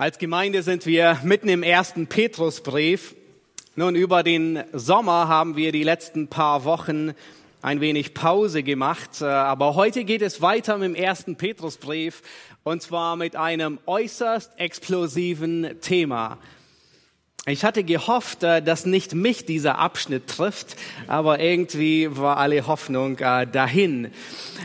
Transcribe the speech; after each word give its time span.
Als 0.00 0.18
Gemeinde 0.18 0.62
sind 0.62 0.86
wir 0.86 1.18
mitten 1.24 1.48
im 1.48 1.64
ersten 1.64 2.06
Petrusbrief. 2.06 3.16
Nun, 3.74 3.96
über 3.96 4.22
den 4.22 4.62
Sommer 4.72 5.26
haben 5.26 5.56
wir 5.56 5.72
die 5.72 5.82
letzten 5.82 6.28
paar 6.28 6.62
Wochen 6.62 7.14
ein 7.62 7.80
wenig 7.80 8.14
Pause 8.14 8.62
gemacht, 8.62 9.22
äh, 9.22 9.24
aber 9.24 9.74
heute 9.74 10.04
geht 10.04 10.22
es 10.22 10.40
weiter 10.40 10.78
mit 10.78 10.90
dem 10.90 10.94
ersten 10.94 11.34
Petrusbrief 11.34 12.22
und 12.62 12.80
zwar 12.80 13.16
mit 13.16 13.34
einem 13.34 13.80
äußerst 13.86 14.52
explosiven 14.60 15.80
Thema. 15.80 16.38
Ich 17.48 17.64
hatte 17.64 17.82
gehofft, 17.82 18.42
äh, 18.42 18.60
dass 18.60 18.84
nicht 18.84 19.14
mich 19.14 19.46
dieser 19.46 19.78
Abschnitt 19.78 20.26
trifft, 20.26 20.76
aber 21.06 21.40
irgendwie 21.40 22.14
war 22.14 22.36
alle 22.36 22.66
Hoffnung 22.66 23.18
äh, 23.20 23.46
dahin. 23.46 24.12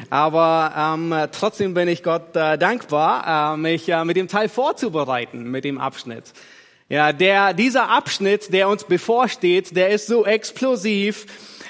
Aber 0.10 0.74
ähm, 0.78 1.16
trotzdem 1.32 1.74
bin 1.74 1.88
ich 1.88 2.04
Gott 2.04 2.36
äh, 2.36 2.58
dankbar, 2.58 3.54
äh, 3.54 3.58
mich 3.58 3.88
äh, 3.88 4.04
mit 4.04 4.18
dem 4.18 4.28
Teil 4.28 4.50
vorzubereiten, 4.50 5.50
mit 5.50 5.64
dem 5.64 5.78
Abschnitt. 5.78 6.26
Ja, 6.90 7.14
der, 7.14 7.54
dieser 7.54 7.90
Abschnitt, 7.90 8.52
der 8.52 8.68
uns 8.68 8.84
bevorsteht, 8.84 9.78
der 9.78 9.92
ist 9.92 10.08
so 10.08 10.26
explosiv, 10.26 11.26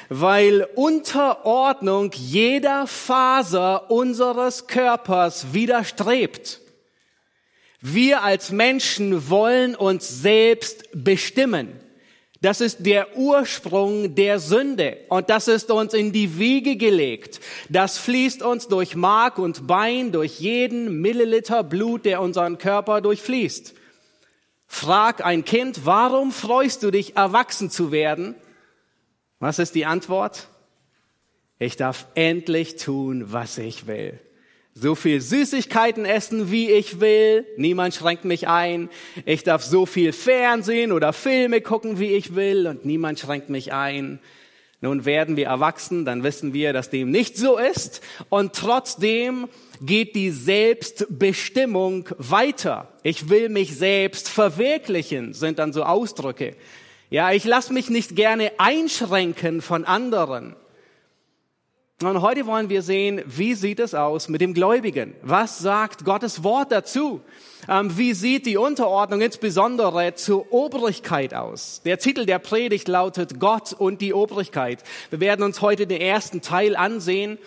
weil 0.09 0.67
Unterordnung 0.73 2.09
jeder 2.15 2.87
Faser 2.87 3.91
unseres 3.91 4.65
Körpers 4.65 5.53
widerstrebt. 5.53 6.62
Wir 7.85 8.23
als 8.23 8.49
Menschen 8.49 9.29
wollen 9.29 9.75
uns 9.75 10.07
selbst 10.07 10.87
bestimmen. 10.93 11.81
Das 12.39 12.61
ist 12.61 12.85
der 12.85 13.17
Ursprung 13.17 14.15
der 14.15 14.39
Sünde 14.39 14.99
und 15.09 15.29
das 15.29 15.49
ist 15.49 15.69
uns 15.69 15.93
in 15.93 16.13
die 16.13 16.39
Wiege 16.39 16.77
gelegt. 16.77 17.41
Das 17.67 17.97
fließt 17.97 18.41
uns 18.41 18.69
durch 18.69 18.95
Mark 18.95 19.37
und 19.37 19.67
Bein, 19.67 20.13
durch 20.13 20.39
jeden 20.39 21.01
Milliliter 21.01 21.61
Blut, 21.61 22.05
der 22.05 22.21
unseren 22.21 22.57
Körper 22.57 23.01
durchfließt. 23.01 23.73
Frag 24.65 25.25
ein 25.25 25.43
Kind, 25.43 25.85
warum 25.85 26.31
freust 26.31 26.83
du 26.83 26.91
dich, 26.91 27.17
erwachsen 27.17 27.69
zu 27.69 27.91
werden? 27.91 28.35
Was 29.39 29.59
ist 29.59 29.75
die 29.75 29.85
Antwort? 29.85 30.47
Ich 31.59 31.75
darf 31.75 32.05
endlich 32.15 32.77
tun, 32.77 33.33
was 33.33 33.57
ich 33.57 33.87
will 33.87 34.21
so 34.75 34.95
viel 34.95 35.21
Süßigkeiten 35.21 36.05
essen, 36.05 36.51
wie 36.51 36.71
ich 36.71 36.99
will. 36.99 37.45
Niemand 37.57 37.93
schränkt 37.93 38.25
mich 38.25 38.47
ein. 38.47 38.89
Ich 39.25 39.43
darf 39.43 39.63
so 39.63 39.85
viel 39.85 40.13
Fernsehen 40.13 40.91
oder 40.91 41.13
Filme 41.13 41.61
gucken, 41.61 41.99
wie 41.99 42.13
ich 42.13 42.35
will. 42.35 42.67
Und 42.67 42.85
niemand 42.85 43.19
schränkt 43.19 43.49
mich 43.49 43.71
ein. 43.71 44.19
Nun 44.81 45.05
werden 45.05 45.37
wir 45.37 45.45
erwachsen, 45.45 46.03
dann 46.03 46.23
wissen 46.23 46.53
wir, 46.53 46.73
dass 46.73 46.89
dem 46.89 47.09
nicht 47.09 47.37
so 47.37 47.57
ist. 47.57 48.01
Und 48.27 48.53
trotzdem 48.53 49.47
geht 49.81 50.13
die 50.13 50.31
Selbstbestimmung 50.31 52.09
weiter. 52.17 52.91
Ich 53.01 53.29
will 53.29 53.47
mich 53.47 53.77
selbst 53.77 54.27
verwirklichen, 54.27 55.33
sind 55.33 55.59
dann 55.59 55.71
so 55.71 55.83
Ausdrücke. 55.83 56.57
Ja, 57.09 57.31
ich 57.31 57.45
lasse 57.45 57.71
mich 57.71 57.89
nicht 57.89 58.15
gerne 58.17 58.51
einschränken 58.57 59.61
von 59.61 59.85
anderen. 59.85 60.55
Und 62.05 62.21
heute 62.21 62.45
wollen 62.45 62.69
wir 62.69 62.81
sehen, 62.81 63.21
wie 63.25 63.53
sieht 63.53 63.79
es 63.79 63.95
aus 63.95 64.27
mit 64.27 64.41
dem 64.41 64.53
Gläubigen? 64.53 65.15
Was 65.21 65.59
sagt 65.59 66.03
Gottes 66.03 66.43
Wort 66.43 66.71
dazu? 66.71 67.21
Ähm, 67.69 67.97
wie 67.97 68.13
sieht 68.13 68.45
die 68.45 68.57
Unterordnung 68.57 69.21
insbesondere 69.21 70.13
zur 70.15 70.51
Obrigkeit 70.51 71.33
aus? 71.33 71.81
Der 71.85 71.99
Titel 71.99 72.25
der 72.25 72.39
Predigt 72.39 72.87
lautet 72.87 73.39
Gott 73.39 73.71
und 73.71 74.01
die 74.01 74.13
Obrigkeit. 74.13 74.83
Wir 75.11 75.21
werden 75.21 75.43
uns 75.43 75.61
heute 75.61 75.87
den 75.87 76.01
ersten 76.01 76.41
Teil 76.41 76.75
ansehen. 76.75 77.37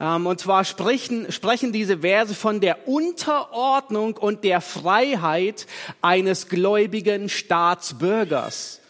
Ähm, 0.00 0.26
und 0.26 0.40
zwar 0.40 0.64
sprechen, 0.64 1.30
sprechen 1.30 1.72
diese 1.72 1.98
Verse 1.98 2.34
von 2.34 2.60
der 2.60 2.88
Unterordnung 2.88 4.16
und 4.16 4.42
der 4.42 4.60
Freiheit 4.60 5.66
eines 6.02 6.48
gläubigen 6.48 7.28
Staatsbürgers. 7.28 8.80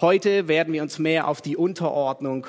Heute 0.00 0.48
werden 0.48 0.72
wir 0.72 0.82
uns 0.82 0.98
mehr 0.98 1.28
auf 1.28 1.42
die 1.42 1.56
Unterordnung 1.56 2.46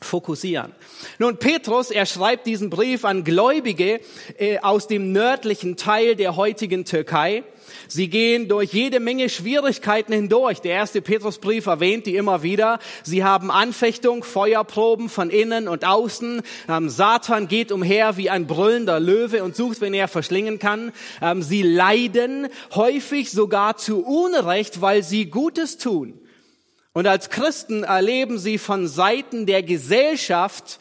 fokussieren. 0.00 0.72
Nun, 1.18 1.36
Petrus, 1.36 1.90
er 1.90 2.06
schreibt 2.06 2.46
diesen 2.46 2.70
Brief 2.70 3.04
an 3.04 3.24
Gläubige 3.24 4.00
äh, 4.38 4.58
aus 4.60 4.86
dem 4.86 5.12
nördlichen 5.12 5.76
Teil 5.76 6.16
der 6.16 6.36
heutigen 6.36 6.84
Türkei. 6.84 7.44
Sie 7.88 8.08
gehen 8.08 8.48
durch 8.48 8.72
jede 8.72 9.00
Menge 9.00 9.28
Schwierigkeiten 9.28 10.12
hindurch. 10.12 10.60
Der 10.60 10.72
erste 10.72 11.02
Petrusbrief 11.02 11.66
erwähnt 11.66 12.06
die 12.06 12.16
immer 12.16 12.42
wieder. 12.42 12.78
Sie 13.02 13.24
haben 13.24 13.50
Anfechtung, 13.50 14.24
Feuerproben 14.24 15.08
von 15.08 15.30
innen 15.30 15.68
und 15.68 15.84
außen. 15.84 16.42
Ähm, 16.68 16.88
Satan 16.88 17.48
geht 17.48 17.72
umher 17.72 18.16
wie 18.16 18.30
ein 18.30 18.46
brüllender 18.46 19.00
Löwe 19.00 19.42
und 19.42 19.56
sucht, 19.56 19.80
wenn 19.80 19.94
er 19.94 20.08
verschlingen 20.08 20.58
kann. 20.58 20.92
Ähm, 21.20 21.42
sie 21.42 21.62
leiden 21.62 22.48
häufig 22.74 23.30
sogar 23.30 23.76
zu 23.76 24.04
Unrecht, 24.04 24.80
weil 24.80 25.02
sie 25.02 25.26
Gutes 25.26 25.78
tun. 25.78 26.20
Und 26.92 27.06
als 27.06 27.30
Christen 27.30 27.84
erleben 27.84 28.38
sie 28.38 28.58
von 28.58 28.88
Seiten 28.88 29.46
der 29.46 29.62
Gesellschaft 29.62 30.80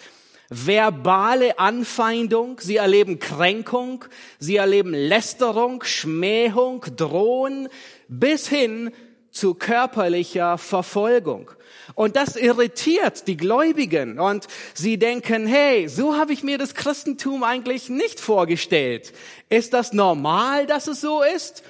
verbale 0.50 1.60
Anfeindung, 1.60 2.60
sie 2.60 2.78
erleben 2.78 3.20
Kränkung, 3.20 4.06
sie 4.40 4.56
erleben 4.56 4.94
Lästerung, 4.94 5.84
Schmähung, 5.84 6.84
Drohen 6.96 7.70
bis 8.08 8.48
hin 8.48 8.92
zu 9.30 9.54
körperlicher 9.54 10.58
Verfolgung. 10.58 11.52
Und 11.94 12.16
das 12.16 12.36
irritiert 12.36 13.28
die 13.28 13.38
Gläubigen 13.38 14.20
und 14.20 14.48
sie 14.74 14.98
denken, 14.98 15.46
hey, 15.46 15.88
so 15.88 16.16
habe 16.16 16.34
ich 16.34 16.42
mir 16.44 16.58
das 16.58 16.74
Christentum 16.74 17.44
eigentlich 17.44 17.90
nicht 17.90 18.20
vorgestellt. 18.20 19.14
Ist 19.50 19.74
das 19.74 19.94
normal, 19.94 20.66
dass 20.66 20.88
es 20.88 21.02
so 21.02 21.22
ist? 21.22 21.64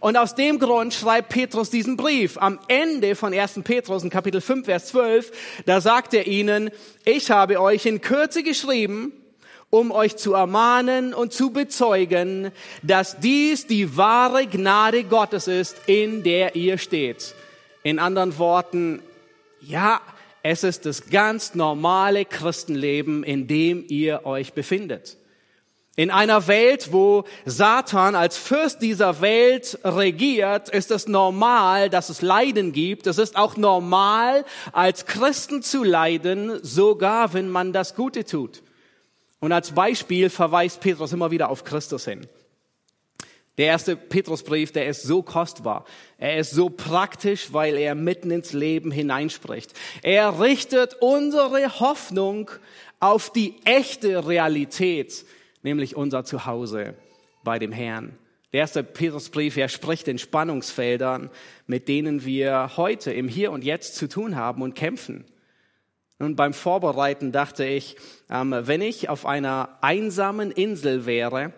Und 0.00 0.16
aus 0.16 0.34
dem 0.34 0.58
Grund 0.58 0.94
schreibt 0.94 1.28
Petrus 1.28 1.70
diesen 1.70 1.96
Brief. 1.96 2.38
Am 2.38 2.58
Ende 2.68 3.14
von 3.14 3.34
1. 3.34 3.60
Petrus 3.64 4.02
in 4.02 4.10
Kapitel 4.10 4.40
5, 4.40 4.64
Vers 4.64 4.86
12, 4.86 5.32
da 5.66 5.80
sagt 5.80 6.14
er 6.14 6.26
ihnen, 6.26 6.70
ich 7.04 7.30
habe 7.30 7.60
euch 7.60 7.86
in 7.86 8.00
Kürze 8.00 8.42
geschrieben, 8.42 9.12
um 9.70 9.90
euch 9.90 10.16
zu 10.16 10.34
ermahnen 10.34 11.14
und 11.14 11.32
zu 11.32 11.50
bezeugen, 11.50 12.50
dass 12.82 13.18
dies 13.20 13.66
die 13.66 13.96
wahre 13.96 14.46
Gnade 14.46 15.04
Gottes 15.04 15.48
ist, 15.48 15.76
in 15.86 16.22
der 16.22 16.56
ihr 16.56 16.78
steht. 16.78 17.34
In 17.82 17.98
anderen 17.98 18.38
Worten, 18.38 19.02
ja, 19.60 20.00
es 20.42 20.64
ist 20.64 20.86
das 20.86 21.08
ganz 21.08 21.54
normale 21.54 22.24
Christenleben, 22.24 23.24
in 23.24 23.46
dem 23.46 23.84
ihr 23.88 24.26
euch 24.26 24.52
befindet. 24.52 25.16
In 25.94 26.10
einer 26.10 26.46
Welt, 26.46 26.90
wo 26.92 27.24
Satan 27.44 28.14
als 28.14 28.38
Fürst 28.38 28.80
dieser 28.80 29.20
Welt 29.20 29.78
regiert, 29.84 30.70
ist 30.70 30.90
es 30.90 31.06
normal, 31.06 31.90
dass 31.90 32.08
es 32.08 32.22
Leiden 32.22 32.72
gibt. 32.72 33.06
Es 33.06 33.18
ist 33.18 33.36
auch 33.36 33.58
normal, 33.58 34.46
als 34.72 35.04
Christen 35.04 35.62
zu 35.62 35.84
leiden, 35.84 36.60
sogar 36.62 37.34
wenn 37.34 37.50
man 37.50 37.74
das 37.74 37.94
Gute 37.94 38.24
tut. 38.24 38.62
Und 39.40 39.52
als 39.52 39.72
Beispiel 39.72 40.30
verweist 40.30 40.80
Petrus 40.80 41.12
immer 41.12 41.30
wieder 41.30 41.50
auf 41.50 41.64
Christus 41.64 42.06
hin. 42.06 42.26
Der 43.58 43.66
erste 43.66 43.96
Petrusbrief, 43.96 44.72
der 44.72 44.86
ist 44.86 45.02
so 45.02 45.22
kostbar. 45.22 45.84
Er 46.16 46.38
ist 46.38 46.52
so 46.52 46.70
praktisch, 46.70 47.52
weil 47.52 47.76
er 47.76 47.94
mitten 47.94 48.30
ins 48.30 48.54
Leben 48.54 48.90
hineinspricht. 48.90 49.74
Er 50.02 50.40
richtet 50.40 50.96
unsere 51.00 51.80
Hoffnung 51.80 52.50
auf 52.98 53.30
die 53.30 53.56
echte 53.66 54.26
Realität 54.26 55.26
nämlich 55.62 55.96
unser 55.96 56.24
Zuhause 56.24 56.94
bei 57.44 57.58
dem 57.58 57.72
Herrn. 57.72 58.18
Der 58.52 58.60
erste 58.60 58.84
Petrusbrief, 58.84 59.56
er 59.56 59.68
spricht 59.68 60.08
in 60.08 60.18
Spannungsfeldern, 60.18 61.30
mit 61.66 61.88
denen 61.88 62.24
wir 62.24 62.76
heute 62.76 63.12
im 63.12 63.26
Hier 63.26 63.50
und 63.50 63.64
Jetzt 63.64 63.96
zu 63.96 64.08
tun 64.08 64.36
haben 64.36 64.60
und 64.60 64.74
kämpfen. 64.74 65.24
Und 66.18 66.36
beim 66.36 66.52
Vorbereiten 66.52 67.32
dachte 67.32 67.64
ich, 67.64 67.96
ähm, 68.30 68.54
wenn 68.56 68.82
ich 68.82 69.08
auf 69.08 69.26
einer 69.26 69.78
einsamen 69.80 70.50
Insel 70.50 71.06
wäre 71.06 71.52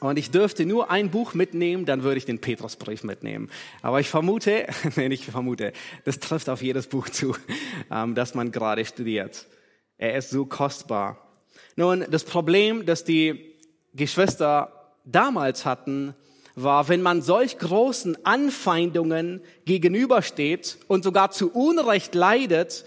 und 0.00 0.18
ich 0.18 0.30
dürfte 0.30 0.66
nur 0.66 0.90
ein 0.90 1.10
Buch 1.10 1.34
mitnehmen, 1.34 1.86
dann 1.86 2.02
würde 2.02 2.18
ich 2.18 2.24
den 2.24 2.40
Petrusbrief 2.40 3.02
mitnehmen. 3.02 3.50
Aber 3.80 3.98
ich 3.98 4.08
vermute, 4.08 4.66
nee, 4.96 5.08
nicht 5.08 5.24
vermute, 5.24 5.72
das 6.04 6.20
trifft 6.20 6.48
auf 6.48 6.62
jedes 6.62 6.88
Buch 6.88 7.08
zu, 7.08 7.34
ähm, 7.90 8.14
das 8.14 8.34
man 8.34 8.52
gerade 8.52 8.84
studiert. 8.84 9.48
Er 9.96 10.14
ist 10.16 10.30
so 10.30 10.44
kostbar. 10.44 11.31
Nun, 11.76 12.04
das 12.10 12.24
Problem, 12.24 12.86
das 12.86 13.04
die 13.04 13.54
Geschwister 13.94 14.72
damals 15.04 15.64
hatten, 15.64 16.14
war, 16.54 16.88
wenn 16.88 17.02
man 17.02 17.22
solch 17.22 17.58
großen 17.58 18.24
Anfeindungen 18.24 19.40
gegenübersteht 19.64 20.78
und 20.86 21.02
sogar 21.02 21.30
zu 21.30 21.50
Unrecht 21.50 22.14
leidet, 22.14 22.84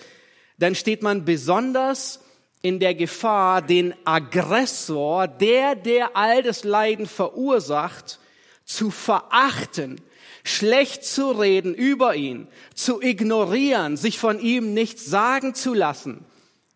dann 0.57 0.75
steht 0.75 1.01
man 1.01 1.25
besonders 1.25 2.19
in 2.61 2.79
der 2.79 2.95
Gefahr, 2.95 3.61
den 3.61 3.93
Aggressor, 4.05 5.27
der, 5.27 5.75
der 5.75 6.15
all 6.15 6.41
das 6.41 6.63
Leiden 6.63 7.05
verursacht, 7.05 8.19
zu 8.63 8.89
verachten, 8.89 10.01
schlecht 10.43 11.03
zu 11.05 11.31
reden 11.31 11.75
über 11.75 12.15
ihn, 12.15 12.47
zu 12.73 13.01
ignorieren, 13.01 13.97
sich 13.97 14.17
von 14.17 14.39
ihm 14.39 14.73
nichts 14.73 15.05
sagen 15.05 15.53
zu 15.53 15.73
lassen. 15.73 16.25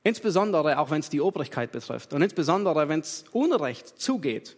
Insbesondere 0.10 0.80
auch 0.80 0.90
wenn 0.90 1.02
es 1.02 1.12
die 1.12 1.22
Obrigkeit 1.22 1.72
betrifft 1.72 2.14
und 2.14 2.24
insbesondere 2.24 2.90
wenn 2.90 3.02
es 3.02 3.26
Unrecht 3.32 3.90
zugeht. 4.02 4.58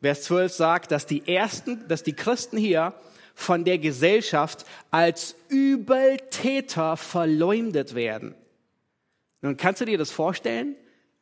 Vers 0.00 0.22
12 0.22 0.50
sagt, 0.50 0.90
dass 0.92 1.04
die 1.04 1.28
ersten, 1.28 1.86
dass 1.88 2.04
die 2.04 2.14
Christen 2.14 2.56
hier 2.56 2.94
von 3.34 3.64
der 3.64 3.76
Gesellschaft 3.76 4.64
als 4.90 5.34
Übeltäter 5.50 6.96
verleumdet 6.96 7.94
werden. 7.94 8.34
Nun 9.42 9.58
kannst 9.58 9.82
du 9.82 9.84
dir 9.84 9.98
das 9.98 10.10
vorstellen? 10.10 10.74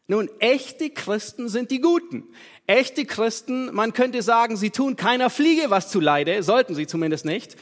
Nun, 0.06 0.30
echte 0.38 0.90
Christen 0.90 1.48
sind 1.48 1.72
die 1.72 1.80
Guten. 1.80 2.22
Echte 2.68 3.04
Christen, 3.04 3.74
man 3.74 3.94
könnte 3.94 4.22
sagen, 4.22 4.56
sie 4.56 4.70
tun 4.70 4.94
keiner 4.94 5.28
Fliege 5.28 5.70
was 5.70 5.90
zu 5.90 5.98
Leide, 5.98 6.44
sollten 6.44 6.76
sie 6.76 6.86
zumindest 6.86 7.24
nicht. 7.24 7.56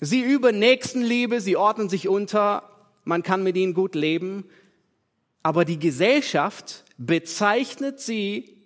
Sie 0.00 0.20
üben 0.20 0.60
Nächstenliebe, 0.60 1.40
sie 1.40 1.56
ordnen 1.56 1.88
sich 1.88 2.06
unter, 2.06 2.73
man 3.04 3.22
kann 3.22 3.42
mit 3.42 3.56
ihnen 3.56 3.74
gut 3.74 3.94
leben. 3.94 4.44
Aber 5.42 5.64
die 5.64 5.78
Gesellschaft 5.78 6.84
bezeichnet 6.96 8.00
sie 8.00 8.56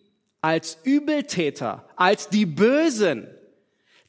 als 0.40 0.78
Übeltäter, 0.84 1.88
als 1.96 2.28
die 2.28 2.46
Bösen. 2.46 3.26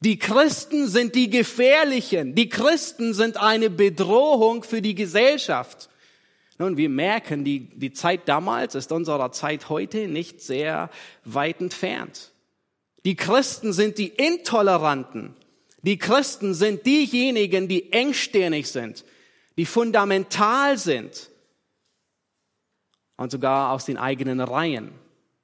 Die 0.02 0.18
Christen 0.18 0.88
sind 0.88 1.16
die 1.16 1.30
Gefährlichen. 1.30 2.36
Die 2.36 2.48
Christen 2.48 3.14
sind 3.14 3.38
eine 3.38 3.70
Bedrohung 3.70 4.64
für 4.64 4.82
die 4.82 4.96
Gesellschaft. 4.96 5.90
Nun, 6.58 6.78
wir 6.78 6.90
merken, 6.90 7.44
die, 7.44 7.62
die 7.62 7.94
Zeit 7.94 8.22
damals 8.28 8.76
ist 8.76 8.92
unserer 8.92 9.32
Zeit 9.32 9.70
heute 9.70 10.08
nicht 10.08 10.42
sehr 10.42 10.90
weit 11.26 11.62
entfernt. 11.62 12.32
Die 13.06 13.16
Christen 13.16 13.74
sind 13.74 13.98
die 13.98 14.10
Intoleranten. 14.10 15.36
Die 15.84 15.98
Christen 15.98 16.54
sind 16.54 16.86
diejenigen, 16.86 17.68
die 17.68 17.92
engstirnig 17.94 18.70
sind, 18.70 19.06
die 19.60 19.66
fundamental 19.66 20.78
sind. 20.78 21.30
Und 23.18 23.30
sogar 23.30 23.74
aus 23.74 23.84
den 23.84 23.98
eigenen 23.98 24.40
Reihen 24.40 24.94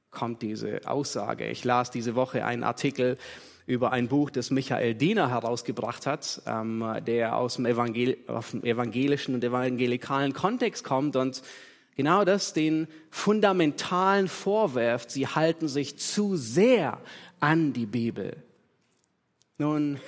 kommt 0.09 0.41
diese 0.41 0.79
Aussage. 0.85 1.49
Ich 1.49 1.65
las 1.65 1.91
diese 1.91 2.15
Woche 2.15 2.45
einen 2.45 2.63
Artikel 2.63 3.17
über 3.65 3.91
ein 3.91 4.07
Buch, 4.07 4.29
das 4.29 4.51
Michael 4.51 4.95
Diener 4.95 5.29
herausgebracht 5.29 6.05
hat, 6.05 6.41
ähm, 6.45 6.95
der 7.05 7.35
aus 7.35 7.55
dem, 7.55 7.65
Evangel 7.65 8.17
aus 8.27 8.51
dem 8.51 8.63
evangelischen 8.63 9.35
und 9.35 9.43
evangelikalen 9.43 10.31
Kontext 10.31 10.85
kommt 10.85 11.17
und 11.17 11.41
genau 11.97 12.23
das 12.23 12.53
den 12.53 12.87
Fundamentalen 13.09 14.29
vorwerft. 14.29 15.11
Sie 15.11 15.27
halten 15.27 15.67
sich 15.67 15.99
zu 15.99 16.37
sehr 16.37 17.01
an 17.41 17.73
die 17.73 17.85
Bibel. 17.85 18.37
Nun, 19.57 19.99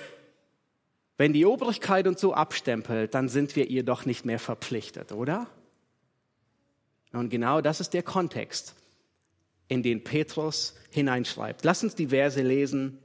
wenn 1.18 1.32
die 1.32 1.44
Obrigkeit 1.44 2.06
uns 2.06 2.20
so 2.20 2.32
abstempelt, 2.32 3.12
dann 3.12 3.28
sind 3.28 3.56
wir 3.56 3.68
ihr 3.68 3.82
doch 3.82 4.06
nicht 4.06 4.24
mehr 4.24 4.38
verpflichtet, 4.38 5.12
oder? 5.12 5.48
Und 7.12 7.28
genau 7.28 7.60
das 7.60 7.80
ist 7.80 7.92
der 7.92 8.04
Kontext, 8.04 8.74
in 9.66 9.82
den 9.82 10.04
Petrus 10.04 10.76
hineinschreibt. 10.90 11.64
Lass 11.64 11.82
uns 11.82 11.96
die 11.96 12.08
Verse 12.08 12.40
lesen. 12.40 12.98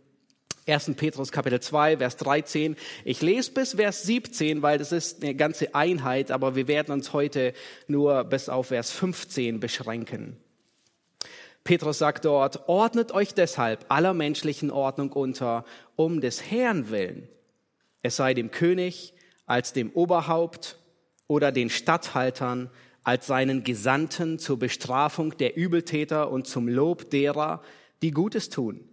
1. 0.67 0.93
Petrus 0.95 1.31
Kapitel 1.31 1.59
2, 1.59 1.97
Vers 1.97 2.15
13. 2.17 2.77
Ich 3.03 3.21
lese 3.21 3.51
bis 3.51 3.73
Vers 3.73 4.03
17, 4.03 4.61
weil 4.61 4.77
das 4.77 4.91
ist 4.91 5.23
eine 5.23 5.35
ganze 5.35 5.75
Einheit, 5.75 6.31
aber 6.31 6.55
wir 6.55 6.67
werden 6.67 6.93
uns 6.93 7.11
heute 7.11 7.53
nur 7.87 8.23
bis 8.25 8.47
auf 8.47 8.67
Vers 8.67 8.91
15 8.91 9.59
beschränken. 9.59 10.37
Petrus 11.63 11.97
sagt 11.97 12.25
dort, 12.25 12.67
ordnet 12.67 13.11
euch 13.11 13.33
deshalb 13.33 13.85
aller 13.89 14.13
menschlichen 14.13 14.69
Ordnung 14.69 15.11
unter, 15.11 15.65
um 15.95 16.21
des 16.21 16.51
Herrn 16.51 16.91
willen. 16.91 17.27
Es 18.03 18.17
sei 18.17 18.33
dem 18.33 18.51
König 18.51 19.13
als 19.45 19.73
dem 19.73 19.89
Oberhaupt 19.91 20.77
oder 21.27 21.51
den 21.51 21.69
Statthaltern 21.69 22.69
als 23.03 23.27
seinen 23.27 23.63
Gesandten 23.63 24.39
zur 24.39 24.59
Bestrafung 24.59 25.37
der 25.37 25.57
Übeltäter 25.57 26.29
und 26.29 26.47
zum 26.47 26.67
Lob 26.67 27.09
derer, 27.09 27.61
die 28.01 28.11
Gutes 28.11 28.49
tun. 28.49 28.87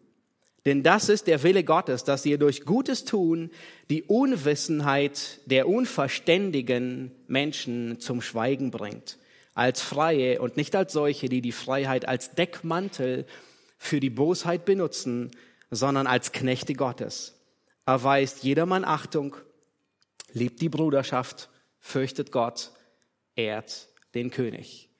Denn 0.65 0.83
das 0.83 1.09
ist 1.09 1.27
der 1.27 1.43
Wille 1.43 1.65
Gottes, 1.65 2.05
dass 2.05 2.27
ihr 2.27 2.39
durch 2.39 2.65
Gutes 2.65 3.05
tun 3.05 3.51
die 3.89 4.03
Unwissenheit 4.03 5.41
der 5.47 5.69
unverständigen 5.69 7.13
Menschen 7.27 7.99
zum 7.99 8.21
Schweigen 8.21 8.71
bringt, 8.71 9.19
als 9.55 9.81
Freie 9.81 10.41
und 10.41 10.57
nicht 10.57 10.77
als 10.77 10.93
solche, 10.93 11.29
die 11.29 11.41
die 11.41 11.53
Freiheit 11.53 12.07
als 12.07 12.35
Deckmantel 12.35 13.27
für 13.79 14.01
die 14.01 14.11
Bosheit 14.11 14.65
benutzen, 14.65 15.31
sondern 15.71 16.07
als 16.07 16.33
Knechte 16.33 16.75
Gottes. 16.75 17.40
Erweist 17.91 18.45
jedermann 18.45 18.85
Achtung, 18.85 19.35
liebt 20.33 20.61
die 20.61 20.69
Bruderschaft, 20.69 21.51
fürchtet 21.81 22.31
Gott, 22.31 22.71
ehrt 23.35 23.89
den 24.15 24.31
König. 24.31 24.91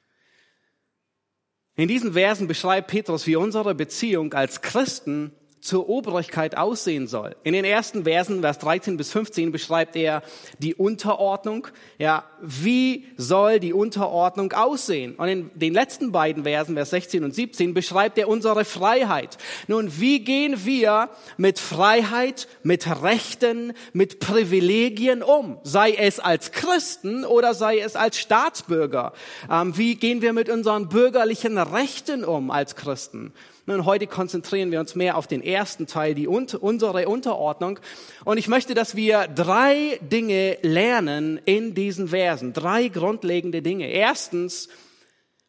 In 1.77 1.87
diesen 1.87 2.15
Versen 2.15 2.49
beschreibt 2.49 2.89
Petrus, 2.89 3.29
wie 3.29 3.37
unsere 3.37 3.77
Beziehung 3.77 4.35
als 4.35 4.61
Christen 4.61 5.33
zur 5.61 5.89
Obrigkeit 5.89 6.57
aussehen 6.57 7.07
soll. 7.07 7.37
In 7.43 7.53
den 7.53 7.65
ersten 7.65 8.05
Versen, 8.05 8.41
Vers 8.41 8.59
13 8.59 8.97
bis 8.97 9.13
15, 9.13 9.53
beschreibt 9.53 9.95
er 9.95 10.23
die 10.59 10.75
Unterordnung. 10.75 11.69
Ja, 11.99 12.25
wie 12.41 13.07
soll 13.17 13.61
die 13.61 13.75
Unterordnung 13.75 14.53
aussehen? 14.53 15.15
Und 15.17 15.29
in 15.29 15.51
den 15.55 15.75
letzten 15.75 16.13
beiden 16.13 16.45
Versen, 16.45 16.75
Vers 16.75 16.91
16 16.91 17.25
und 17.25 17.35
17, 17.35 17.75
beschreibt 17.75 18.17
er 18.17 18.29
unsere 18.29 18.65
Freiheit. 18.65 19.37
Nun, 19.69 20.01
wie 20.01 20.21
gehen 20.21 20.65
wir 20.65 21.11
mit 21.37 21.59
Freiheit, 21.59 22.49
mit 22.63 22.87
Rechten, 23.03 23.75
mit 23.93 24.19
Privilegien 24.21 25.23
um? 25.23 25.59
Sei 25.63 25.93
es 25.93 26.21
als 26.21 26.53
Christen 26.53 27.25
oder 27.27 27.53
sei 27.53 27.81
es 27.81 27.97
als 27.97 28.19
Staatsbürger. 28.19 29.13
Ähm, 29.51 29.77
wie 29.77 29.97
gehen 29.97 30.23
wir 30.23 30.33
mit 30.33 30.49
unseren 30.49 30.89
bürgerlichen 30.89 31.59
Rechten 31.59 32.25
um 32.25 32.51
als 32.51 32.77
Christen? 32.77 33.35
Nun, 33.71 33.85
heute 33.85 34.09
konzentrieren 34.09 34.73
wir 34.73 34.81
uns 34.81 34.97
mehr 34.97 35.17
auf 35.17 35.29
den 35.29 35.45
ersten 35.45 35.87
Teil, 35.87 36.17
die 36.17 36.27
unsere 36.27 37.09
Unterordnung. 37.09 37.79
Und 38.25 38.37
ich 38.37 38.49
möchte, 38.49 38.75
dass 38.75 38.97
wir 38.97 39.29
drei 39.29 40.01
Dinge 40.03 40.59
lernen 40.63 41.41
in 41.45 41.73
diesen 41.73 42.09
Versen. 42.09 42.53
Drei 42.53 42.89
grundlegende 42.89 43.63
Dinge. 43.63 43.89
Erstens, 43.89 44.69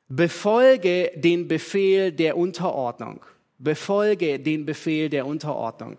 befolge 0.07 1.11
den 1.15 1.47
Befehl 1.47 2.11
der 2.11 2.37
Unterordnung. 2.37 3.25
Befolge 3.57 4.37
den 4.37 4.67
Befehl 4.67 5.09
der 5.09 5.25
Unterordnung. 5.25 5.97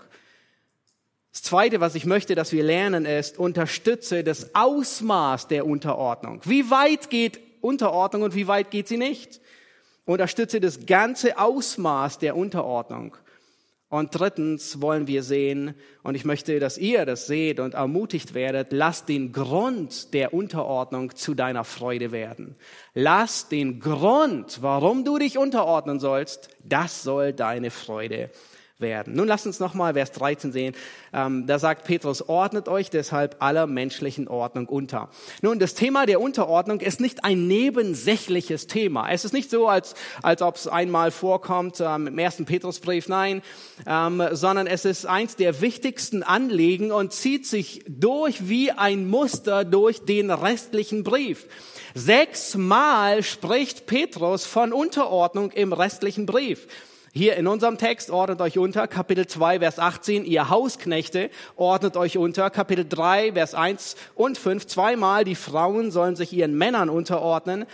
Das 1.32 1.42
Zweite, 1.42 1.80
was 1.80 1.96
ich 1.96 2.06
möchte, 2.06 2.36
dass 2.36 2.52
wir 2.52 2.62
lernen, 2.62 3.04
ist, 3.04 3.36
unterstütze 3.36 4.22
das 4.22 4.54
Ausmaß 4.54 5.48
der 5.48 5.66
Unterordnung. 5.66 6.40
Wie 6.44 6.70
weit 6.70 7.10
geht 7.10 7.40
Unterordnung 7.60 8.22
und 8.22 8.36
wie 8.36 8.46
weit 8.46 8.70
geht 8.70 8.86
sie 8.86 8.96
nicht? 8.96 9.40
Unterstütze 10.04 10.60
das 10.60 10.86
ganze 10.86 11.38
Ausmaß 11.38 12.18
der 12.18 12.36
Unterordnung. 12.36 13.16
Und 13.88 14.18
drittens 14.18 14.80
wollen 14.80 15.06
wir 15.06 15.22
sehen, 15.22 15.74
und 16.02 16.14
ich 16.14 16.24
möchte, 16.24 16.58
dass 16.60 16.78
ihr 16.78 17.04
das 17.04 17.26
seht 17.26 17.60
und 17.60 17.74
ermutigt 17.74 18.32
werdet, 18.32 18.68
lass 18.70 19.04
den 19.04 19.32
Grund 19.32 20.14
der 20.14 20.32
Unterordnung 20.32 21.14
zu 21.14 21.34
deiner 21.34 21.64
Freude 21.64 22.10
werden. 22.10 22.56
Lass 22.94 23.48
den 23.48 23.80
Grund, 23.80 24.62
warum 24.62 25.04
du 25.04 25.18
dich 25.18 25.36
unterordnen 25.36 26.00
sollst, 26.00 26.48
das 26.64 27.02
soll 27.02 27.34
deine 27.34 27.70
Freude 27.70 28.30
werden. 28.78 29.14
Nun 29.14 29.28
lasst 29.28 29.46
uns 29.46 29.60
nochmal 29.60 29.94
Vers 29.94 30.12
13 30.12 30.52
sehen. 30.52 30.74
Ähm, 31.12 31.46
da 31.46 31.58
sagt 31.58 31.84
Petrus, 31.84 32.28
ordnet 32.28 32.68
euch 32.68 32.90
deshalb 32.90 33.36
aller 33.38 33.66
menschlichen 33.66 34.28
Ordnung 34.28 34.66
unter. 34.66 35.08
Nun, 35.40 35.58
das 35.58 35.74
Thema 35.74 36.06
der 36.06 36.20
Unterordnung 36.20 36.80
ist 36.80 37.00
nicht 37.00 37.24
ein 37.24 37.46
nebensächliches 37.46 38.66
Thema. 38.66 39.10
Es 39.10 39.24
ist 39.24 39.32
nicht 39.32 39.50
so, 39.50 39.68
als, 39.68 39.94
als 40.22 40.42
ob 40.42 40.56
es 40.56 40.66
einmal 40.66 41.10
vorkommt 41.10 41.80
ähm, 41.80 42.08
im 42.08 42.18
ersten 42.18 42.44
Petrusbrief, 42.44 43.08
nein, 43.08 43.42
ähm, 43.86 44.22
sondern 44.32 44.66
es 44.66 44.84
ist 44.84 45.06
eins 45.06 45.36
der 45.36 45.60
wichtigsten 45.60 46.22
Anliegen 46.22 46.92
und 46.92 47.12
zieht 47.12 47.46
sich 47.46 47.84
durch 47.88 48.48
wie 48.48 48.72
ein 48.72 49.08
Muster 49.08 49.64
durch 49.64 50.04
den 50.04 50.30
restlichen 50.30 51.04
Brief. 51.04 51.46
Sechsmal 51.94 53.22
spricht 53.22 53.86
Petrus 53.86 54.46
von 54.46 54.72
Unterordnung 54.72 55.50
im 55.52 55.72
restlichen 55.72 56.26
Brief. 56.26 56.66
Hier 57.14 57.36
in 57.36 57.46
unserem 57.46 57.76
Text 57.76 58.08
ordnet 58.08 58.40
euch 58.40 58.56
unter, 58.56 58.88
Kapitel 58.88 59.26
2, 59.26 59.58
Vers 59.58 59.78
18, 59.78 60.24
ihr 60.24 60.48
Hausknechte 60.48 61.28
ordnet 61.56 61.98
euch 61.98 62.16
unter, 62.16 62.48
Kapitel 62.48 62.86
3, 62.88 63.34
Vers 63.34 63.54
1 63.54 63.96
und 64.14 64.38
5, 64.38 64.66
zweimal, 64.66 65.24
die 65.24 65.34
Frauen 65.34 65.90
sollen 65.90 66.16
sich 66.16 66.32
ihren 66.32 66.56
Männern 66.56 66.88
unterordnen. 66.88 67.66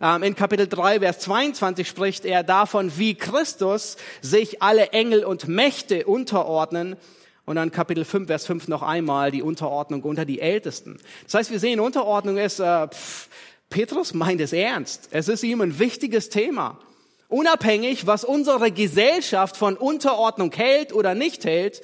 Ähm, 0.00 0.22
in 0.22 0.34
Kapitel 0.34 0.66
3, 0.66 1.00
Vers 1.00 1.18
22 1.18 1.86
spricht 1.86 2.24
er 2.24 2.42
davon, 2.42 2.96
wie 2.96 3.14
Christus 3.14 3.98
sich 4.22 4.62
alle 4.62 4.88
Engel 4.92 5.26
und 5.26 5.46
Mächte 5.46 6.06
unterordnen. 6.06 6.96
Und 7.44 7.56
dann 7.56 7.72
Kapitel 7.72 8.06
5, 8.06 8.28
Vers 8.28 8.46
5 8.46 8.66
noch 8.68 8.80
einmal 8.80 9.30
die 9.30 9.42
Unterordnung 9.42 10.04
unter 10.04 10.24
die 10.24 10.40
Ältesten. 10.40 10.96
Das 11.24 11.34
heißt, 11.34 11.50
wir 11.50 11.60
sehen, 11.60 11.80
Unterordnung 11.80 12.38
ist, 12.38 12.60
äh, 12.60 12.88
pff, 12.88 13.28
Petrus 13.68 14.14
meint 14.14 14.40
es 14.40 14.54
ernst. 14.54 15.10
Es 15.10 15.28
ist 15.28 15.42
ihm 15.42 15.60
ein 15.60 15.78
wichtiges 15.78 16.30
Thema. 16.30 16.78
Unabhängig, 17.28 18.06
was 18.06 18.24
unsere 18.24 18.70
Gesellschaft 18.70 19.56
von 19.56 19.76
Unterordnung 19.76 20.52
hält 20.52 20.92
oder 20.92 21.14
nicht 21.14 21.44
hält, 21.44 21.82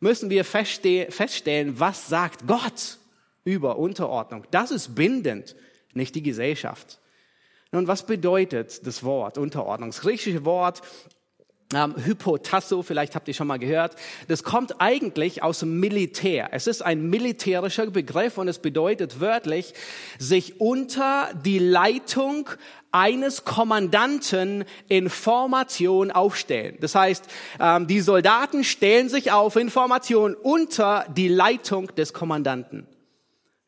müssen 0.00 0.30
wir 0.30 0.44
feststellen, 0.44 1.80
was 1.80 2.08
sagt 2.08 2.46
Gott 2.46 2.98
über 3.44 3.78
Unterordnung. 3.78 4.44
Das 4.50 4.70
ist 4.70 4.94
bindend, 4.94 5.56
nicht 5.94 6.14
die 6.14 6.22
Gesellschaft. 6.22 6.98
Nun, 7.70 7.88
was 7.88 8.04
bedeutet 8.04 8.86
das 8.86 9.02
Wort 9.02 9.38
Unterordnung? 9.38 9.90
Das 9.90 10.02
griechische 10.02 10.44
Wort 10.44 10.82
ähm, 11.74 11.94
Hypotasso, 11.96 12.82
vielleicht 12.82 13.14
habt 13.14 13.28
ihr 13.28 13.34
schon 13.34 13.46
mal 13.46 13.58
gehört. 13.58 13.96
Das 14.28 14.42
kommt 14.42 14.80
eigentlich 14.80 15.42
aus 15.42 15.60
dem 15.60 15.80
Militär. 15.80 16.50
Es 16.52 16.66
ist 16.66 16.82
ein 16.82 17.08
militärischer 17.08 17.86
Begriff 17.86 18.38
und 18.38 18.48
es 18.48 18.58
bedeutet 18.58 19.20
wörtlich, 19.20 19.72
sich 20.18 20.60
unter 20.60 21.30
die 21.44 21.58
Leitung 21.58 22.50
eines 22.92 23.44
Kommandanten 23.44 24.64
in 24.88 25.08
Formation 25.08 26.10
aufstellen. 26.10 26.76
Das 26.80 26.94
heißt, 26.94 27.24
ähm, 27.58 27.86
die 27.86 28.00
Soldaten 28.00 28.62
stellen 28.64 29.08
sich 29.08 29.32
auf 29.32 29.56
in 29.56 29.70
Formation 29.70 30.34
unter 30.34 31.06
die 31.16 31.28
Leitung 31.28 31.94
des 31.94 32.12
Kommandanten. 32.12 32.86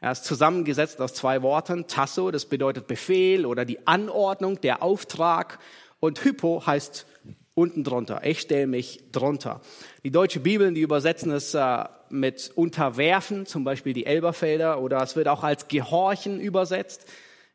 Er 0.01 0.13
ist 0.13 0.27
zusammengesetzt 0.27 1.01
aus 1.01 1.15
zwei 1.15 1.41
Worten. 1.41 1.87
Tasso, 1.87 2.31
das 2.31 2.45
bedeutet 2.45 2.87
Befehl 2.87 3.47
oder 3.47 3.65
die 3.65 3.87
Anordnung, 3.87 4.61
der 4.61 4.83
Auftrag. 4.83 5.59
Und 5.99 6.23
Hypo 6.23 6.67
heißt 6.67 7.07
unten 7.55 7.85
drunter. 7.85 8.21
Ich 8.25 8.41
stelle 8.41 8.67
mich 8.67 9.05
drunter. 9.13 9.63
Die 10.03 10.11
deutsche 10.11 10.41
Bibeln, 10.41 10.75
die 10.75 10.83
übersetzen 10.83 11.31
es 11.31 11.55
äh, 11.55 11.85
mit 12.11 12.53
unterwerfen, 12.55 13.47
zum 13.47 13.65
Beispiel 13.65 13.95
die 13.95 14.05
Elberfelder, 14.05 14.81
oder 14.81 15.03
es 15.03 15.17
wird 15.17 15.29
auch 15.29 15.43
als 15.43 15.69
gehorchen 15.69 16.39
übersetzt, 16.39 17.07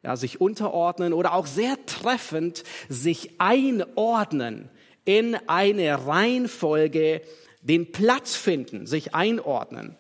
ja, 0.04 0.16
sich 0.16 0.40
unterordnen 0.40 1.14
oder 1.14 1.34
auch 1.34 1.46
sehr 1.46 1.86
treffend 1.86 2.64
sich 2.88 3.40
einordnen 3.40 4.70
in 5.06 5.36
eine 5.48 6.08
Reihenfolge, 6.08 7.22
den 7.62 7.92
Platz 7.92 8.36
finden, 8.36 8.86
sich 8.86 9.16
einordnen. 9.16 9.98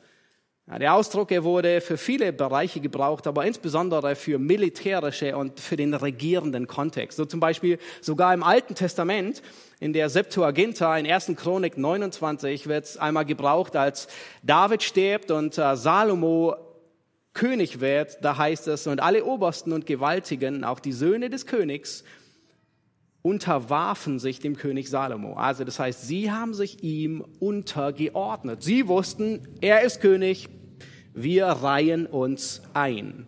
Ja, 0.67 0.77
der 0.77 0.93
Ausdruck, 0.93 1.31
er 1.31 1.43
wurde 1.43 1.81
für 1.81 1.97
viele 1.97 2.31
Bereiche 2.31 2.79
gebraucht, 2.79 3.25
aber 3.25 3.43
insbesondere 3.43 4.15
für 4.15 4.37
militärische 4.37 5.35
und 5.35 5.59
für 5.59 5.75
den 5.75 5.95
regierenden 5.95 6.67
Kontext. 6.67 7.17
So 7.17 7.25
zum 7.25 7.39
Beispiel 7.39 7.79
sogar 8.01 8.35
im 8.35 8.43
Alten 8.43 8.75
Testament, 8.75 9.41
in 9.79 9.93
der 9.93 10.09
Septuaginta, 10.09 10.95
in 10.95 11.11
1. 11.11 11.31
Chronik 11.37 11.75
29, 11.75 12.67
wird 12.67 12.85
es 12.85 12.97
einmal 12.97 13.25
gebraucht, 13.25 13.75
als 13.75 14.07
David 14.43 14.83
stirbt 14.83 15.31
und 15.31 15.57
äh, 15.57 15.75
Salomo 15.75 16.55
König 17.33 17.79
wird, 17.79 18.17
da 18.23 18.37
heißt 18.37 18.67
es, 18.67 18.87
und 18.87 19.01
alle 19.01 19.25
Obersten 19.25 19.71
und 19.71 19.85
Gewaltigen, 19.85 20.63
auch 20.63 20.79
die 20.79 20.91
Söhne 20.91 21.29
des 21.29 21.45
Königs, 21.45 22.03
unterwarfen 23.21 24.19
sich 24.19 24.39
dem 24.39 24.55
König 24.55 24.89
Salomo. 24.89 25.33
Also 25.33 25.63
das 25.63 25.79
heißt, 25.79 26.07
sie 26.07 26.31
haben 26.31 26.53
sich 26.53 26.83
ihm 26.83 27.23
untergeordnet. 27.39 28.63
Sie 28.63 28.87
wussten, 28.87 29.47
er 29.61 29.81
ist 29.81 30.01
König, 30.01 30.47
wir 31.13 31.47
reihen 31.47 32.05
uns 32.05 32.61
ein. 32.73 33.27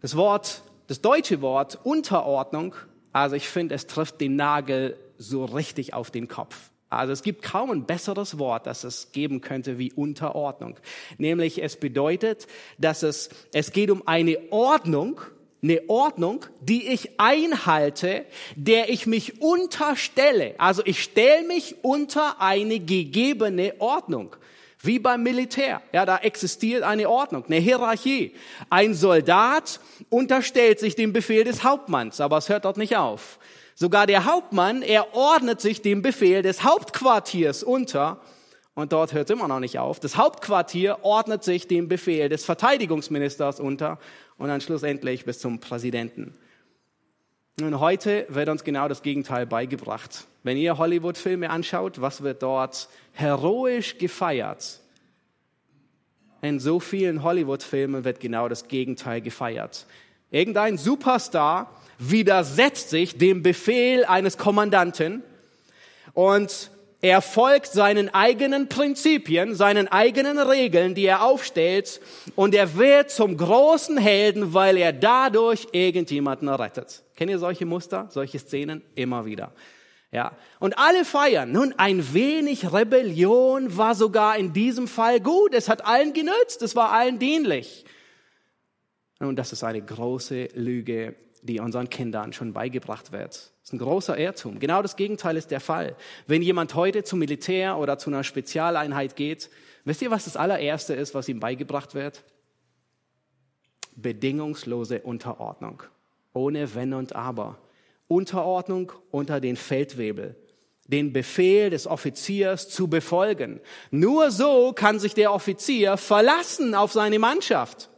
Das 0.00 0.16
Wort, 0.16 0.62
das 0.88 1.00
deutsche 1.00 1.40
Wort 1.40 1.78
Unterordnung, 1.84 2.74
also 3.12 3.36
ich 3.36 3.48
finde, 3.48 3.74
es 3.76 3.86
trifft 3.86 4.20
den 4.20 4.36
Nagel 4.36 4.96
so 5.18 5.44
richtig 5.44 5.94
auf 5.94 6.10
den 6.10 6.26
Kopf. 6.26 6.71
Also 6.92 7.12
es 7.12 7.22
gibt 7.22 7.42
kaum 7.42 7.70
ein 7.70 7.84
besseres 7.84 8.38
Wort, 8.38 8.66
das 8.66 8.84
es 8.84 9.12
geben 9.12 9.40
könnte 9.40 9.78
wie 9.78 9.92
Unterordnung. 9.92 10.76
Nämlich 11.18 11.62
es 11.62 11.76
bedeutet, 11.76 12.46
dass 12.78 13.02
es, 13.02 13.30
es 13.52 13.72
geht 13.72 13.90
um 13.90 14.06
eine 14.06 14.38
Ordnung, 14.50 15.20
eine 15.62 15.80
Ordnung, 15.88 16.44
die 16.60 16.88
ich 16.88 17.20
einhalte, 17.20 18.24
der 18.56 18.90
ich 18.90 19.06
mich 19.06 19.40
unterstelle. 19.40 20.54
Also 20.58 20.82
ich 20.84 21.02
stelle 21.02 21.46
mich 21.46 21.76
unter 21.82 22.40
eine 22.40 22.80
gegebene 22.80 23.74
Ordnung. 23.78 24.36
Wie 24.84 24.98
beim 24.98 25.22
Militär. 25.22 25.80
Ja, 25.92 26.04
da 26.04 26.18
existiert 26.18 26.82
eine 26.82 27.08
Ordnung, 27.08 27.44
eine 27.46 27.58
Hierarchie. 27.58 28.34
Ein 28.68 28.94
Soldat 28.94 29.78
unterstellt 30.10 30.80
sich 30.80 30.96
dem 30.96 31.12
Befehl 31.12 31.44
des 31.44 31.62
Hauptmanns, 31.62 32.20
aber 32.20 32.38
es 32.38 32.48
hört 32.48 32.64
dort 32.64 32.78
nicht 32.78 32.96
auf. 32.96 33.38
Sogar 33.74 34.06
der 34.06 34.24
Hauptmann, 34.24 34.82
er 34.82 35.14
ordnet 35.14 35.60
sich 35.60 35.82
dem 35.82 36.02
Befehl 36.02 36.42
des 36.42 36.62
Hauptquartiers 36.62 37.62
unter. 37.62 38.20
Und 38.74 38.92
dort 38.92 39.12
hört 39.12 39.28
es 39.28 39.36
immer 39.36 39.48
noch 39.48 39.60
nicht 39.60 39.78
auf. 39.78 40.00
Das 40.00 40.16
Hauptquartier 40.16 40.98
ordnet 41.02 41.44
sich 41.44 41.68
dem 41.68 41.88
Befehl 41.88 42.28
des 42.28 42.44
Verteidigungsministers 42.44 43.60
unter 43.60 43.98
und 44.38 44.48
dann 44.48 44.60
schlussendlich 44.60 45.24
bis 45.24 45.40
zum 45.40 45.60
Präsidenten. 45.60 46.34
Und 47.60 47.80
heute 47.80 48.26
wird 48.30 48.48
uns 48.48 48.64
genau 48.64 48.88
das 48.88 49.02
Gegenteil 49.02 49.46
beigebracht. 49.46 50.26
Wenn 50.42 50.56
ihr 50.56 50.78
Hollywood-Filme 50.78 51.50
anschaut, 51.50 52.00
was 52.00 52.22
wird 52.22 52.42
dort 52.42 52.88
heroisch 53.12 53.98
gefeiert? 53.98 54.80
In 56.40 56.58
so 56.58 56.80
vielen 56.80 57.22
Hollywood-Filmen 57.22 58.04
wird 58.04 58.20
genau 58.20 58.48
das 58.48 58.68
Gegenteil 58.68 59.20
gefeiert. 59.20 59.86
Irgendein 60.30 60.78
Superstar 60.78 61.70
widersetzt 62.10 62.90
sich 62.90 63.18
dem 63.18 63.42
Befehl 63.42 64.04
eines 64.04 64.38
Kommandanten 64.38 65.22
und 66.14 66.70
er 67.00 67.20
folgt 67.20 67.66
seinen 67.66 68.14
eigenen 68.14 68.68
Prinzipien, 68.68 69.56
seinen 69.56 69.88
eigenen 69.88 70.38
Regeln, 70.38 70.94
die 70.94 71.04
er 71.04 71.24
aufstellt, 71.24 72.00
und 72.36 72.54
er 72.54 72.76
wird 72.76 73.10
zum 73.10 73.36
großen 73.36 73.98
Helden, 73.98 74.54
weil 74.54 74.76
er 74.76 74.92
dadurch 74.92 75.66
irgendjemanden 75.72 76.48
rettet. 76.48 77.02
Kennt 77.16 77.30
ihr 77.30 77.40
solche 77.40 77.66
Muster, 77.66 78.06
solche 78.10 78.38
Szenen? 78.38 78.82
Immer 78.94 79.24
wieder. 79.24 79.52
Ja. 80.12 80.36
Und 80.60 80.78
alle 80.78 81.04
feiern. 81.04 81.50
Nun, 81.50 81.74
ein 81.76 82.14
wenig 82.14 82.72
Rebellion 82.72 83.76
war 83.76 83.96
sogar 83.96 84.36
in 84.36 84.52
diesem 84.52 84.86
Fall 84.86 85.20
gut. 85.20 85.54
Es 85.54 85.68
hat 85.68 85.84
allen 85.84 86.12
genützt. 86.12 86.62
Es 86.62 86.76
war 86.76 86.92
allen 86.92 87.18
dienlich. 87.18 87.84
Nun, 89.18 89.34
das 89.34 89.52
ist 89.52 89.64
eine 89.64 89.80
große 89.82 90.50
Lüge 90.54 91.16
die 91.42 91.58
unseren 91.58 91.90
Kindern 91.90 92.32
schon 92.32 92.52
beigebracht 92.52 93.12
wird. 93.12 93.34
Das 93.34 93.52
ist 93.64 93.72
ein 93.72 93.78
großer 93.78 94.16
Irrtum. 94.16 94.60
Genau 94.60 94.80
das 94.80 94.96
Gegenteil 94.96 95.36
ist 95.36 95.50
der 95.50 95.60
Fall. 95.60 95.96
Wenn 96.26 96.40
jemand 96.40 96.74
heute 96.74 97.02
zum 97.02 97.18
Militär 97.18 97.78
oder 97.78 97.98
zu 97.98 98.10
einer 98.10 98.24
Spezialeinheit 98.24 99.16
geht, 99.16 99.50
wisst 99.84 100.02
ihr, 100.02 100.10
was 100.10 100.24
das 100.24 100.36
allererste 100.36 100.94
ist, 100.94 101.14
was 101.14 101.28
ihm 101.28 101.40
beigebracht 101.40 101.94
wird? 101.94 102.24
Bedingungslose 103.96 105.00
Unterordnung. 105.00 105.82
Ohne 106.32 106.74
Wenn 106.74 106.94
und 106.94 107.14
Aber. 107.14 107.58
Unterordnung 108.06 108.92
unter 109.10 109.40
den 109.40 109.56
Feldwebel. 109.56 110.36
Den 110.86 111.12
Befehl 111.12 111.70
des 111.70 111.86
Offiziers 111.86 112.68
zu 112.68 112.88
befolgen. 112.88 113.60
Nur 113.90 114.30
so 114.30 114.72
kann 114.72 114.98
sich 114.98 115.14
der 115.14 115.32
Offizier 115.32 115.96
verlassen 115.96 116.74
auf 116.74 116.92
seine 116.92 117.18
Mannschaft. 117.18 117.90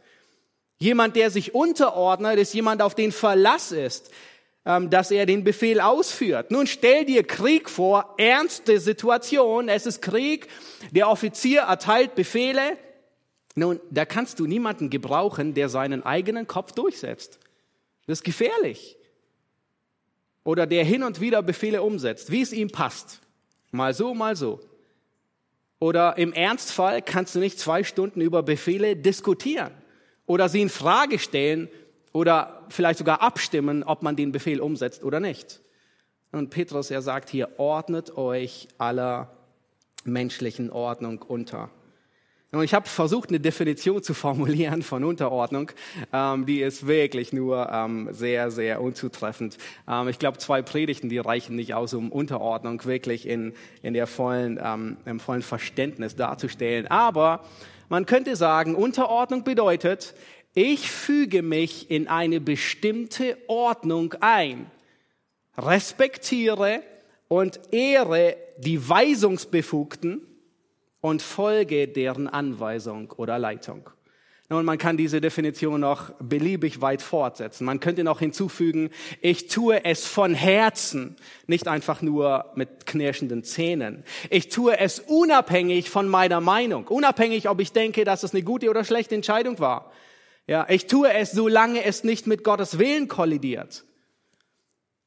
Jemand, 0.77 1.15
der 1.15 1.31
sich 1.31 1.55
unterordnet, 1.55 2.37
ist 2.37 2.53
jemand, 2.53 2.81
auf 2.81 2.95
den 2.95 3.11
Verlass 3.11 3.71
ist, 3.71 4.11
ähm, 4.65 4.89
dass 4.89 5.11
er 5.11 5.25
den 5.25 5.43
Befehl 5.43 5.79
ausführt. 5.79 6.51
Nun 6.51 6.67
stell 6.67 7.05
dir 7.05 7.23
Krieg 7.23 7.69
vor, 7.69 8.15
ernste 8.17 8.79
Situation, 8.79 9.69
es 9.69 9.85
ist 9.85 10.01
Krieg, 10.01 10.47
der 10.91 11.09
Offizier 11.09 11.61
erteilt 11.61 12.15
Befehle. 12.15 12.77
Nun, 13.55 13.79
da 13.89 14.03
kannst 14.05 14.39
du 14.39 14.47
niemanden 14.47 14.89
gebrauchen, 14.89 15.53
der 15.53 15.69
seinen 15.69 16.03
eigenen 16.03 16.45
Kopf 16.45 16.73
durchsetzt. 16.73 17.39
Das 18.05 18.19
ist 18.19 18.25
gefährlich. 18.25 18.97
Oder 20.43 20.67
der 20.67 20.83
hin 20.83 21.03
und 21.03 21.21
wieder 21.21 21.41
Befehle 21.41 21.81
umsetzt, 21.81 22.31
wie 22.31 22.41
es 22.41 22.51
ihm 22.51 22.69
passt. 22.69 23.21
Mal 23.71 23.93
so, 23.93 24.13
mal 24.13 24.35
so. 24.35 24.59
Oder 25.79 26.17
im 26.17 26.33
Ernstfall 26.33 27.01
kannst 27.01 27.33
du 27.33 27.39
nicht 27.39 27.59
zwei 27.59 27.83
Stunden 27.83 28.19
über 28.19 28.43
Befehle 28.43 28.95
diskutieren 28.97 29.71
oder 30.25 30.49
sie 30.49 30.61
in 30.61 30.69
Frage 30.69 31.19
stellen 31.19 31.69
oder 32.13 32.63
vielleicht 32.69 32.99
sogar 32.99 33.21
abstimmen, 33.21 33.83
ob 33.83 34.01
man 34.01 34.15
den 34.15 34.31
Befehl 34.31 34.61
umsetzt 34.61 35.03
oder 35.03 35.19
nicht. 35.19 35.61
Und 36.31 36.49
Petrus, 36.49 36.91
er 36.91 37.01
sagt 37.01 37.29
hier, 37.29 37.59
ordnet 37.59 38.17
euch 38.17 38.67
aller 38.77 39.31
menschlichen 40.03 40.69
Ordnung 40.69 41.21
unter. 41.21 41.69
Und 42.51 42.63
ich 42.63 42.73
habe 42.73 42.87
versucht, 42.87 43.29
eine 43.29 43.39
Definition 43.39 44.01
zu 44.01 44.13
formulieren 44.13 44.81
von 44.81 45.03
Unterordnung. 45.03 45.71
Ähm, 46.13 46.45
die 46.45 46.61
ist 46.61 46.87
wirklich 46.87 47.33
nur 47.33 47.69
ähm, 47.69 48.07
sehr, 48.11 48.49
sehr 48.49 48.81
unzutreffend. 48.81 49.57
Ähm, 49.89 50.07
ich 50.07 50.19
glaube, 50.19 50.37
zwei 50.37 50.61
Predigten, 50.61 51.09
die 51.09 51.17
reichen 51.17 51.55
nicht 51.55 51.73
aus, 51.73 51.93
um 51.93 52.11
Unterordnung 52.11 52.85
wirklich 52.85 53.27
in, 53.27 53.53
in 53.81 53.93
der 53.93 54.07
vollen, 54.07 54.59
ähm, 54.63 54.97
im 55.05 55.19
vollen 55.19 55.41
Verständnis 55.41 56.15
darzustellen. 56.15 56.87
Aber 56.87 57.43
man 57.89 58.05
könnte 58.05 58.35
sagen, 58.35 58.75
Unterordnung 58.75 59.43
bedeutet, 59.43 60.13
ich 60.53 60.89
füge 60.89 61.41
mich 61.41 61.91
in 61.91 62.07
eine 62.07 62.39
bestimmte 62.39 63.37
Ordnung 63.47 64.15
ein, 64.21 64.71
respektiere 65.57 66.81
und 67.27 67.59
ehre 67.71 68.37
die 68.57 68.87
Weisungsbefugten 68.87 70.21
und 71.01 71.21
folge 71.21 71.87
deren 71.87 72.27
Anweisung 72.27 73.11
oder 73.11 73.37
Leitung. 73.37 73.89
Nun, 74.47 74.63
man 74.63 74.77
kann 74.77 74.95
diese 74.95 75.21
Definition 75.21 75.81
noch 75.81 76.11
beliebig 76.19 76.79
weit 76.79 77.01
fortsetzen. 77.01 77.65
Man 77.65 77.79
könnte 77.79 78.03
noch 78.03 78.19
hinzufügen, 78.19 78.91
ich 79.19 79.47
tue 79.47 79.83
es 79.83 80.05
von 80.05 80.35
Herzen, 80.35 81.15
nicht 81.47 81.67
einfach 81.67 82.03
nur 82.03 82.51
mit 82.53 82.85
knirschenden 82.85 83.43
Zähnen. 83.43 84.03
Ich 84.29 84.49
tue 84.49 84.77
es 84.77 84.99
unabhängig 84.99 85.89
von 85.89 86.07
meiner 86.07 86.41
Meinung, 86.41 86.87
unabhängig, 86.87 87.49
ob 87.49 87.59
ich 87.59 87.71
denke, 87.71 88.03
dass 88.03 88.21
es 88.21 88.33
eine 88.33 88.43
gute 88.43 88.69
oder 88.69 88.83
schlechte 88.83 89.15
Entscheidung 89.15 89.57
war. 89.57 89.91
Ja, 90.45 90.67
ich 90.69 90.85
tue 90.85 91.11
es, 91.11 91.31
solange 91.31 91.83
es 91.83 92.03
nicht 92.03 92.27
mit 92.27 92.43
Gottes 92.43 92.77
Willen 92.77 93.07
kollidiert. 93.07 93.83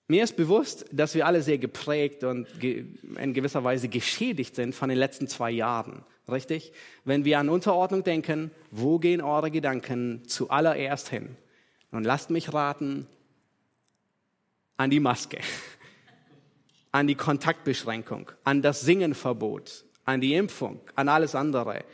Mir 0.08 0.24
ist 0.24 0.36
bewusst, 0.36 0.86
dass 0.90 1.14
wir 1.14 1.26
alle 1.26 1.42
sehr 1.42 1.58
geprägt 1.58 2.24
und 2.24 2.48
in 2.60 3.34
gewisser 3.34 3.62
Weise 3.62 3.88
geschädigt 3.88 4.56
sind 4.56 4.74
von 4.74 4.88
den 4.88 4.98
letzten 4.98 5.28
zwei 5.28 5.52
Jahren. 5.52 6.02
Richtig? 6.28 6.72
Wenn 7.04 7.24
wir 7.24 7.38
an 7.38 7.48
Unterordnung 7.48 8.04
denken, 8.04 8.50
wo 8.70 8.98
gehen 8.98 9.22
eure 9.22 9.50
Gedanken 9.50 10.22
zuallererst 10.26 11.08
hin? 11.08 11.36
Und 11.90 12.04
lasst 12.04 12.30
mich 12.30 12.52
raten, 12.52 13.06
an 14.76 14.90
die 14.90 15.00
Maske, 15.00 15.38
an 16.92 17.06
die 17.06 17.14
Kontaktbeschränkung, 17.14 18.30
an 18.44 18.62
das 18.62 18.82
Singenverbot, 18.82 19.84
an 20.04 20.20
die 20.20 20.34
Impfung, 20.34 20.80
an 20.94 21.08
alles 21.08 21.34
andere. 21.34 21.84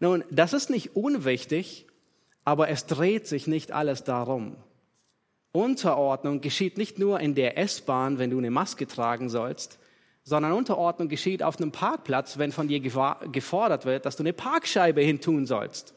Nun, 0.00 0.24
das 0.30 0.52
ist 0.52 0.68
nicht 0.68 0.96
unwichtig, 0.96 1.86
aber 2.44 2.68
es 2.68 2.86
dreht 2.86 3.26
sich 3.26 3.46
nicht 3.46 3.72
alles 3.72 4.04
darum. 4.04 4.56
Unterordnung 5.52 6.40
geschieht 6.40 6.76
nicht 6.76 6.98
nur 6.98 7.20
in 7.20 7.34
der 7.34 7.56
S-Bahn, 7.56 8.18
wenn 8.18 8.30
du 8.30 8.38
eine 8.38 8.50
Maske 8.50 8.86
tragen 8.86 9.30
sollst, 9.30 9.78
sondern 10.28 10.52
Unterordnung 10.52 11.08
geschieht 11.08 11.40
auf 11.40 11.58
einem 11.58 11.70
Parkplatz, 11.70 12.36
wenn 12.36 12.50
von 12.50 12.66
dir 12.66 12.80
gefordert 12.80 13.86
wird, 13.86 14.04
dass 14.04 14.16
du 14.16 14.24
eine 14.24 14.32
Parkscheibe 14.32 15.00
hintun 15.00 15.46
sollst. 15.46 15.94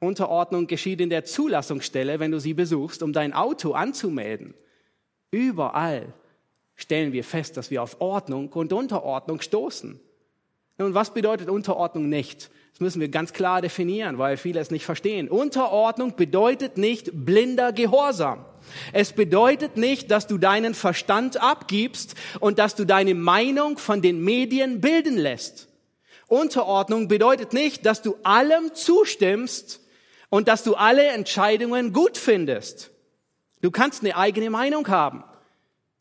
Unterordnung 0.00 0.66
geschieht 0.66 1.02
in 1.02 1.10
der 1.10 1.26
Zulassungsstelle, 1.26 2.20
wenn 2.20 2.30
du 2.30 2.40
sie 2.40 2.54
besuchst, 2.54 3.02
um 3.02 3.12
dein 3.12 3.34
Auto 3.34 3.72
anzumelden. 3.72 4.54
Überall 5.30 6.14
stellen 6.74 7.12
wir 7.12 7.22
fest, 7.22 7.58
dass 7.58 7.70
wir 7.70 7.82
auf 7.82 8.00
Ordnung 8.00 8.48
und 8.48 8.72
Unterordnung 8.72 9.42
stoßen. 9.42 10.00
Nun, 10.78 10.94
was 10.94 11.12
bedeutet 11.12 11.50
Unterordnung 11.50 12.08
nicht? 12.08 12.50
Das 12.72 12.80
müssen 12.80 13.00
wir 13.00 13.08
ganz 13.08 13.34
klar 13.34 13.60
definieren, 13.60 14.16
weil 14.16 14.38
viele 14.38 14.58
es 14.58 14.70
nicht 14.70 14.86
verstehen. 14.86 15.28
Unterordnung 15.28 16.16
bedeutet 16.16 16.78
nicht 16.78 17.10
blinder 17.12 17.72
Gehorsam. 17.72 18.46
Es 18.92 19.12
bedeutet 19.12 19.76
nicht, 19.76 20.10
dass 20.10 20.26
du 20.26 20.38
deinen 20.38 20.74
Verstand 20.74 21.40
abgibst 21.40 22.14
und 22.40 22.58
dass 22.58 22.74
du 22.74 22.84
deine 22.84 23.14
Meinung 23.14 23.78
von 23.78 24.02
den 24.02 24.22
Medien 24.22 24.80
bilden 24.80 25.16
lässt. 25.16 25.68
Unterordnung 26.28 27.08
bedeutet 27.08 27.52
nicht, 27.52 27.86
dass 27.86 28.02
du 28.02 28.16
allem 28.22 28.74
zustimmst 28.74 29.80
und 30.30 30.48
dass 30.48 30.64
du 30.64 30.74
alle 30.74 31.06
Entscheidungen 31.06 31.92
gut 31.92 32.18
findest. 32.18 32.90
Du 33.60 33.70
kannst 33.70 34.02
eine 34.02 34.16
eigene 34.16 34.50
Meinung 34.50 34.88
haben, 34.88 35.24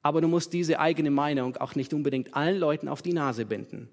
aber 0.02 0.22
du 0.22 0.28
musst 0.28 0.54
diese 0.54 0.80
eigene 0.80 1.12
Meinung 1.12 1.58
auch 1.58 1.76
nicht 1.76 1.94
unbedingt 1.94 2.36
allen 2.36 2.58
Leuten 2.58 2.88
auf 2.88 3.02
die 3.02 3.14
Nase 3.14 3.46
binden. 3.46 3.90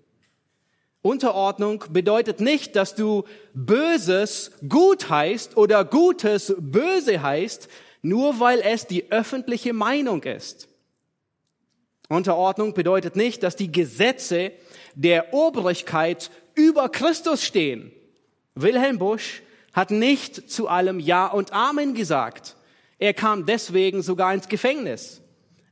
Unterordnung 1.03 1.85
bedeutet 1.91 2.41
nicht, 2.41 2.77
dass 2.77 2.95
du 2.95 3.25
Böses 3.55 4.53
gut 4.69 5.09
heißt 5.09 5.57
oder 5.57 5.85
Gutes 5.85 6.55
böse 6.59 7.23
heißt, 7.23 7.69
nur 8.03 8.41
weil 8.41 8.61
es 8.61 8.87
die 8.87 9.11
öffentliche 9.11 9.73
Meinung 9.73 10.23
ist. 10.23 10.69
Unterordnung 12.09 12.75
bedeutet 12.75 13.15
nicht, 13.15 13.43
dass 13.43 13.57
die 13.57 13.71
Gesetze 13.71 14.53
der 14.95 15.33
Obrigkeit 15.33 16.31
über 16.55 16.89
Christus 16.89 17.45
stehen. 17.45 17.93
Wilhelm 18.55 18.99
Busch 18.99 19.43
hat 19.73 19.91
nicht 19.91 20.51
zu 20.51 20.69
allem 20.69 20.99
Ja 20.99 21.27
und 21.27 21.53
Amen 21.53 21.95
gesagt. 21.95 22.57
Er 22.99 23.15
kam 23.15 23.47
deswegen 23.47 24.03
sogar 24.03 24.35
ins 24.35 24.49
Gefängnis. 24.49 25.21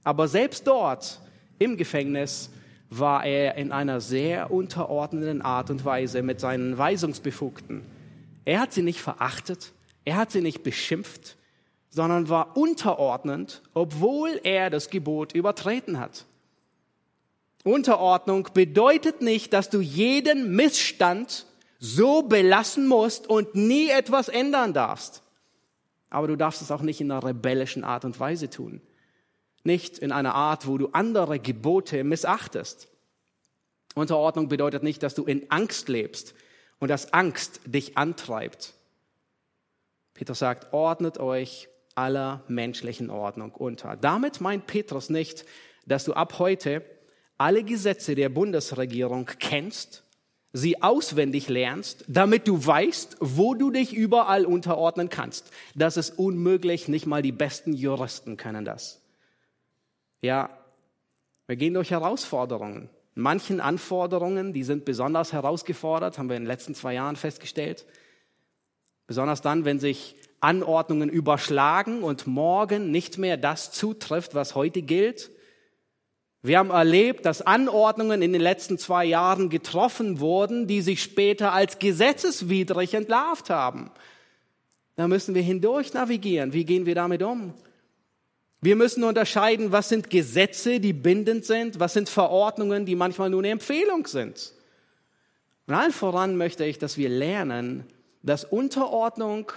Aber 0.04 0.28
selbst 0.28 0.66
dort 0.66 1.20
im 1.58 1.76
Gefängnis 1.76 2.50
war 2.88 3.24
er 3.24 3.56
in 3.56 3.72
einer 3.72 4.00
sehr 4.00 4.50
unterordnenden 4.50 5.42
Art 5.42 5.70
und 5.70 5.84
Weise 5.84 6.22
mit 6.22 6.40
seinen 6.40 6.78
Weisungsbefugten. 6.78 7.82
Er 8.44 8.60
hat 8.60 8.72
sie 8.72 8.82
nicht 8.82 9.00
verachtet, 9.00 9.72
er 10.04 10.16
hat 10.16 10.30
sie 10.30 10.40
nicht 10.40 10.62
beschimpft, 10.62 11.36
sondern 11.90 12.28
war 12.28 12.56
unterordnend, 12.56 13.62
obwohl 13.74 14.40
er 14.44 14.70
das 14.70 14.90
Gebot 14.90 15.32
übertreten 15.32 15.98
hat. 15.98 16.26
Unterordnung 17.64 18.48
bedeutet 18.54 19.20
nicht, 19.20 19.52
dass 19.52 19.70
du 19.70 19.80
jeden 19.80 20.54
Missstand 20.54 21.46
so 21.78 22.22
belassen 22.22 22.86
musst 22.86 23.28
und 23.28 23.54
nie 23.54 23.88
etwas 23.88 24.28
ändern 24.28 24.72
darfst. 24.72 25.22
Aber 26.10 26.26
du 26.26 26.36
darfst 26.36 26.62
es 26.62 26.70
auch 26.70 26.82
nicht 26.82 27.00
in 27.00 27.10
einer 27.10 27.24
rebellischen 27.24 27.84
Art 27.84 28.04
und 28.04 28.18
Weise 28.18 28.48
tun 28.48 28.80
nicht 29.68 29.98
in 29.98 30.12
einer 30.12 30.34
Art, 30.34 30.66
wo 30.66 30.78
du 30.78 30.88
andere 30.88 31.38
Gebote 31.38 32.02
missachtest. 32.02 32.88
Unterordnung 33.94 34.48
bedeutet 34.48 34.82
nicht, 34.82 35.02
dass 35.02 35.14
du 35.14 35.24
in 35.24 35.50
Angst 35.50 35.88
lebst 35.88 36.34
und 36.78 36.88
dass 36.88 37.12
Angst 37.12 37.60
dich 37.64 37.96
antreibt. 37.96 38.74
Petrus 40.14 40.40
sagt, 40.40 40.72
ordnet 40.72 41.18
euch 41.18 41.68
aller 41.98 42.44
menschlichen 42.46 43.10
Ordnung 43.10 43.52
unter. 43.52 43.96
Damit 43.96 44.40
meint 44.40 44.66
Petrus 44.66 45.10
nicht, 45.10 45.44
dass 45.86 46.04
du 46.04 46.12
ab 46.12 46.38
heute 46.38 46.84
alle 47.38 47.64
Gesetze 47.64 48.14
der 48.14 48.28
Bundesregierung 48.28 49.26
kennst, 49.38 50.04
sie 50.52 50.82
auswendig 50.82 51.48
lernst, 51.48 52.04
damit 52.08 52.48
du 52.48 52.64
weißt, 52.64 53.16
wo 53.20 53.54
du 53.54 53.70
dich 53.70 53.92
überall 53.92 54.46
unterordnen 54.46 55.08
kannst. 55.08 55.50
Das 55.74 55.96
ist 55.96 56.18
unmöglich, 56.18 56.88
nicht 56.88 57.06
mal 57.06 57.22
die 57.22 57.32
besten 57.32 57.72
Juristen 57.72 58.36
können 58.36 58.64
das. 58.64 59.00
Ja, 60.20 60.50
wir 61.46 61.56
gehen 61.56 61.74
durch 61.74 61.90
Herausforderungen. 61.90 62.90
Manchen 63.14 63.60
Anforderungen, 63.60 64.52
die 64.52 64.62
sind 64.62 64.84
besonders 64.84 65.32
herausgefordert, 65.32 66.18
haben 66.18 66.28
wir 66.28 66.36
in 66.36 66.44
den 66.44 66.48
letzten 66.48 66.74
zwei 66.74 66.94
Jahren 66.94 67.16
festgestellt. 67.16 67.84
Besonders 69.06 69.42
dann, 69.42 69.64
wenn 69.64 69.80
sich 69.80 70.14
Anordnungen 70.40 71.08
überschlagen 71.08 72.02
und 72.02 72.26
morgen 72.26 72.90
nicht 72.90 73.18
mehr 73.18 73.36
das 73.36 73.72
zutrifft, 73.72 74.34
was 74.34 74.54
heute 74.54 74.82
gilt. 74.82 75.30
Wir 76.42 76.58
haben 76.58 76.70
erlebt, 76.70 77.26
dass 77.26 77.42
Anordnungen 77.42 78.22
in 78.22 78.32
den 78.32 78.40
letzten 78.40 78.78
zwei 78.78 79.04
Jahren 79.04 79.50
getroffen 79.50 80.20
wurden, 80.20 80.66
die 80.66 80.80
sich 80.80 81.02
später 81.02 81.52
als 81.52 81.78
gesetzeswidrig 81.78 82.94
entlarvt 82.94 83.50
haben. 83.50 83.90
Da 84.94 85.08
müssen 85.08 85.34
wir 85.34 85.42
hindurch 85.42 85.94
navigieren. 85.94 86.52
Wie 86.52 86.64
gehen 86.64 86.86
wir 86.86 86.94
damit 86.94 87.22
um? 87.22 87.54
Wir 88.60 88.74
müssen 88.74 89.04
unterscheiden, 89.04 89.70
was 89.70 89.88
sind 89.88 90.10
Gesetze, 90.10 90.80
die 90.80 90.92
bindend 90.92 91.44
sind, 91.44 91.78
was 91.78 91.92
sind 91.92 92.08
Verordnungen, 92.08 92.86
die 92.86 92.96
manchmal 92.96 93.30
nur 93.30 93.40
eine 93.40 93.50
Empfehlung 93.50 94.06
sind. 94.06 94.52
Und 95.66 95.74
allen 95.74 95.92
voran 95.92 96.36
möchte 96.36 96.64
ich, 96.64 96.78
dass 96.78 96.96
wir 96.96 97.08
lernen, 97.08 97.84
dass 98.22 98.44
Unterordnung 98.44 99.52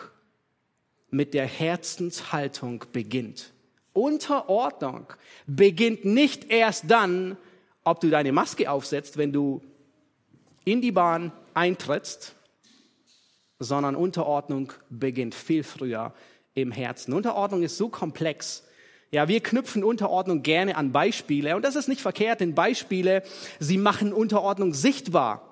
mit 1.12 1.34
der 1.34 1.46
Herzenshaltung 1.46 2.86
beginnt. 2.92 3.52
Unterordnung 3.94 5.06
beginnt 5.46 6.06
nicht 6.06 6.50
erst 6.50 6.90
dann, 6.90 7.38
ob 7.84 8.00
du 8.00 8.10
deine 8.10 8.32
Maske 8.32 8.72
aufsetzt, 8.72 9.18
wenn 9.18 9.34
du 9.34 9.62
in 10.64 10.82
die 10.82 10.92
Bahn 10.92 11.32
eintrittst, 11.54 12.36
sondern 13.60 13.96
Unterordnung 13.96 14.72
beginnt 14.90 15.36
viel 15.36 15.64
früher 15.64 16.14
im 16.54 16.72
Herzen. 16.72 17.14
Unterordnung 17.14 17.64
ist 17.64 17.78
so 17.78 17.90
komplex, 17.90 18.64
ja, 19.12 19.28
wir 19.28 19.42
knüpfen 19.42 19.84
Unterordnung 19.84 20.42
gerne 20.42 20.78
an 20.78 20.94
Beispiele 20.94 21.56
und 21.56 21.64
das 21.64 21.76
ist 21.76 21.90
nicht 21.90 22.02
verkehrt, 22.02 22.40
denn 22.40 22.56
Beispiele, 22.56 23.24
sie 23.60 23.78
machen 23.78 24.14
Unterordnung 24.14 24.74
sichtbar. 24.74 25.51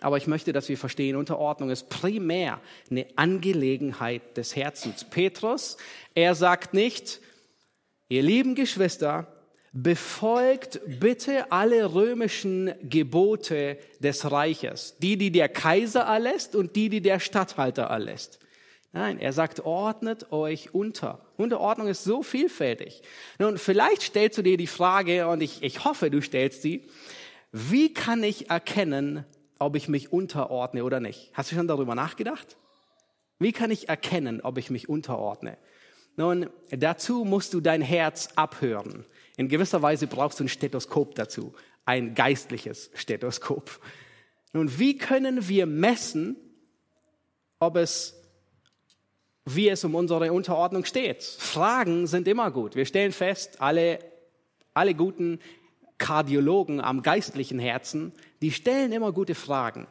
Aber 0.00 0.16
ich 0.16 0.26
möchte, 0.26 0.52
dass 0.52 0.68
wir 0.68 0.78
verstehen, 0.78 1.16
Unterordnung 1.16 1.70
ist 1.70 1.88
primär 1.88 2.60
eine 2.90 3.06
Angelegenheit 3.16 4.36
des 4.36 4.54
Herzens. 4.54 5.04
Petrus, 5.04 5.76
er 6.14 6.34
sagt 6.34 6.72
nicht, 6.72 7.20
ihr 8.08 8.22
lieben 8.22 8.54
Geschwister, 8.54 9.26
befolgt 9.72 10.80
bitte 10.86 11.52
alle 11.52 11.94
römischen 11.94 12.72
Gebote 12.82 13.78
des 14.00 14.30
Reiches, 14.30 14.96
die, 14.98 15.16
die 15.16 15.30
der 15.30 15.48
Kaiser 15.48 16.02
erlässt 16.02 16.56
und 16.56 16.74
die, 16.76 16.88
die 16.88 17.00
der 17.00 17.20
Statthalter 17.20 17.84
erlässt. 17.84 18.38
Nein, 18.92 19.18
er 19.18 19.32
sagt, 19.32 19.60
ordnet 19.60 20.32
euch 20.32 20.72
unter. 20.72 21.20
Unterordnung 21.36 21.88
ist 21.88 22.04
so 22.04 22.22
vielfältig. 22.22 23.02
Nun, 23.38 23.58
vielleicht 23.58 24.02
stellst 24.02 24.38
du 24.38 24.42
dir 24.42 24.56
die 24.56 24.66
Frage, 24.66 25.28
und 25.28 25.42
ich, 25.42 25.62
ich 25.62 25.84
hoffe, 25.84 26.10
du 26.10 26.22
stellst 26.22 26.62
sie, 26.62 26.86
wie 27.52 27.92
kann 27.92 28.22
ich 28.22 28.50
erkennen, 28.50 29.24
ob 29.58 29.76
ich 29.76 29.88
mich 29.88 30.12
unterordne 30.12 30.84
oder 30.84 31.00
nicht? 31.00 31.30
Hast 31.34 31.50
du 31.50 31.56
schon 31.56 31.68
darüber 31.68 31.94
nachgedacht? 31.94 32.56
Wie 33.38 33.52
kann 33.52 33.70
ich 33.70 33.88
erkennen, 33.88 34.40
ob 34.40 34.58
ich 34.58 34.70
mich 34.70 34.88
unterordne? 34.88 35.58
Nun, 36.16 36.50
dazu 36.70 37.24
musst 37.24 37.54
du 37.54 37.60
dein 37.60 37.82
Herz 37.82 38.30
abhören. 38.34 39.04
In 39.36 39.48
gewisser 39.48 39.82
Weise 39.82 40.08
brauchst 40.08 40.40
du 40.40 40.44
ein 40.44 40.48
Stethoskop 40.48 41.14
dazu, 41.14 41.54
ein 41.84 42.14
geistliches 42.14 42.90
Stethoskop. 42.94 43.80
Nun, 44.52 44.78
wie 44.78 44.98
können 44.98 45.48
wir 45.48 45.66
messen, 45.66 46.36
ob 47.60 47.76
es 47.76 48.18
wie 49.54 49.68
es 49.68 49.84
um 49.84 49.94
unsere 49.94 50.32
Unterordnung 50.32 50.84
steht. 50.84 51.22
Fragen 51.22 52.06
sind 52.06 52.28
immer 52.28 52.50
gut. 52.50 52.76
Wir 52.76 52.84
stellen 52.84 53.12
fest, 53.12 53.60
alle, 53.60 53.98
alle 54.74 54.94
guten 54.94 55.40
Kardiologen 55.98 56.80
am 56.80 57.02
geistlichen 57.02 57.58
Herzen, 57.58 58.12
die 58.42 58.52
stellen 58.52 58.92
immer 58.92 59.12
gute 59.12 59.34
Fragen. 59.34 59.86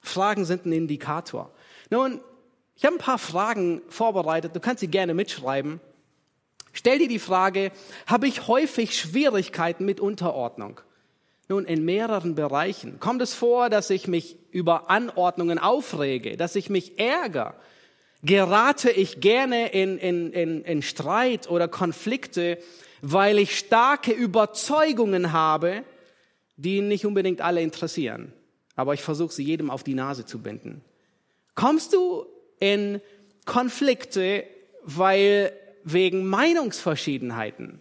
Fragen 0.00 0.44
sind 0.44 0.66
ein 0.66 0.72
Indikator. 0.72 1.50
Nun, 1.90 2.20
ich 2.76 2.84
habe 2.84 2.96
ein 2.96 2.98
paar 2.98 3.18
Fragen 3.18 3.82
vorbereitet. 3.88 4.56
Du 4.56 4.60
kannst 4.60 4.80
sie 4.80 4.88
gerne 4.88 5.14
mitschreiben. 5.14 5.80
Stell 6.72 6.98
dir 6.98 7.08
die 7.08 7.18
Frage, 7.18 7.70
habe 8.06 8.26
ich 8.26 8.48
häufig 8.48 8.98
Schwierigkeiten 8.98 9.84
mit 9.84 10.00
Unterordnung? 10.00 10.80
Nun, 11.48 11.64
in 11.66 11.84
mehreren 11.84 12.34
Bereichen. 12.34 12.98
Kommt 12.98 13.20
es 13.20 13.34
vor, 13.34 13.68
dass 13.68 13.90
ich 13.90 14.08
mich 14.08 14.38
über 14.50 14.90
Anordnungen 14.90 15.58
aufrege, 15.58 16.36
dass 16.36 16.56
ich 16.56 16.70
mich 16.70 16.98
ärgere? 16.98 17.54
Gerate 18.22 18.90
ich 18.90 19.20
gerne 19.20 19.68
in, 19.68 19.98
in, 19.98 20.32
in, 20.32 20.64
in 20.64 20.82
Streit 20.82 21.50
oder 21.50 21.68
Konflikte, 21.68 22.58
weil 23.02 23.38
ich 23.38 23.58
starke 23.58 24.12
Überzeugungen 24.12 25.32
habe, 25.32 25.82
die 26.56 26.80
nicht 26.80 27.06
unbedingt 27.06 27.40
alle 27.40 27.62
interessieren. 27.62 28.32
Aber 28.74 28.94
ich 28.94 29.02
versuche 29.02 29.32
sie 29.32 29.44
jedem 29.44 29.70
auf 29.70 29.82
die 29.82 29.94
Nase 29.94 30.24
zu 30.26 30.40
binden. 30.40 30.82
Kommst 31.54 31.92
du 31.92 32.26
in 32.58 33.00
Konflikte, 33.44 34.44
weil 34.82 35.52
wegen 35.84 36.26
Meinungsverschiedenheiten? 36.26 37.80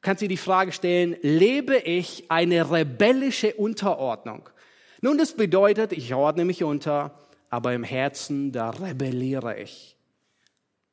Kannst 0.00 0.22
du 0.22 0.28
die 0.28 0.36
Frage 0.36 0.72
stellen, 0.72 1.16
lebe 1.22 1.76
ich 1.76 2.30
eine 2.30 2.70
rebellische 2.70 3.54
Unterordnung? 3.54 4.48
Nun, 5.00 5.18
das 5.18 5.34
bedeutet, 5.34 5.92
ich 5.92 6.12
ordne 6.14 6.44
mich 6.44 6.64
unter, 6.64 7.18
aber 7.50 7.74
im 7.74 7.84
Herzen, 7.84 8.50
da 8.52 8.70
rebelliere 8.70 9.60
ich. 9.60 9.96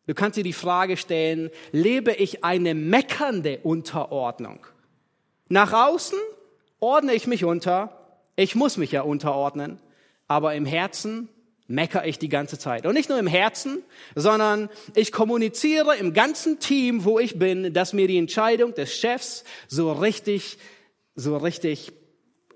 Du 0.07 0.13
kannst 0.13 0.37
dir 0.37 0.43
die 0.43 0.53
Frage 0.53 0.97
stellen, 0.97 1.51
lebe 1.71 2.11
ich 2.13 2.43
eine 2.43 2.73
meckernde 2.73 3.59
Unterordnung? 3.59 4.65
Nach 5.49 5.73
außen 5.73 6.17
ordne 6.79 7.13
ich 7.13 7.27
mich 7.27 7.43
unter, 7.43 8.17
ich 8.35 8.55
muss 8.55 8.77
mich 8.77 8.91
ja 8.91 9.01
unterordnen, 9.01 9.79
aber 10.27 10.53
im 10.53 10.65
Herzen 10.65 11.27
meckere 11.67 12.05
ich 12.05 12.19
die 12.19 12.29
ganze 12.29 12.57
Zeit. 12.57 12.85
Und 12.85 12.93
nicht 12.93 13.09
nur 13.09 13.19
im 13.19 13.27
Herzen, 13.27 13.83
sondern 14.15 14.69
ich 14.95 15.11
kommuniziere 15.11 15.97
im 15.97 16.13
ganzen 16.13 16.59
Team, 16.59 17.03
wo 17.03 17.19
ich 17.19 17.37
bin, 17.37 17.73
dass 17.73 17.93
mir 17.93 18.07
die 18.07 18.17
Entscheidung 18.17 18.73
des 18.73 18.95
Chefs 18.95 19.43
so 19.67 19.91
richtig, 19.91 20.57
so 21.15 21.35
richtig 21.37 21.93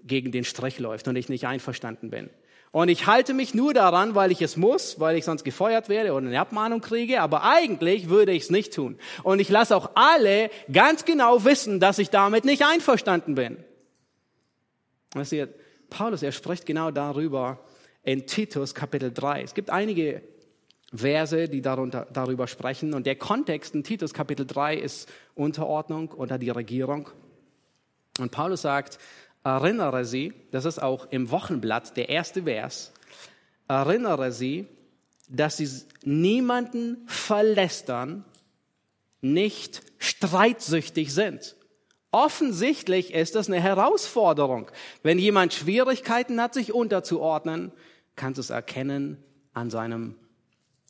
gegen 0.03 0.32
den 0.32 0.43
Strich 0.43 0.79
läuft 0.79 1.08
und 1.08 1.15
ich 1.15 1.29
nicht 1.29 1.47
einverstanden 1.47 2.10
bin. 2.10 2.29
Und 2.74 2.90
ich 2.90 3.06
halte 3.06 3.36
mich 3.36 3.54
nur 3.54 3.76
daran, 3.76 4.16
weil 4.16 4.32
ich 4.32 4.42
es 4.42 4.58
muss, 4.58 5.00
weil 5.00 5.16
ich 5.16 5.26
sonst 5.26 5.44
gefeuert 5.44 5.90
werde 5.90 6.12
oder 6.12 6.26
eine 6.26 6.40
Abmahnung 6.40 6.82
kriege, 6.82 7.22
aber 7.22 7.44
eigentlich 7.44 8.10
würde 8.10 8.32
ich 8.32 8.44
es 8.44 8.50
nicht 8.50 8.74
tun. 8.74 8.98
Und 9.22 9.38
ich 9.38 9.50
lasse 9.50 9.78
auch 9.78 9.92
alle 9.94 10.50
ganz 10.72 11.06
genau 11.06 11.46
wissen, 11.46 11.80
dass 11.80 12.00
ich 12.00 12.10
damit 12.10 12.46
nicht 12.46 12.66
einverstanden 12.66 13.36
bin. 13.36 13.64
Weißt 15.14 15.34
du, 15.34 15.48
Paulus, 15.92 16.24
er 16.24 16.32
spricht 16.32 16.66
genau 16.66 16.90
darüber 16.90 17.60
in 18.02 18.26
Titus 18.26 18.74
Kapitel 18.74 19.14
3. 19.14 19.44
Es 19.44 19.54
gibt 19.54 19.70
einige 19.70 20.24
Verse, 20.92 21.48
die 21.48 21.62
darunter, 21.62 22.08
darüber 22.12 22.48
sprechen. 22.48 22.96
Und 22.96 23.06
der 23.06 23.18
Kontext 23.18 23.76
in 23.76 23.84
Titus 23.84 24.16
Kapitel 24.16 24.48
3 24.48 24.78
ist 24.78 25.08
Unterordnung 25.36 26.10
unter 26.10 26.40
die 26.40 26.50
Regierung. 26.50 27.08
Und 28.20 28.32
Paulus 28.32 28.64
sagt, 28.64 28.98
erinnere 29.43 30.06
sie, 30.06 30.34
das 30.51 30.65
ist 30.65 30.82
auch 30.82 31.08
im 31.12 31.32
Wochenblatt 31.32 31.97
der 31.97 32.10
erste 32.10 32.43
Vers, 32.43 32.93
erinnere 33.67 34.32
sie, 34.32 34.67
dass 35.29 35.58
sie 35.58 35.69
niemanden 36.03 37.03
verlästern, 37.08 38.25
nicht 39.21 39.82
streitsüchtig 39.97 41.13
sind. 41.13 41.56
Offensichtlich 42.12 43.13
ist 43.13 43.34
das 43.36 43.47
eine 43.47 43.60
Herausforderung. 43.60 44.69
Wenn 45.01 45.17
jemand 45.17 45.53
Schwierigkeiten 45.53 46.39
hat, 46.39 46.53
sich 46.53 46.73
unterzuordnen, 46.73 47.71
kannst 48.15 48.38
du 48.38 48.41
es 48.41 48.49
erkennen 48.51 49.17
an 49.53 49.69
seinem, 49.71 50.15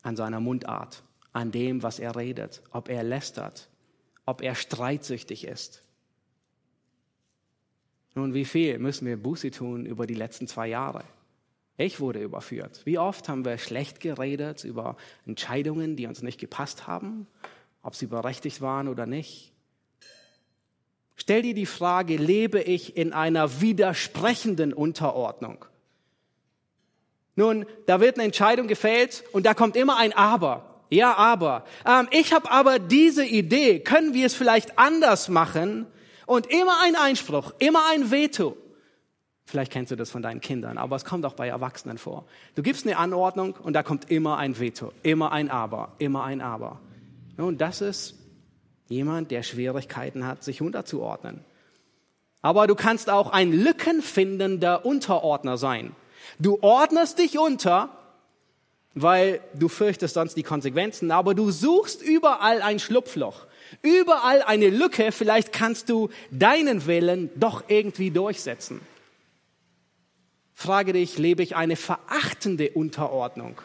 an 0.01 0.17
seiner 0.17 0.41
Mundart, 0.41 1.03
an 1.31 1.51
dem, 1.51 1.81
was 1.81 1.99
er 1.99 2.15
redet, 2.15 2.61
ob 2.71 2.89
er 2.89 3.03
lästert, 3.03 3.69
ob 4.25 4.41
er 4.41 4.55
streitsüchtig 4.55 5.45
ist. 5.45 5.83
Nun, 8.15 8.33
wie 8.33 8.45
viel 8.45 8.77
müssen 8.79 9.07
wir 9.07 9.17
Buße 9.17 9.51
tun 9.51 9.85
über 9.85 10.05
die 10.05 10.13
letzten 10.13 10.47
zwei 10.47 10.67
Jahre? 10.67 11.03
Ich 11.77 11.99
wurde 11.99 12.21
überführt. 12.21 12.81
Wie 12.85 12.99
oft 12.99 13.27
haben 13.27 13.45
wir 13.45 13.57
schlecht 13.57 13.99
geredet 13.99 14.63
über 14.63 14.95
Entscheidungen, 15.25 15.95
die 15.95 16.05
uns 16.05 16.21
nicht 16.21 16.39
gepasst 16.39 16.85
haben, 16.85 17.25
ob 17.81 17.95
sie 17.95 18.05
berechtigt 18.05 18.61
waren 18.61 18.87
oder 18.87 19.07
nicht? 19.07 19.51
Stell 21.15 21.41
dir 21.41 21.53
die 21.53 21.65
Frage, 21.65 22.17
lebe 22.17 22.61
ich 22.61 22.95
in 22.97 23.13
einer 23.13 23.61
widersprechenden 23.61 24.73
Unterordnung? 24.73 25.65
Nun, 27.35 27.65
da 27.87 27.99
wird 27.99 28.17
eine 28.17 28.25
Entscheidung 28.25 28.67
gefällt 28.67 29.23
und 29.31 29.45
da 29.45 29.55
kommt 29.55 29.75
immer 29.75 29.97
ein 29.97 30.13
Aber. 30.13 30.81
Ja, 30.89 31.15
aber. 31.15 31.65
Ähm, 31.87 32.07
ich 32.11 32.33
habe 32.33 32.51
aber 32.51 32.77
diese 32.77 33.25
Idee. 33.25 33.79
Können 33.79 34.13
wir 34.13 34.27
es 34.27 34.35
vielleicht 34.35 34.77
anders 34.77 35.27
machen? 35.27 35.87
Und 36.25 36.47
immer 36.47 36.81
ein 36.81 36.95
Einspruch, 36.95 37.53
immer 37.59 37.81
ein 37.91 38.11
Veto. 38.11 38.57
Vielleicht 39.45 39.71
kennst 39.71 39.91
du 39.91 39.95
das 39.95 40.09
von 40.09 40.21
deinen 40.21 40.39
Kindern, 40.39 40.77
aber 40.77 40.95
es 40.95 41.03
kommt 41.03 41.25
auch 41.25 41.33
bei 41.33 41.47
Erwachsenen 41.47 41.97
vor. 41.97 42.25
Du 42.55 42.63
gibst 42.63 42.85
eine 42.85 42.97
Anordnung 42.97 43.55
und 43.61 43.73
da 43.73 43.83
kommt 43.83 44.09
immer 44.09 44.37
ein 44.37 44.59
Veto, 44.59 44.93
immer 45.03 45.31
ein 45.31 45.49
Aber, 45.49 45.93
immer 45.97 46.23
ein 46.23 46.41
Aber. 46.41 46.79
Und 47.37 47.59
das 47.59 47.81
ist 47.81 48.15
jemand, 48.87 49.31
der 49.31 49.43
Schwierigkeiten 49.43 50.25
hat, 50.25 50.43
sich 50.43 50.61
unterzuordnen. 50.61 51.43
Aber 52.41 52.67
du 52.67 52.75
kannst 52.75 53.09
auch 53.09 53.31
ein 53.31 53.51
lückenfindender 53.51 54.85
Unterordner 54.85 55.57
sein. 55.57 55.95
Du 56.39 56.59
ordnest 56.61 57.19
dich 57.19 57.37
unter, 57.37 57.89
weil 58.93 59.39
du 59.53 59.67
fürchtest 59.67 60.13
sonst 60.13 60.35
die 60.35 60.43
Konsequenzen, 60.43 61.11
aber 61.11 61.33
du 61.33 61.51
suchst 61.51 62.01
überall 62.01 62.61
ein 62.61 62.79
Schlupfloch. 62.79 63.47
Überall 63.81 64.41
eine 64.41 64.69
Lücke, 64.69 65.11
vielleicht 65.11 65.51
kannst 65.51 65.89
du 65.89 66.09
deinen 66.31 66.85
Willen 66.85 67.29
doch 67.35 67.63
irgendwie 67.67 68.11
durchsetzen. 68.11 68.81
Frage 70.53 70.93
dich, 70.93 71.17
lebe 71.17 71.43
ich 71.43 71.55
eine 71.55 71.75
verachtende 71.75 72.69
Unterordnung? 72.71 73.59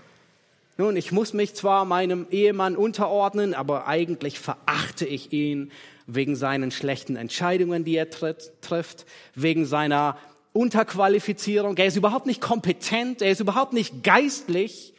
Nun, 0.78 0.96
ich 0.96 1.12
muss 1.12 1.32
mich 1.32 1.54
zwar 1.54 1.84
meinem 1.84 2.26
Ehemann 2.30 2.76
unterordnen, 2.76 3.52
aber 3.52 3.86
eigentlich 3.88 4.38
verachte 4.38 5.06
ich 5.06 5.32
ihn 5.32 5.72
wegen 6.06 6.36
seinen 6.36 6.70
schlechten 6.70 7.16
Entscheidungen, 7.16 7.84
die 7.84 7.96
er 7.96 8.10
tritt, 8.10 8.52
trifft, 8.62 9.04
wegen 9.34 9.66
seiner 9.66 10.16
Unterqualifizierung. 10.52 11.76
Er 11.76 11.86
ist 11.86 11.96
überhaupt 11.96 12.26
nicht 12.26 12.40
kompetent, 12.40 13.22
er 13.22 13.30
ist 13.30 13.40
überhaupt 13.40 13.72
nicht 13.72 14.02
geistlich, 14.02 14.94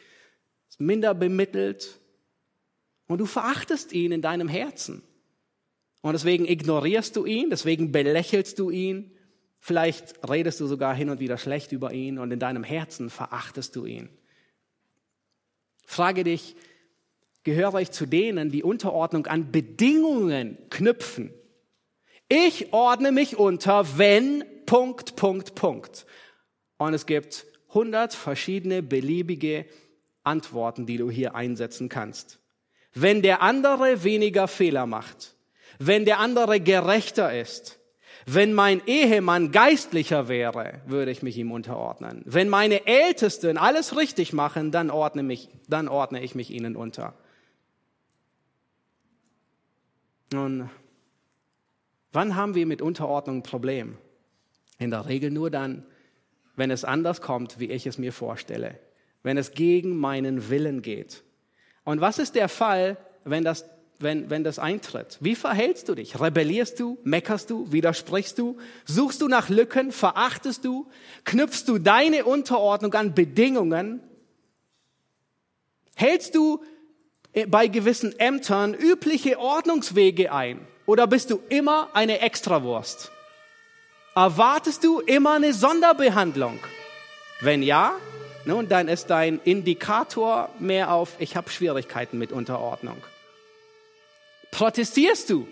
ist 0.68 0.80
minder 0.80 1.14
bemittelt. 1.14 1.99
Und 3.10 3.18
du 3.18 3.26
verachtest 3.26 3.92
ihn 3.92 4.12
in 4.12 4.22
deinem 4.22 4.46
Herzen. 4.46 5.02
Und 6.00 6.12
deswegen 6.12 6.46
ignorierst 6.46 7.16
du 7.16 7.26
ihn, 7.26 7.50
deswegen 7.50 7.90
belächelst 7.90 8.56
du 8.60 8.70
ihn. 8.70 9.10
Vielleicht 9.58 10.30
redest 10.30 10.60
du 10.60 10.68
sogar 10.68 10.94
hin 10.94 11.10
und 11.10 11.18
wieder 11.18 11.36
schlecht 11.36 11.72
über 11.72 11.92
ihn 11.92 12.20
und 12.20 12.30
in 12.30 12.38
deinem 12.38 12.62
Herzen 12.62 13.10
verachtest 13.10 13.74
du 13.74 13.84
ihn. 13.84 14.10
Frage 15.86 16.22
dich, 16.22 16.54
gehöre 17.42 17.80
ich 17.80 17.90
zu 17.90 18.06
denen, 18.06 18.52
die 18.52 18.62
Unterordnung 18.62 19.26
an 19.26 19.50
Bedingungen 19.50 20.56
knüpfen? 20.70 21.34
Ich 22.28 22.72
ordne 22.72 23.10
mich 23.10 23.36
unter, 23.36 23.98
wenn 23.98 24.44
Punkt, 24.66 25.16
Punkt, 25.16 25.56
Punkt. 25.56 26.06
Und 26.78 26.94
es 26.94 27.06
gibt 27.06 27.44
hundert 27.74 28.14
verschiedene 28.14 28.84
beliebige 28.84 29.66
Antworten, 30.22 30.86
die 30.86 30.96
du 30.96 31.10
hier 31.10 31.34
einsetzen 31.34 31.88
kannst. 31.88 32.39
Wenn 32.94 33.22
der 33.22 33.42
andere 33.42 34.02
weniger 34.02 34.48
Fehler 34.48 34.86
macht, 34.86 35.34
wenn 35.78 36.04
der 36.04 36.18
andere 36.18 36.60
gerechter 36.60 37.38
ist, 37.38 37.80
wenn 38.26 38.52
mein 38.52 38.82
Ehemann 38.86 39.50
geistlicher 39.50 40.28
wäre, 40.28 40.82
würde 40.86 41.10
ich 41.10 41.22
mich 41.22 41.36
ihm 41.38 41.52
unterordnen. 41.52 42.22
Wenn 42.26 42.48
meine 42.48 42.86
Ältesten 42.86 43.56
alles 43.56 43.96
richtig 43.96 44.32
machen, 44.32 44.70
dann 44.70 44.90
ordne, 44.90 45.22
mich, 45.22 45.48
dann 45.68 45.88
ordne 45.88 46.22
ich 46.22 46.34
mich 46.34 46.50
ihnen 46.50 46.76
unter. 46.76 47.14
Nun, 50.32 50.70
wann 52.12 52.36
haben 52.36 52.54
wir 52.54 52.66
mit 52.66 52.82
Unterordnung 52.82 53.38
ein 53.38 53.42
Problem? 53.42 53.96
In 54.78 54.90
der 54.90 55.08
Regel 55.08 55.30
nur 55.30 55.50
dann, 55.50 55.84
wenn 56.56 56.70
es 56.70 56.84
anders 56.84 57.20
kommt, 57.20 57.58
wie 57.58 57.70
ich 57.70 57.86
es 57.86 57.98
mir 57.98 58.12
vorstelle. 58.12 58.78
Wenn 59.22 59.38
es 59.38 59.52
gegen 59.52 59.96
meinen 59.96 60.50
Willen 60.50 60.82
geht. 60.82 61.24
Und 61.84 62.00
was 62.00 62.18
ist 62.18 62.34
der 62.34 62.48
Fall, 62.48 62.96
wenn 63.24 63.44
das, 63.44 63.64
wenn, 63.98 64.30
wenn 64.30 64.44
das 64.44 64.58
eintritt? 64.58 65.18
Wie 65.20 65.34
verhältst 65.34 65.88
du 65.88 65.94
dich? 65.94 66.20
Rebellierst 66.20 66.78
du? 66.80 66.98
Meckerst 67.04 67.50
du? 67.50 67.70
Widersprichst 67.72 68.38
du? 68.38 68.58
Suchst 68.84 69.20
du 69.22 69.28
nach 69.28 69.48
Lücken? 69.48 69.92
Verachtest 69.92 70.64
du? 70.64 70.88
Knüpfst 71.24 71.64
du 71.66 71.78
deine 71.78 72.24
Unterordnung 72.24 72.94
an 72.94 73.14
Bedingungen? 73.14 74.00
Hältst 75.94 76.34
du 76.34 76.62
bei 77.48 77.68
gewissen 77.68 78.18
Ämtern 78.18 78.74
übliche 78.74 79.38
Ordnungswege 79.38 80.32
ein? 80.32 80.66
Oder 80.86 81.06
bist 81.06 81.30
du 81.30 81.40
immer 81.48 81.88
eine 81.92 82.20
Extrawurst? 82.20 83.12
Erwartest 84.14 84.82
du 84.82 85.00
immer 85.00 85.34
eine 85.34 85.52
Sonderbehandlung? 85.52 86.58
Wenn 87.40 87.62
ja, 87.62 87.94
nun, 88.44 88.68
dann 88.68 88.88
ist 88.88 89.10
dein 89.10 89.40
Indikator 89.44 90.48
mehr 90.58 90.92
auf, 90.92 91.14
ich 91.18 91.36
habe 91.36 91.50
Schwierigkeiten 91.50 92.18
mit 92.18 92.32
Unterordnung. 92.32 92.96
Protestierst 94.50 95.30
du? 95.30 95.46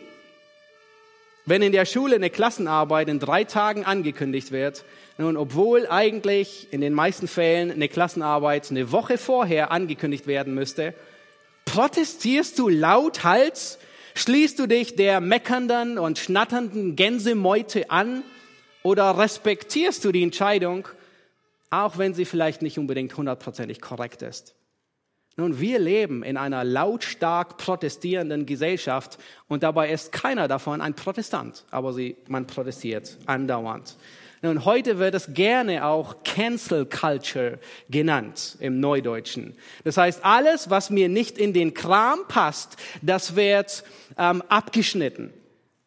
Wenn 1.44 1.62
in 1.62 1.72
der 1.72 1.86
Schule 1.86 2.16
eine 2.16 2.28
Klassenarbeit 2.28 3.08
in 3.08 3.20
drei 3.20 3.44
Tagen 3.44 3.84
angekündigt 3.84 4.52
wird, 4.52 4.84
nun, 5.16 5.36
obwohl 5.36 5.86
eigentlich 5.86 6.68
in 6.72 6.80
den 6.80 6.92
meisten 6.92 7.26
Fällen 7.26 7.70
eine 7.70 7.88
Klassenarbeit 7.88 8.70
eine 8.70 8.92
Woche 8.92 9.18
vorher 9.18 9.70
angekündigt 9.70 10.26
werden 10.26 10.54
müsste, 10.54 10.94
protestierst 11.64 12.58
du 12.58 12.68
lauthals, 12.68 13.78
schließt 14.14 14.58
du 14.58 14.66
dich 14.66 14.96
der 14.96 15.20
meckernden 15.20 15.98
und 15.98 16.18
schnatternden 16.18 16.96
Gänsemeute 16.96 17.90
an 17.90 18.22
oder 18.82 19.16
respektierst 19.16 20.04
du 20.04 20.12
die 20.12 20.22
Entscheidung, 20.22 20.86
auch 21.70 21.98
wenn 21.98 22.14
sie 22.14 22.24
vielleicht 22.24 22.62
nicht 22.62 22.78
unbedingt 22.78 23.16
hundertprozentig 23.16 23.80
korrekt 23.80 24.22
ist? 24.22 24.54
Nun, 25.36 25.60
wir 25.60 25.78
leben 25.78 26.24
in 26.24 26.36
einer 26.36 26.64
lautstark 26.64 27.58
protestierenden 27.58 28.44
Gesellschaft 28.44 29.18
und 29.46 29.62
dabei 29.62 29.90
ist 29.92 30.10
keiner 30.10 30.48
davon 30.48 30.80
ein 30.80 30.94
Protestant, 30.94 31.64
aber 31.70 31.92
sie, 31.92 32.16
man 32.26 32.48
protestiert 32.48 33.16
andauernd. 33.26 33.96
Nun, 34.42 34.64
heute 34.64 34.98
wird 34.98 35.14
es 35.14 35.34
gerne 35.34 35.84
auch 35.84 36.24
Cancel 36.24 36.86
Culture 36.86 37.58
genannt 37.88 38.56
im 38.58 38.80
Neudeutschen. 38.80 39.56
Das 39.84 39.96
heißt, 39.96 40.24
alles, 40.24 40.70
was 40.70 40.90
mir 40.90 41.08
nicht 41.08 41.38
in 41.38 41.52
den 41.52 41.72
Kram 41.72 42.20
passt, 42.26 42.76
das 43.00 43.36
wird 43.36 43.84
ähm, 44.16 44.42
abgeschnitten. 44.48 45.32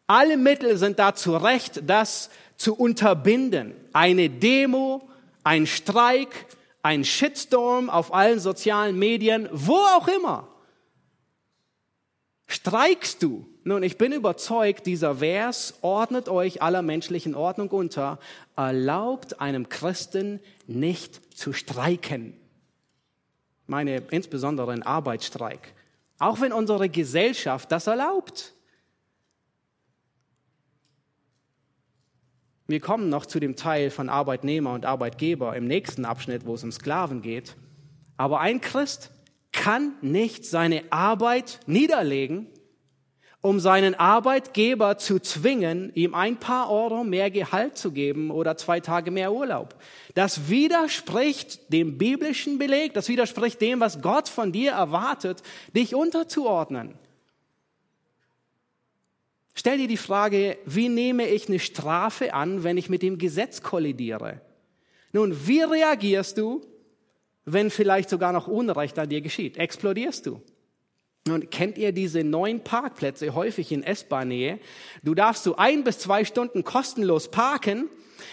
Alle 0.06 0.36
Mittel 0.36 0.78
sind 0.78 0.98
dazu 0.98 1.36
recht, 1.36 1.82
das 1.86 2.30
zu 2.56 2.74
unterbinden. 2.74 3.72
Eine 3.92 4.28
Demo, 4.28 5.08
ein 5.44 5.66
Streik, 5.66 6.46
ein 6.82 7.04
Shitstorm 7.04 7.90
auf 7.90 8.12
allen 8.14 8.40
sozialen 8.40 8.98
Medien, 8.98 9.48
wo 9.52 9.76
auch 9.76 10.08
immer. 10.08 10.48
Streikst 12.46 13.22
du? 13.22 13.46
Nun, 13.64 13.82
ich 13.82 13.96
bin 13.96 14.12
überzeugt, 14.12 14.86
dieser 14.86 15.16
Vers 15.16 15.74
ordnet 15.80 16.28
euch 16.28 16.60
aller 16.60 16.82
menschlichen 16.82 17.34
Ordnung 17.34 17.70
unter, 17.70 18.18
erlaubt 18.56 19.40
einem 19.40 19.68
Christen 19.68 20.40
nicht 20.66 21.36
zu 21.36 21.52
streiken. 21.52 22.36
Meine 23.66 24.02
insbesondere 24.10 24.72
ein 24.72 24.82
Arbeitsstreik. 24.82 25.72
Auch 26.18 26.40
wenn 26.40 26.52
unsere 26.52 26.88
Gesellschaft 26.88 27.72
das 27.72 27.86
erlaubt. 27.86 28.52
Wir 32.72 32.80
kommen 32.80 33.10
noch 33.10 33.26
zu 33.26 33.38
dem 33.38 33.54
Teil 33.54 33.90
von 33.90 34.08
Arbeitnehmer 34.08 34.72
und 34.72 34.86
Arbeitgeber 34.86 35.54
im 35.54 35.66
nächsten 35.66 36.06
Abschnitt, 36.06 36.46
wo 36.46 36.54
es 36.54 36.64
um 36.64 36.72
Sklaven 36.72 37.20
geht. 37.20 37.54
Aber 38.16 38.40
ein 38.40 38.62
Christ 38.62 39.10
kann 39.52 39.92
nicht 40.00 40.46
seine 40.46 40.82
Arbeit 40.88 41.60
niederlegen, 41.66 42.46
um 43.42 43.60
seinen 43.60 43.94
Arbeitgeber 43.94 44.96
zu 44.96 45.20
zwingen, 45.20 45.92
ihm 45.94 46.14
ein 46.14 46.38
paar 46.38 46.70
Euro 46.70 47.04
mehr 47.04 47.30
Gehalt 47.30 47.76
zu 47.76 47.92
geben 47.92 48.30
oder 48.30 48.56
zwei 48.56 48.80
Tage 48.80 49.10
mehr 49.10 49.34
Urlaub. 49.34 49.74
Das 50.14 50.48
widerspricht 50.48 51.70
dem 51.74 51.98
biblischen 51.98 52.56
Beleg, 52.56 52.94
das 52.94 53.10
widerspricht 53.10 53.60
dem, 53.60 53.80
was 53.80 54.00
Gott 54.00 54.30
von 54.30 54.50
dir 54.50 54.72
erwartet, 54.72 55.42
dich 55.76 55.94
unterzuordnen. 55.94 56.94
Stell 59.54 59.78
dir 59.78 59.88
die 59.88 59.96
Frage, 59.96 60.56
wie 60.64 60.88
nehme 60.88 61.28
ich 61.28 61.48
eine 61.48 61.58
Strafe 61.58 62.32
an, 62.32 62.64
wenn 62.64 62.78
ich 62.78 62.88
mit 62.88 63.02
dem 63.02 63.18
Gesetz 63.18 63.62
kollidiere? 63.62 64.40
Nun, 65.12 65.46
wie 65.46 65.60
reagierst 65.60 66.38
du, 66.38 66.62
wenn 67.44 67.70
vielleicht 67.70 68.08
sogar 68.08 68.32
noch 68.32 68.48
Unrecht 68.48 68.98
an 68.98 69.10
dir 69.10 69.20
geschieht? 69.20 69.58
Explodierst 69.58 70.26
du? 70.26 70.40
Nun, 71.26 71.50
kennt 71.50 71.78
ihr 71.78 71.92
diese 71.92 72.24
neuen 72.24 72.64
Parkplätze 72.64 73.34
häufig 73.34 73.70
in 73.70 73.84
S-Bahn-Nähe? 73.84 74.58
Du 75.04 75.14
darfst 75.14 75.44
so 75.44 75.56
ein 75.56 75.84
bis 75.84 75.98
zwei 75.98 76.24
Stunden 76.24 76.64
kostenlos 76.64 77.30
parken, 77.30 77.88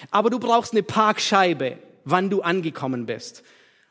aber 0.09 0.29
du 0.29 0.39
brauchst 0.39 0.73
eine 0.73 0.83
Parkscheibe, 0.83 1.77
wann 2.05 2.29
du 2.29 2.41
angekommen 2.41 3.05
bist. 3.05 3.43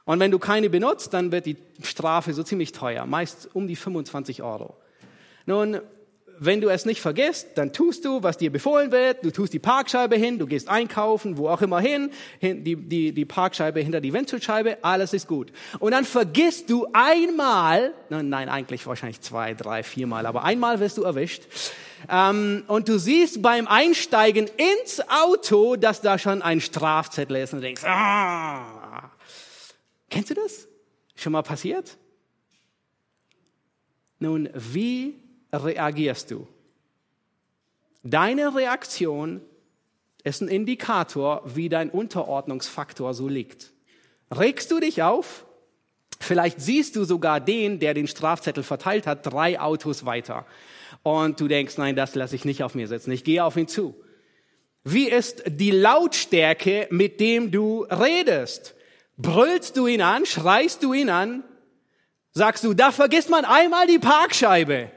Und 0.05 0.19
wenn 0.21 0.31
du 0.31 0.39
keine 0.39 0.71
benutzt, 0.71 1.13
dann 1.13 1.31
wird 1.31 1.47
die 1.47 1.59
Strafe 1.83 2.33
so 2.33 2.43
ziemlich 2.43 2.73
teuer, 2.73 3.07
meist 3.07 3.51
um 3.53 3.69
die 3.69 3.77
25 3.77 4.43
Euro. 4.43 4.75
Nun, 5.47 5.81
wenn 6.41 6.61
du 6.61 6.69
es 6.69 6.85
nicht 6.85 7.01
vergisst, 7.01 7.49
dann 7.57 7.73
tust 7.73 8.05
du, 8.05 8.23
was 8.23 8.37
dir 8.37 8.51
befohlen 8.51 8.93
wird. 8.93 9.25
Du 9.25 9.31
tust 9.31 9.53
die 9.53 9.59
Parkscheibe 9.59 10.17
hin, 10.17 10.39
du 10.39 10.47
gehst 10.47 10.69
einkaufen, 10.69 11.37
wo 11.37 11.49
auch 11.49 11.63
immer 11.63 11.81
hin, 11.81 12.11
die, 12.41 12.77
die, 12.77 13.13
die 13.13 13.25
Parkscheibe 13.25 13.81
hinter 13.81 14.01
die 14.01 14.13
Windschutzscheibe, 14.13 14.79
alles 14.83 15.13
ist 15.13 15.27
gut. 15.27 15.53
Und 15.79 15.93
dann 15.93 16.05
vergisst 16.05 16.71
du 16.71 16.87
einmal, 16.93 17.93
nein, 18.09 18.49
eigentlich 18.49 18.87
wahrscheinlich 18.87 19.21
zwei, 19.21 19.55
drei, 19.55 19.83
viermal, 19.83 20.27
aber 20.27 20.45
einmal 20.45 20.81
wirst 20.81 20.99
du 20.99 21.03
erwischt. 21.03 21.45
Ähm, 22.09 22.65
und 22.69 22.89
du 22.89 22.99
siehst 22.99 23.43
beim 23.43 23.67
Einsteigen 23.67 24.49
ins 24.57 25.01
Auto, 25.09 25.77
dass 25.77 26.01
da 26.01 26.19
schon 26.19 26.43
ein 26.43 26.61
Strafzettel 26.61 27.37
ist 27.37 27.55
und 27.55 27.61
denkst, 27.61 27.85
ah. 27.85 29.11
Kennst 30.11 30.31
du 30.31 30.35
das? 30.35 30.69
Schon 31.17 31.33
mal 31.33 31.43
passiert? 31.43 31.99
Nun, 34.21 34.49
wie 34.55 35.28
reagierst 35.53 36.31
du? 36.31 36.47
Deine 38.03 38.55
Reaktion 38.55 39.41
ist 40.25 40.41
ein 40.41 40.49
Indikator, 40.49 41.43
wie 41.45 41.69
dein 41.69 41.91
Unterordnungsfaktor 41.91 43.15
so 43.15 43.29
liegt. 43.29 43.73
Regst 44.31 44.71
du 44.71 44.81
dich 44.81 45.03
auf? 45.03 45.47
Vielleicht 46.21 46.61
siehst 46.61 46.97
du 46.97 47.05
sogar 47.05 47.41
den, 47.41 47.79
der 47.79 47.95
den 47.95 48.09
Strafzettel 48.09 48.63
verteilt 48.63 49.07
hat, 49.07 49.25
drei 49.25 49.61
Autos 49.61 50.05
weiter. 50.05 50.47
Und 51.03 51.41
du 51.41 51.49
denkst, 51.49 51.79
nein, 51.79 51.97
das 51.97 52.15
lasse 52.15 52.35
ich 52.35 52.45
nicht 52.45 52.63
auf 52.63 52.75
mir 52.75 52.89
sitzen. 52.89 53.13
Ich 53.13 53.25
gehe 53.25 53.45
auf 53.45 53.57
ihn 53.57 53.69
zu. 53.69 53.95
Wie 54.85 55.09
ist 55.09 55.43
die 55.47 55.71
Lautstärke, 55.71 56.89
mit 56.91 57.21
dem 57.21 57.51
du 57.51 57.83
redest? 57.85 58.75
Brüllst 59.17 59.77
du 59.77 59.87
ihn 59.87 60.03
an? 60.03 60.27
Schreist 60.27 60.83
du 60.83 60.93
ihn 60.93 61.11
an? 61.11 61.45
Sagst 62.33 62.65
du, 62.65 62.75
da 62.75 62.93
vergisst 62.93 63.31
man 63.31 63.45
einmal 63.45 63.87
die 63.87 63.99
Parkscheibe. 63.99 64.91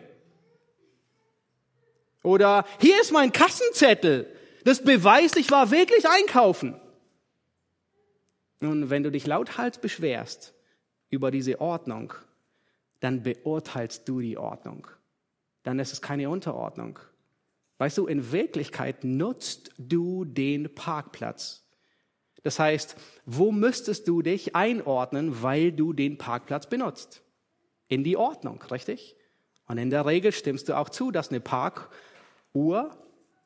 Oder 2.23 2.65
hier 2.79 2.99
ist 3.01 3.11
mein 3.11 3.31
Kassenzettel. 3.31 4.27
Das 4.63 4.83
beweist, 4.83 5.37
ich 5.37 5.49
war 5.51 5.71
wirklich 5.71 6.07
einkaufen. 6.07 6.79
Nun, 8.59 8.89
wenn 8.91 9.03
du 9.03 9.11
dich 9.11 9.25
lauthals 9.25 9.79
beschwerst 9.79 10.53
über 11.09 11.31
diese 11.31 11.59
Ordnung, 11.59 12.13
dann 12.99 13.23
beurteilst 13.23 14.07
du 14.07 14.21
die 14.21 14.37
Ordnung. 14.37 14.87
Dann 15.63 15.79
ist 15.79 15.93
es 15.93 16.01
keine 16.01 16.29
Unterordnung. 16.29 16.99
Weißt 17.79 17.97
du, 17.97 18.05
in 18.05 18.31
Wirklichkeit 18.31 19.03
nutzt 19.03 19.71
du 19.79 20.23
den 20.23 20.75
Parkplatz. 20.75 21.65
Das 22.43 22.59
heißt, 22.59 22.95
wo 23.25 23.51
müsstest 23.51 24.07
du 24.07 24.21
dich 24.21 24.55
einordnen, 24.55 25.41
weil 25.41 25.71
du 25.71 25.93
den 25.93 26.19
Parkplatz 26.19 26.67
benutzt? 26.67 27.23
In 27.87 28.03
die 28.03 28.17
Ordnung, 28.17 28.61
richtig? 28.69 29.15
Und 29.67 29.79
in 29.79 29.89
der 29.89 30.05
Regel 30.05 30.31
stimmst 30.31 30.69
du 30.69 30.77
auch 30.77 30.89
zu, 30.89 31.09
dass 31.09 31.29
eine 31.29 31.39
Park- 31.39 31.89
Uhr 32.53 32.97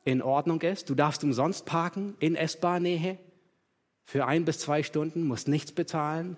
in 0.04 0.22
Ordnung 0.22 0.60
ist. 0.62 0.88
Du 0.90 0.94
darfst 0.94 1.24
umsonst 1.24 1.66
parken 1.66 2.14
in 2.18 2.36
S-Bahn-Nähe 2.36 3.18
für 4.04 4.26
ein 4.26 4.44
bis 4.44 4.60
zwei 4.60 4.82
Stunden, 4.82 5.26
musst 5.26 5.48
nichts 5.48 5.72
bezahlen. 5.72 6.36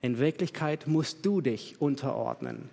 In 0.00 0.18
Wirklichkeit 0.18 0.86
musst 0.86 1.26
du 1.26 1.42
dich 1.42 1.80
unterordnen. 1.80 2.70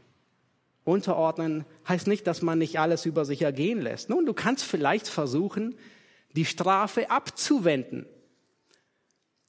Unterordnen 0.85 1.65
heißt 1.87 2.07
nicht, 2.07 2.25
dass 2.25 2.41
man 2.41 2.59
nicht 2.59 2.79
alles 2.79 3.05
über 3.05 3.25
sich 3.25 3.41
ergehen 3.41 3.81
lässt. 3.81 4.09
Nun, 4.09 4.25
du 4.25 4.33
kannst 4.33 4.63
vielleicht 4.63 5.09
versuchen, 5.09 5.75
die 6.37 6.45
Strafe 6.45 7.11
abzuwenden. 7.11 8.05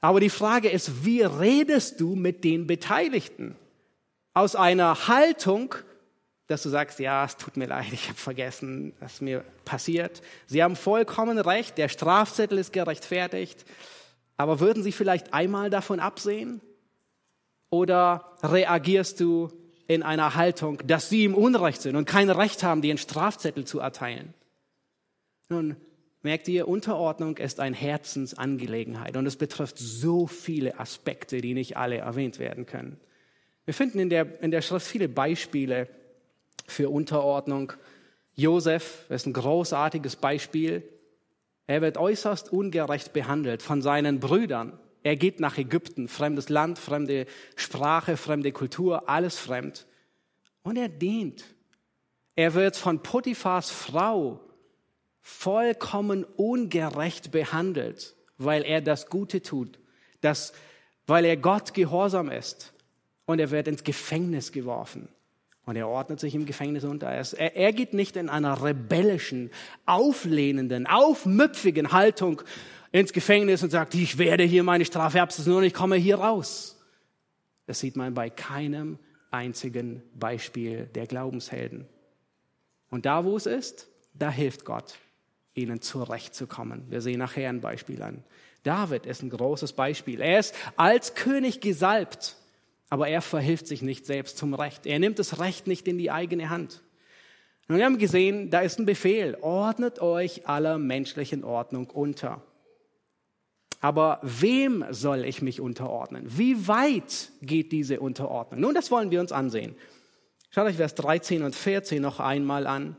Aber 0.01 0.18
die 0.18 0.31
Frage 0.31 0.68
ist, 0.68 1.05
wie 1.05 1.23
redest 1.23 2.01
du 2.01 2.16
mit 2.16 2.42
den 2.42 2.66
Beteiligten? 2.66 3.55
Aus 4.35 4.57
einer 4.57 5.07
Haltung 5.07 5.77
dass 6.49 6.63
du 6.63 6.71
sagst, 6.71 6.99
ja, 6.99 7.25
es 7.25 7.37
tut 7.37 7.57
mir 7.57 7.67
leid, 7.67 7.93
ich 7.93 8.09
habe 8.09 8.19
vergessen, 8.19 8.95
was 9.01 9.21
mir 9.21 9.45
passiert. 9.65 10.23
Sie 10.47 10.63
haben 10.63 10.77
vollkommen 10.77 11.39
recht, 11.39 11.79
der 11.79 11.89
Strafzettel 11.89 12.59
ist 12.59 12.73
gerechtfertigt. 12.73 13.65
Aber 14.39 14.59
würden 14.59 14.83
Sie 14.83 14.93
vielleicht 14.93 15.35
einmal 15.35 15.69
davon 15.69 16.01
absehen? 16.01 16.63
Oder 17.71 18.37
reagierst 18.43 19.21
du 19.21 19.51
in 19.89 20.03
einer 20.03 20.37
Haltung, 20.37 20.79
dass 20.87 21.11
Sie 21.11 21.25
im 21.25 21.35
Unrecht 21.35 21.83
sind 21.83 21.97
und 21.97 22.07
kein 22.07 22.31
Recht 22.31 22.63
haben, 22.63 22.81
dir 22.81 22.93
einen 22.93 22.99
Strafzettel 22.99 23.67
zu 23.67 23.81
erteilen? 23.81 24.33
Nun, 25.51 25.77
merkt 26.23 26.49
ihr, 26.49 26.67
Unterordnung 26.67 27.37
ist 27.37 27.61
eine 27.61 27.77
Herzensangelegenheit 27.77 29.19
und 29.19 29.27
es 29.27 29.37
betrifft 29.37 29.79
so 29.79 30.27
viele 30.27 30.81
Aspekte, 30.81 31.43
die 31.43 31.53
nicht 31.53 31.77
alle 31.77 31.99
erwähnt 31.99 32.39
werden 32.39 32.65
können. 32.65 32.99
Wir 33.67 33.75
finden 33.75 33.99
in 33.99 34.09
der, 34.09 34.43
in 34.43 34.51
der 34.51 34.63
Schrift 34.63 34.87
viele 34.87 35.11
Beispiele, 35.11 35.89
für 36.69 36.91
Unterordnung. 36.91 37.73
Josef 38.35 39.07
ist 39.09 39.27
ein 39.27 39.33
großartiges 39.33 40.17
Beispiel. 40.17 40.89
Er 41.67 41.83
wird 41.83 41.99
äußerst 41.99 42.53
ungerecht 42.53 43.13
behandelt 43.13 43.63
von 43.63 43.83
seinen 43.83 44.21
Brüdern. 44.21 44.79
Er 45.03 45.17
geht 45.17 45.41
nach 45.41 45.59
Ägypten, 45.59 46.09
fremdes 46.09 46.49
Land, 46.49 46.79
fremde 46.79 47.27
Sprache, 47.57 48.17
fremde 48.17 48.53
Kultur, 48.53 49.09
alles 49.09 49.39
fremd. 49.39 49.87
Und 50.63 50.77
er 50.77 50.89
dient. 50.89 51.45
Er 52.37 52.55
wird 52.55 52.77
von 52.77 53.03
Potiphars 53.03 53.71
Frau 53.71 54.41
vollkommen 55.21 56.25
ungerecht 56.25 57.31
behandelt, 57.31 58.15
weil 58.37 58.63
er 58.63 58.81
das 58.81 59.09
Gute 59.09 59.43
tut, 59.43 59.79
das, 60.21 60.53
weil 61.07 61.25
er 61.25 61.37
Gott 61.37 61.75
gehorsam 61.75 62.31
ist. 62.31 62.73
Und 63.27 63.41
er 63.41 63.51
wird 63.51 63.69
ins 63.69 63.85
Gefängnis 63.85 64.53
geworfen. 64.53 65.09
Und 65.69 65.77
er 65.77 65.87
ordnet 65.87 66.19
sich 66.19 66.35
im 66.35 66.47
Gefängnis 66.47 66.85
unter. 66.85 67.09
Er, 67.09 67.55
er 67.55 67.75
geht 67.75 67.93
nicht 67.93 68.17
in 68.17 68.31
einer 68.31 68.63
rebellischen, 68.63 69.51
auflehnenden, 69.85 70.87
aufmüpfigen 70.87 71.93
Haltung 71.93 72.41
ins 72.91 73.13
Gefängnis 73.13 73.63
und 73.63 73.69
sagt, 73.69 73.95
ich 73.95 74.17
werde 74.17 74.45
hier 74.45 74.63
meine 74.63 74.87
Strafe 74.87 75.21
absitzen 75.21 75.53
und 75.53 75.65
ich 75.65 75.75
komme 75.75 75.97
hier 75.97 76.21
raus. 76.21 76.81
Das 77.67 77.81
sieht 77.81 77.97
man 77.97 78.15
bei 78.15 78.31
keinem 78.31 78.99
einzigen 79.31 80.03
Beispiel 80.15 80.87
der 80.87 81.07
Glaubenshelden. 81.07 81.87
Und 82.89 83.05
da, 83.05 83.27
wo 83.27 83.37
es 83.37 83.45
ist, 83.45 83.89
da 84.15 84.31
hilft 84.31 84.65
Gott, 84.65 84.95
ihnen 85.53 85.83
zurechtzukommen. 85.83 86.87
Wir 86.89 87.03
sehen 87.03 87.19
nachher 87.19 87.51
ein 87.51 87.61
Beispiel 87.61 88.03
an. 88.03 88.25
David 88.63 89.05
ist 89.05 89.23
ein 89.23 89.29
großes 89.29 89.75
Beispiel. 89.75 90.23
Er 90.23 90.39
ist 90.39 90.55
als 90.77 91.15
König 91.15 91.61
gesalbt, 91.61 92.38
aber 92.90 93.09
er 93.09 93.20
verhilft 93.20 93.66
sich 93.66 93.83
nicht 93.83 94.07
selbst 94.07 94.38
zum 94.38 94.55
Recht. 94.55 94.87
Er 94.87 94.98
nimmt 94.98 95.18
das 95.18 95.40
Recht 95.40 95.66
nicht 95.66 95.88
in 95.88 95.98
die 95.98 96.11
eigene 96.11 96.51
Hand. 96.51 96.83
Und 97.68 97.77
wir 97.77 97.85
haben 97.85 97.98
gesehen, 97.98 98.51
da 98.51 98.61
ist 98.61 98.79
ein 98.79 98.87
Befehl. 98.87 99.37
Ordnet 99.42 100.01
euch 100.01 100.48
aller 100.48 100.79
menschlichen 100.79 101.44
Ordnung 101.44 101.90
unter. 101.90 102.42
Aber 103.81 104.20
wem 104.22 104.85
soll 104.90 105.24
ich 105.24 105.42
mich 105.42 105.61
unterordnen? 105.61 106.24
Wie 106.27 106.66
weit 106.66 107.31
geht 107.42 107.70
diese 107.70 108.01
Unterordnung? 108.01 108.61
Nun, 108.61 108.74
das 108.74 108.90
wollen 108.90 109.11
wir 109.11 109.20
uns 109.20 109.33
ansehen. 109.33 109.77
Schaut 110.51 110.66
euch 110.66 110.77
Vers 110.77 110.94
13 110.94 111.42
und 111.42 111.55
14 111.55 112.01
noch 112.01 112.20
einmal 112.20 112.66
an. 112.66 112.96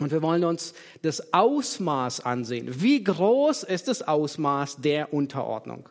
Und 0.00 0.10
wir 0.10 0.22
wollen 0.22 0.44
uns 0.44 0.74
das 1.02 1.34
Ausmaß 1.34 2.20
ansehen. 2.24 2.80
Wie 2.80 3.02
groß 3.04 3.64
ist 3.64 3.88
das 3.88 4.06
Ausmaß 4.06 4.76
der 4.76 5.12
Unterordnung? 5.12 5.88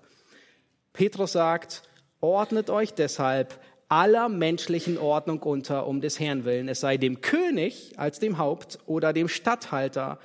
Petrus 0.93 1.33
sagt, 1.33 1.83
ordnet 2.21 2.69
euch 2.69 2.93
deshalb 2.93 3.59
aller 3.89 4.29
menschlichen 4.29 4.97
Ordnung 4.97 5.41
unter 5.43 5.87
um 5.87 6.01
des 6.01 6.19
Herrn 6.19 6.43
willen, 6.45 6.67
es 6.67 6.81
sei 6.81 6.97
dem 6.97 7.21
König 7.21 7.93
als 7.97 8.19
dem 8.19 8.37
Haupt 8.37 8.79
oder 8.85 9.13
dem 9.13 9.29
Statthalter 9.29 10.19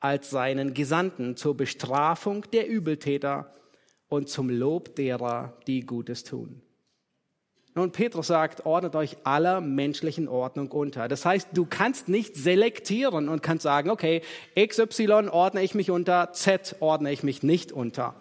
als 0.00 0.30
seinen 0.30 0.74
Gesandten 0.74 1.36
zur 1.36 1.56
Bestrafung 1.56 2.44
der 2.52 2.68
Übeltäter 2.68 3.52
und 4.08 4.28
zum 4.28 4.50
Lob 4.50 4.94
derer, 4.96 5.56
die 5.66 5.80
Gutes 5.80 6.24
tun. 6.24 6.62
Nun, 7.74 7.92
Petrus 7.92 8.28
sagt, 8.28 8.64
ordnet 8.64 8.94
euch 8.96 9.18
aller 9.24 9.60
menschlichen 9.60 10.28
Ordnung 10.28 10.70
unter. 10.72 11.08
Das 11.08 11.26
heißt, 11.26 11.48
du 11.52 11.66
kannst 11.66 12.08
nicht 12.08 12.34
selektieren 12.34 13.28
und 13.28 13.42
kannst 13.42 13.64
sagen, 13.64 13.90
okay, 13.90 14.22
XY 14.58 15.28
ordne 15.30 15.62
ich 15.62 15.74
mich 15.74 15.90
unter, 15.90 16.32
Z 16.32 16.76
ordne 16.80 17.12
ich 17.12 17.22
mich 17.22 17.42
nicht 17.42 17.72
unter. 17.72 18.14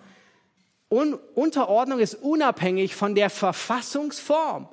Un 0.89 1.17
Unterordnung 1.33 1.99
ist 1.99 2.15
unabhängig 2.15 2.95
von 2.95 3.15
der 3.15 3.29
Verfassungsform 3.29 4.69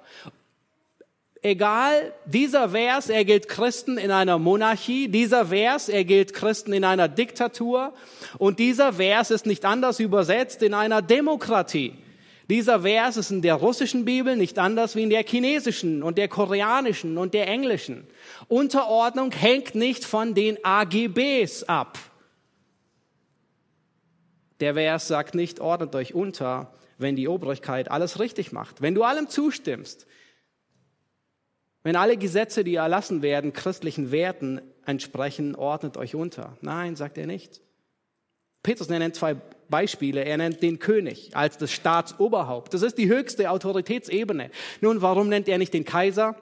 egal, 1.42 2.12
dieser 2.24 2.70
Vers, 2.70 3.08
er 3.10 3.24
gilt 3.24 3.48
Christen 3.48 3.98
in 3.98 4.10
einer 4.10 4.38
Monarchie, 4.38 5.08
dieser 5.08 5.46
Vers, 5.46 5.88
er 5.88 6.04
gilt 6.04 6.32
Christen 6.32 6.72
in 6.72 6.84
einer 6.84 7.08
Diktatur 7.08 7.92
und 8.38 8.58
dieser 8.58 8.94
Vers 8.94 9.30
ist 9.30 9.46
nicht 9.46 9.64
anders 9.64 10.00
übersetzt 10.00 10.62
in 10.62 10.72
einer 10.72 11.02
Demokratie. 11.02 11.94
Dieser 12.48 12.80
Vers 12.80 13.16
ist 13.16 13.30
in 13.30 13.42
der 13.42 13.54
russischen 13.54 14.04
Bibel 14.04 14.36
nicht 14.36 14.58
anders 14.58 14.94
wie 14.94 15.02
in 15.02 15.10
der 15.10 15.24
chinesischen 15.24 16.02
und 16.02 16.18
der 16.18 16.28
koreanischen 16.28 17.16
und 17.18 17.34
der 17.34 17.48
englischen. 17.48 18.06
Unterordnung 18.48 19.32
hängt 19.32 19.74
nicht 19.74 20.04
von 20.04 20.34
den 20.34 20.58
AGBs 20.62 21.64
ab. 21.64 21.98
Der 24.62 24.74
Vers 24.74 25.08
sagt 25.08 25.34
nicht, 25.34 25.58
ordnet 25.58 25.92
euch 25.96 26.14
unter, 26.14 26.72
wenn 26.96 27.16
die 27.16 27.26
Obrigkeit 27.26 27.90
alles 27.90 28.20
richtig 28.20 28.52
macht. 28.52 28.80
Wenn 28.80 28.94
du 28.94 29.02
allem 29.02 29.28
zustimmst, 29.28 30.06
wenn 31.82 31.96
alle 31.96 32.16
Gesetze, 32.16 32.62
die 32.62 32.76
erlassen 32.76 33.22
werden, 33.22 33.52
christlichen 33.52 34.12
Werten 34.12 34.60
entsprechen, 34.86 35.56
ordnet 35.56 35.96
euch 35.96 36.14
unter. 36.14 36.56
Nein, 36.60 36.94
sagt 36.94 37.18
er 37.18 37.26
nicht. 37.26 37.60
Petrus 38.62 38.88
nennt 38.88 39.16
zwei 39.16 39.34
Beispiele. 39.68 40.24
Er 40.24 40.36
nennt 40.36 40.62
den 40.62 40.78
König 40.78 41.34
als 41.34 41.58
das 41.58 41.72
Staatsoberhaupt. 41.72 42.72
Das 42.72 42.82
ist 42.82 42.98
die 42.98 43.08
höchste 43.08 43.50
Autoritätsebene. 43.50 44.52
Nun, 44.80 45.02
warum 45.02 45.28
nennt 45.28 45.48
er 45.48 45.58
nicht 45.58 45.74
den 45.74 45.84
Kaiser? 45.84 46.36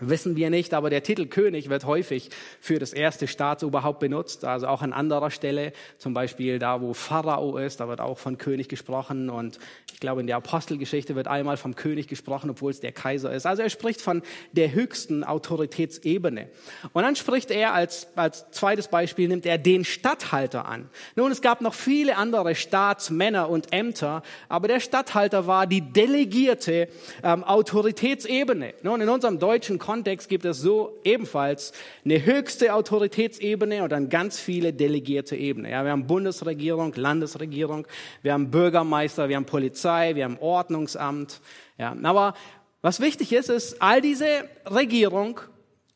Wissen 0.00 0.36
wir 0.36 0.50
nicht, 0.50 0.74
aber 0.74 0.90
der 0.90 1.02
Titel 1.02 1.26
König 1.26 1.68
wird 1.68 1.84
häufig 1.84 2.30
für 2.60 2.78
das 2.78 2.92
erste 2.92 3.26
Staatsoberhaupt 3.26 4.00
benutzt, 4.00 4.44
also 4.44 4.66
auch 4.66 4.82
an 4.82 4.92
anderer 4.92 5.30
Stelle, 5.30 5.72
zum 5.98 6.14
Beispiel 6.14 6.58
da, 6.58 6.80
wo 6.80 6.94
Pharao 6.94 7.56
ist, 7.58 7.80
da 7.80 7.88
wird 7.88 8.00
auch 8.00 8.18
von 8.18 8.38
König 8.38 8.68
gesprochen 8.68 9.30
und 9.30 9.58
ich 9.92 10.00
glaube, 10.00 10.22
in 10.22 10.26
der 10.26 10.36
Apostelgeschichte 10.36 11.14
wird 11.14 11.28
einmal 11.28 11.58
vom 11.58 11.76
König 11.76 12.08
gesprochen, 12.08 12.48
obwohl 12.48 12.70
es 12.70 12.80
der 12.80 12.92
Kaiser 12.92 13.32
ist. 13.32 13.44
Also 13.44 13.62
er 13.62 13.68
spricht 13.68 14.00
von 14.00 14.22
der 14.52 14.72
höchsten 14.72 15.24
Autoritätsebene. 15.24 16.48
Und 16.94 17.02
dann 17.02 17.16
spricht 17.16 17.50
er 17.50 17.74
als, 17.74 18.08
als 18.16 18.50
zweites 18.50 18.88
Beispiel, 18.88 19.28
nimmt 19.28 19.44
er 19.44 19.58
den 19.58 19.84
Statthalter 19.84 20.64
an. 20.64 20.88
Nun, 21.16 21.30
es 21.30 21.42
gab 21.42 21.60
noch 21.60 21.74
viele 21.74 22.16
andere 22.16 22.54
Staatsmänner 22.54 23.50
und 23.50 23.74
Ämter, 23.74 24.22
aber 24.48 24.68
der 24.68 24.80
Statthalter 24.80 25.46
war 25.46 25.66
die 25.66 25.82
delegierte 25.82 26.88
ähm, 27.22 27.44
Autoritätsebene. 27.44 28.72
Nun, 28.82 29.02
in 29.02 29.08
unserem 29.10 29.38
deutschen 29.38 29.78
Kontext 29.90 30.28
gibt 30.28 30.44
es 30.44 30.60
so 30.60 31.00
ebenfalls 31.02 31.72
eine 32.04 32.24
höchste 32.24 32.74
Autoritätsebene 32.74 33.82
und 33.82 33.90
dann 33.90 34.08
ganz 34.08 34.38
viele 34.38 34.72
delegierte 34.72 35.34
Ebenen. 35.34 35.72
Ja, 35.72 35.82
wir 35.82 35.90
haben 35.90 36.06
Bundesregierung, 36.06 36.94
Landesregierung, 36.94 37.88
wir 38.22 38.32
haben 38.32 38.52
Bürgermeister, 38.52 39.28
wir 39.28 39.34
haben 39.34 39.46
Polizei, 39.46 40.14
wir 40.14 40.26
haben 40.26 40.38
Ordnungsamt. 40.38 41.40
Ja, 41.76 41.96
aber 42.04 42.34
was 42.82 43.00
wichtig 43.00 43.32
ist, 43.32 43.50
ist, 43.50 43.82
all 43.82 44.00
diese 44.00 44.44
Regierung, 44.64 45.40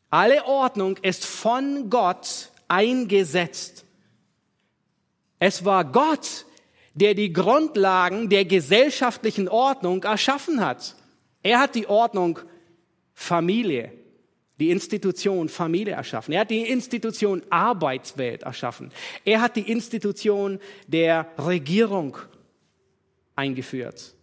alle 0.09 0.43
Ordnung 0.43 0.97
ist 1.01 1.25
von 1.25 1.89
Gott 1.89 2.49
eingesetzt. 2.67 3.85
Es 5.39 5.63
war 5.63 5.85
Gott, 5.85 6.45
der 6.95 7.13
die 7.13 7.31
Grundlagen 7.31 8.27
der 8.27 8.43
gesellschaftlichen 8.43 9.47
Ordnung 9.47 10.03
erschaffen 10.03 10.59
hat. 10.59 10.95
Er 11.43 11.61
hat 11.61 11.75
die 11.75 11.87
Ordnung 11.87 12.39
Familie, 13.15 13.91
die 14.59 14.69
Institution 14.69 15.49
Familie 15.49 15.93
erschaffen. 15.93 16.33
Er 16.33 16.41
hat 16.41 16.51
die 16.51 16.61
Institution 16.69 17.41
Arbeitswelt 17.49 18.43
erschaffen. 18.43 18.91
Er 19.23 19.41
hat 19.41 19.55
die 19.55 19.71
Institution 19.71 20.59
der 20.87 21.27
Regierung 21.37 22.17
eingeführt. 23.35 24.13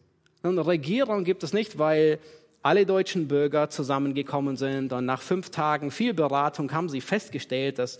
Und 0.42 0.58
Regierung 0.58 1.24
gibt 1.24 1.42
es 1.42 1.52
nicht, 1.52 1.78
weil 1.78 2.18
alle 2.62 2.86
deutschen 2.86 3.26
Bürger 3.28 3.70
zusammengekommen 3.70 4.56
sind 4.56 4.92
und 4.92 5.04
nach 5.04 5.20
fünf 5.20 5.50
Tagen 5.50 5.90
viel 5.90 6.14
Beratung 6.14 6.72
haben 6.72 6.88
sie 6.88 7.00
festgestellt, 7.00 7.78
dass 7.78 7.98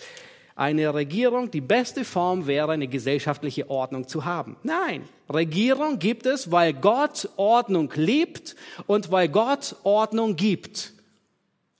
eine 0.54 0.92
Regierung 0.92 1.50
die 1.50 1.60
beste 1.60 2.04
Form 2.04 2.46
wäre, 2.46 2.72
eine 2.72 2.88
gesellschaftliche 2.88 3.70
Ordnung 3.70 4.06
zu 4.06 4.24
haben. 4.24 4.56
Nein, 4.62 5.08
Regierung 5.32 5.98
gibt 5.98 6.26
es, 6.26 6.50
weil 6.50 6.74
Gott 6.74 7.28
Ordnung 7.36 7.90
liebt 7.94 8.56
und 8.86 9.10
weil 9.10 9.28
Gott 9.28 9.76
Ordnung 9.82 10.36
gibt. 10.36 10.92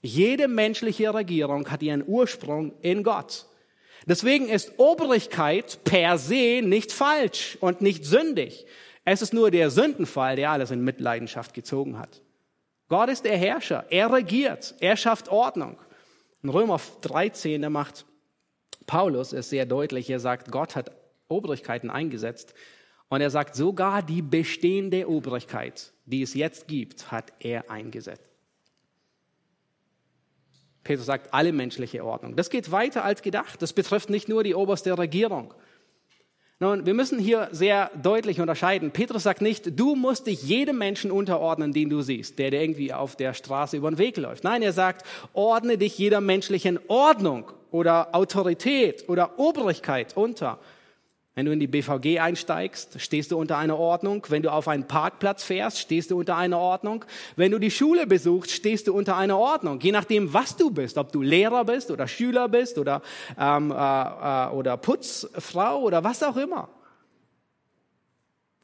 Jede 0.01 0.47
menschliche 0.47 1.13
Regierung 1.13 1.69
hat 1.69 1.81
ihren 1.81 2.03
Ursprung 2.05 2.73
in 2.81 3.03
Gott. 3.03 3.45
Deswegen 4.05 4.49
ist 4.49 4.73
Obrigkeit 4.77 5.79
per 5.83 6.17
se 6.17 6.61
nicht 6.61 6.91
falsch 6.91 7.57
und 7.61 7.81
nicht 7.81 8.05
sündig. 8.05 8.65
Es 9.05 9.21
ist 9.21 9.33
nur 9.33 9.51
der 9.51 9.69
Sündenfall, 9.69 10.35
der 10.35 10.51
alles 10.51 10.71
in 10.71 10.83
Mitleidenschaft 10.83 11.53
gezogen 11.53 11.97
hat. 11.97 12.21
Gott 12.89 13.09
ist 13.09 13.25
der 13.25 13.37
Herrscher. 13.37 13.85
Er 13.89 14.11
regiert. 14.11 14.75
Er 14.79 14.97
schafft 14.97 15.29
Ordnung. 15.29 15.77
In 16.41 16.49
Römer 16.49 16.79
13, 17.01 17.61
da 17.61 17.69
macht 17.69 18.05
Paulus 18.85 19.33
es 19.33 19.49
sehr 19.49 19.65
deutlich. 19.65 20.09
Er 20.09 20.19
sagt, 20.19 20.51
Gott 20.51 20.75
hat 20.75 20.91
Obrigkeiten 21.27 21.89
eingesetzt. 21.89 22.53
Und 23.09 23.21
er 23.21 23.29
sagt, 23.29 23.55
sogar 23.55 24.01
die 24.01 24.21
bestehende 24.21 25.07
Obrigkeit, 25.07 25.93
die 26.05 26.21
es 26.21 26.33
jetzt 26.33 26.67
gibt, 26.67 27.11
hat 27.11 27.31
er 27.39 27.69
eingesetzt. 27.69 28.29
Petrus 30.83 31.05
sagt, 31.05 31.33
alle 31.33 31.53
menschliche 31.53 32.03
Ordnung. 32.03 32.35
Das 32.35 32.49
geht 32.49 32.71
weiter 32.71 33.05
als 33.05 33.21
gedacht. 33.21 33.61
Das 33.61 33.73
betrifft 33.73 34.09
nicht 34.09 34.27
nur 34.27 34.43
die 34.43 34.55
oberste 34.55 34.97
Regierung. 34.97 35.53
Nun, 36.59 36.85
wir 36.85 36.93
müssen 36.93 37.19
hier 37.19 37.49
sehr 37.51 37.91
deutlich 38.01 38.39
unterscheiden. 38.39 38.91
Petrus 38.91 39.23
sagt 39.23 39.41
nicht, 39.41 39.79
du 39.79 39.95
musst 39.95 40.27
dich 40.27 40.43
jedem 40.43 40.77
Menschen 40.77 41.11
unterordnen, 41.11 41.73
den 41.73 41.89
du 41.89 42.01
siehst, 42.01 42.39
der 42.39 42.51
dir 42.51 42.61
irgendwie 42.61 42.93
auf 42.93 43.15
der 43.15 43.33
Straße 43.33 43.75
über 43.75 43.91
den 43.91 43.97
Weg 43.97 44.17
läuft. 44.17 44.43
Nein, 44.43 44.61
er 44.61 44.73
sagt, 44.73 45.05
ordne 45.33 45.77
dich 45.77 45.97
jeder 45.97 46.21
menschlichen 46.21 46.79
Ordnung 46.87 47.51
oder 47.73 48.13
Autorität 48.13 49.09
oder 49.09 49.39
Obrigkeit 49.39 50.15
unter. 50.15 50.59
Wenn 51.33 51.47
du 51.47 51.51
in 51.51 51.59
die 51.59 51.65
BVG 51.65 52.19
einsteigst, 52.19 53.01
stehst 53.01 53.31
du 53.31 53.39
unter 53.39 53.57
einer 53.57 53.79
Ordnung. 53.79 54.23
Wenn 54.29 54.43
du 54.43 54.51
auf 54.51 54.67
einen 54.67 54.87
Parkplatz 54.87 55.43
fährst, 55.43 55.79
stehst 55.79 56.11
du 56.11 56.19
unter 56.19 56.37
einer 56.37 56.59
Ordnung. 56.59 57.03
Wenn 57.35 57.51
du 57.51 57.57
die 57.57 57.71
Schule 57.71 58.05
besuchst, 58.05 58.51
stehst 58.51 58.87
du 58.87 58.93
unter 58.95 59.17
einer 59.17 59.39
Ordnung. 59.39 59.79
Je 59.79 59.91
nachdem, 59.91 60.31
was 60.31 60.55
du 60.55 60.69
bist, 60.69 60.99
ob 60.99 61.11
du 61.11 61.23
Lehrer 61.23 61.65
bist 61.65 61.89
oder 61.89 62.07
Schüler 62.07 62.47
bist 62.47 62.77
oder, 62.77 63.01
ähm, 63.39 63.71
äh, 63.71 63.75
äh, 63.75 64.49
oder 64.51 64.77
Putzfrau 64.77 65.81
oder 65.81 66.03
was 66.03 66.21
auch 66.21 66.37
immer. 66.37 66.69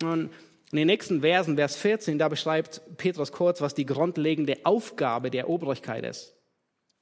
Und 0.04 0.30
in 0.72 0.78
den 0.78 0.86
nächsten 0.86 1.22
Versen, 1.22 1.56
Vers 1.56 1.76
14, 1.78 2.20
da 2.20 2.30
beschreibt 2.30 2.82
Petrus 2.98 3.32
kurz, 3.32 3.60
was 3.60 3.74
die 3.74 3.88
grundlegende 3.88 4.58
Aufgabe 4.64 5.32
der 5.32 5.50
Obrigkeit 5.50 6.06
ist. 6.06 6.39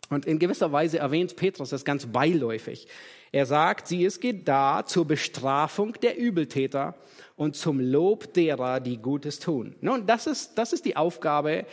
Und 0.10 0.26
in 0.26 0.40
gewisser 0.40 0.72
Weise 0.72 1.00
erwähnt 1.00 1.36
Petrus 1.36 1.70
das 1.70 1.86
ganz 1.86 2.06
beiläufig. 2.06 2.88
Er 3.32 3.46
sagt, 3.46 3.88
sie 3.88 4.06
ist 4.06 4.22
da 4.46 4.86
zur 4.86 5.06
Bestrafung 5.06 5.94
der 6.02 6.18
Übeltäter 6.18 6.96
und 7.36 7.56
zum 7.56 7.80
Lob 7.80 8.34
derer, 8.34 8.80
die 8.80 8.98
Gutes 8.98 9.40
tun. 9.40 9.76
Nun, 9.82 10.06
das 10.06 10.28
ist, 10.28 10.58
das 10.58 10.72
ist 10.72 10.86
die 10.86 10.96
Aufgabe 10.96 11.66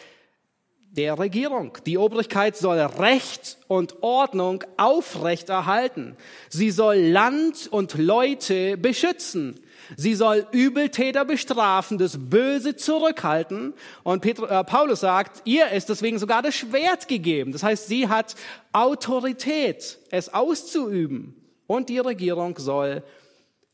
der 0.90 1.18
Regierung. 1.18 1.78
Die 1.86 1.98
Obrigkeit 1.98 2.56
soll 2.56 2.78
Recht 2.78 3.58
und 3.66 4.02
Ordnung 4.02 4.64
aufrechterhalten. 4.76 6.16
Sie 6.48 6.70
soll 6.70 6.96
Land 6.96 7.68
und 7.70 7.94
Leute 7.98 8.76
beschützen. 8.76 9.60
Sie 9.96 10.14
soll 10.14 10.46
Übeltäter 10.52 11.24
bestrafen, 11.24 11.98
das 11.98 12.18
Böse 12.18 12.76
zurückhalten. 12.76 13.74
Und 14.02 14.20
Petrus, 14.20 14.50
äh, 14.50 14.64
Paulus 14.64 15.00
sagt, 15.00 15.42
ihr 15.44 15.70
ist 15.70 15.88
deswegen 15.88 16.18
sogar 16.18 16.42
das 16.42 16.54
Schwert 16.54 17.08
gegeben. 17.08 17.52
Das 17.52 17.62
heißt, 17.62 17.86
sie 17.86 18.08
hat 18.08 18.34
Autorität, 18.72 19.98
es 20.10 20.32
auszuüben. 20.32 21.34
Und 21.66 21.88
die 21.88 21.98
Regierung 21.98 22.58
soll 22.58 23.02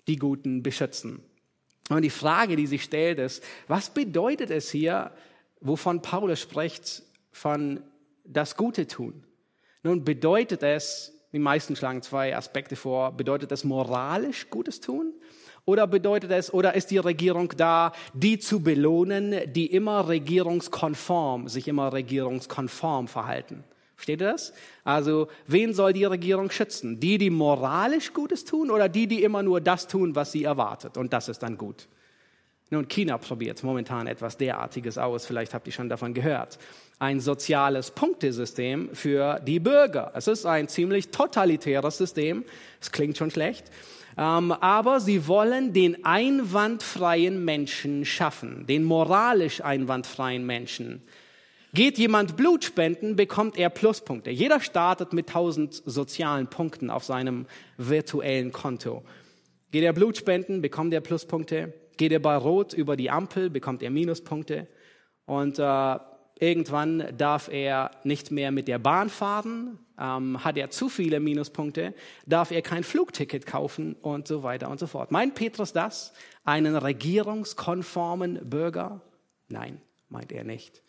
die 0.06 0.16
Guten 0.16 0.62
beschützen. 0.62 1.22
Und 1.88 2.02
die 2.02 2.10
Frage, 2.10 2.56
die 2.56 2.66
sich 2.66 2.84
stellt, 2.84 3.18
ist, 3.18 3.42
was 3.66 3.90
bedeutet 3.90 4.50
es 4.50 4.70
hier, 4.70 5.10
wovon 5.60 6.02
Paulus 6.02 6.40
spricht, 6.40 7.02
von 7.32 7.82
das 8.24 8.56
Gute 8.56 8.86
tun? 8.86 9.24
Nun 9.82 10.04
bedeutet 10.04 10.62
es, 10.62 11.12
die 11.32 11.38
meisten 11.38 11.76
schlagen 11.76 12.02
zwei 12.02 12.36
Aspekte 12.36 12.76
vor, 12.76 13.12
bedeutet 13.12 13.50
es 13.52 13.64
moralisch 13.64 14.50
Gutes 14.50 14.80
tun? 14.80 15.12
Oder 15.70 15.86
bedeutet 15.86 16.32
es, 16.32 16.52
oder 16.52 16.74
ist 16.74 16.90
die 16.90 16.98
Regierung 16.98 17.52
da, 17.56 17.92
die 18.12 18.40
zu 18.40 18.58
belohnen, 18.58 19.52
die 19.52 19.66
immer 19.66 20.08
regierungskonform, 20.08 21.46
sich 21.46 21.68
immer 21.68 21.92
regierungskonform 21.92 23.06
verhalten? 23.06 23.62
Versteht 23.94 24.20
ihr 24.20 24.32
das? 24.32 24.52
Also, 24.82 25.28
wen 25.46 25.72
soll 25.72 25.92
die 25.92 26.06
Regierung 26.06 26.50
schützen? 26.50 26.98
Die, 26.98 27.18
die 27.18 27.30
moralisch 27.30 28.12
Gutes 28.12 28.44
tun 28.44 28.68
oder 28.68 28.88
die, 28.88 29.06
die 29.06 29.22
immer 29.22 29.44
nur 29.44 29.60
das 29.60 29.86
tun, 29.86 30.16
was 30.16 30.32
sie 30.32 30.42
erwartet? 30.42 30.96
Und 30.96 31.12
das 31.12 31.28
ist 31.28 31.40
dann 31.44 31.56
gut. 31.56 31.86
Nun, 32.70 32.88
China 32.88 33.16
probiert 33.18 33.62
momentan 33.62 34.08
etwas 34.08 34.36
derartiges 34.36 34.98
aus. 34.98 35.24
Vielleicht 35.24 35.54
habt 35.54 35.68
ihr 35.68 35.72
schon 35.72 35.88
davon 35.88 36.14
gehört. 36.14 36.58
Ein 36.98 37.20
soziales 37.20 37.92
Punktesystem 37.92 38.92
für 38.92 39.38
die 39.38 39.60
Bürger. 39.60 40.10
Es 40.16 40.26
ist 40.26 40.46
ein 40.46 40.66
ziemlich 40.66 41.10
totalitäres 41.10 41.96
System. 41.96 42.44
Es 42.80 42.90
klingt 42.90 43.16
schon 43.16 43.30
schlecht. 43.30 43.70
Ähm, 44.18 44.52
aber 44.52 45.00
sie 45.00 45.26
wollen 45.26 45.72
den 45.72 46.04
einwandfreien 46.04 47.44
Menschen 47.44 48.04
schaffen, 48.04 48.66
den 48.66 48.84
moralisch 48.84 49.62
einwandfreien 49.62 50.44
Menschen. 50.44 51.02
Geht 51.72 51.98
jemand 51.98 52.36
Blut 52.36 52.64
spenden, 52.64 53.14
bekommt 53.14 53.56
er 53.56 53.70
Pluspunkte. 53.70 54.30
Jeder 54.30 54.58
startet 54.60 55.12
mit 55.12 55.28
1000 55.28 55.82
sozialen 55.86 56.48
Punkten 56.48 56.90
auf 56.90 57.04
seinem 57.04 57.46
virtuellen 57.76 58.50
Konto. 58.50 59.04
Geht 59.70 59.84
er 59.84 59.92
Blut 59.92 60.16
spenden, 60.16 60.62
bekommt 60.62 60.92
er 60.92 61.00
Pluspunkte. 61.00 61.72
Geht 61.96 62.10
er 62.10 62.18
bei 62.18 62.36
Rot 62.36 62.72
über 62.72 62.96
die 62.96 63.10
Ampel, 63.10 63.50
bekommt 63.50 63.82
er 63.82 63.90
Minuspunkte. 63.90 64.66
Und 65.26 65.60
äh, 65.60 65.98
irgendwann 66.40 67.16
darf 67.16 67.48
er 67.48 67.92
nicht 68.02 68.30
mehr 68.30 68.50
mit 68.50 68.66
der 68.66 68.78
Bahn 68.78 69.10
fahren. 69.10 69.78
Ähm, 69.98 70.42
hat 70.42 70.56
er 70.56 70.70
zu 70.70 70.88
viele 70.88 71.20
Minuspunkte, 71.20 71.94
darf 72.26 72.50
er 72.50 72.62
kein 72.62 72.82
Flugticket 72.82 73.46
kaufen 73.46 73.94
und 74.00 74.26
so 74.26 74.42
weiter 74.42 74.70
und 74.70 74.80
so 74.80 74.86
fort. 74.86 75.12
Meint 75.12 75.34
Petrus 75.34 75.72
das? 75.72 76.12
Einen 76.44 76.74
regierungskonformen 76.74 78.48
Bürger? 78.48 79.02
Nein, 79.48 79.80
meint 80.08 80.32
er 80.32 80.44
nicht. 80.44 80.82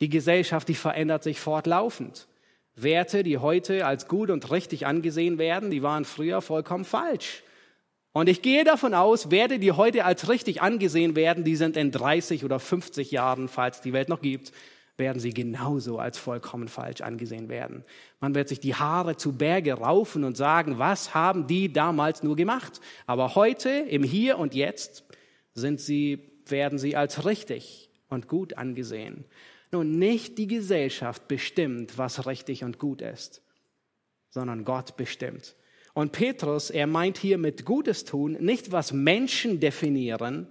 Die 0.00 0.08
Gesellschaft, 0.08 0.68
die 0.68 0.74
verändert 0.74 1.22
sich 1.22 1.38
fortlaufend. 1.38 2.26
Werte, 2.74 3.22
die 3.22 3.36
heute 3.36 3.84
als 3.84 4.08
gut 4.08 4.30
und 4.30 4.50
richtig 4.50 4.86
angesehen 4.86 5.36
werden, 5.36 5.70
die 5.70 5.82
waren 5.82 6.06
früher 6.06 6.40
vollkommen 6.40 6.86
falsch. 6.86 7.42
Und 8.12 8.28
ich 8.28 8.42
gehe 8.42 8.64
davon 8.64 8.92
aus, 8.94 9.30
Werte, 9.30 9.58
die 9.58 9.72
heute 9.72 10.04
als 10.04 10.28
richtig 10.28 10.62
angesehen 10.62 11.14
werden, 11.14 11.44
die 11.44 11.54
sind 11.54 11.76
in 11.76 11.92
30 11.92 12.44
oder 12.44 12.58
50 12.58 13.10
Jahren, 13.12 13.48
falls 13.48 13.80
die 13.80 13.92
Welt 13.92 14.08
noch 14.08 14.20
gibt, 14.20 14.52
werden 15.00 15.20
sie 15.20 15.32
genauso 15.32 15.98
als 15.98 16.18
vollkommen 16.18 16.68
falsch 16.68 17.00
angesehen 17.00 17.48
werden. 17.48 17.84
Man 18.20 18.34
wird 18.34 18.48
sich 18.48 18.60
die 18.60 18.74
Haare 18.74 19.16
zu 19.16 19.32
Berge 19.32 19.74
raufen 19.74 20.24
und 20.24 20.36
sagen, 20.36 20.78
was 20.78 21.14
haben 21.14 21.46
die 21.46 21.72
damals 21.72 22.22
nur 22.22 22.36
gemacht? 22.36 22.80
Aber 23.06 23.34
heute, 23.34 23.70
im 23.70 24.02
Hier 24.02 24.38
und 24.38 24.54
Jetzt, 24.54 25.04
sind 25.54 25.80
sie, 25.80 26.42
werden 26.46 26.78
sie 26.78 26.96
als 26.96 27.24
richtig 27.24 27.90
und 28.08 28.28
gut 28.28 28.58
angesehen. 28.58 29.24
Nun, 29.72 29.98
nicht 29.98 30.36
die 30.36 30.48
Gesellschaft 30.48 31.28
bestimmt, 31.28 31.96
was 31.96 32.26
richtig 32.26 32.64
und 32.64 32.78
gut 32.78 33.02
ist, 33.02 33.42
sondern 34.30 34.64
Gott 34.64 34.96
bestimmt. 34.96 35.54
Und 35.94 36.12
Petrus, 36.12 36.70
er 36.70 36.86
meint 36.86 37.18
hier 37.18 37.38
mit 37.38 37.64
Gutes 37.64 38.04
tun 38.04 38.36
nicht, 38.40 38.72
was 38.72 38.92
Menschen 38.92 39.60
definieren, 39.60 40.46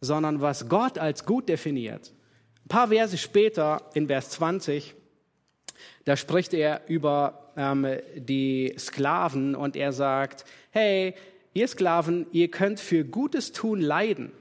sondern 0.00 0.40
was 0.40 0.68
Gott 0.68 0.98
als 0.98 1.24
gut 1.24 1.48
definiert. 1.48 2.12
Ein 2.64 2.68
paar 2.68 2.88
Verse 2.88 3.16
später, 3.16 3.90
in 3.94 4.08
Vers 4.08 4.30
20, 4.30 4.94
da 6.04 6.16
spricht 6.16 6.54
er 6.54 6.82
über 6.88 7.52
ähm, 7.56 7.86
die 8.16 8.74
Sklaven 8.78 9.54
und 9.54 9.76
er 9.76 9.92
sagt, 9.92 10.44
hey, 10.70 11.14
ihr 11.54 11.68
Sklaven, 11.68 12.26
ihr 12.32 12.50
könnt 12.50 12.80
für 12.80 13.04
Gutes 13.04 13.52
tun 13.52 13.80
leiden. 13.80 14.32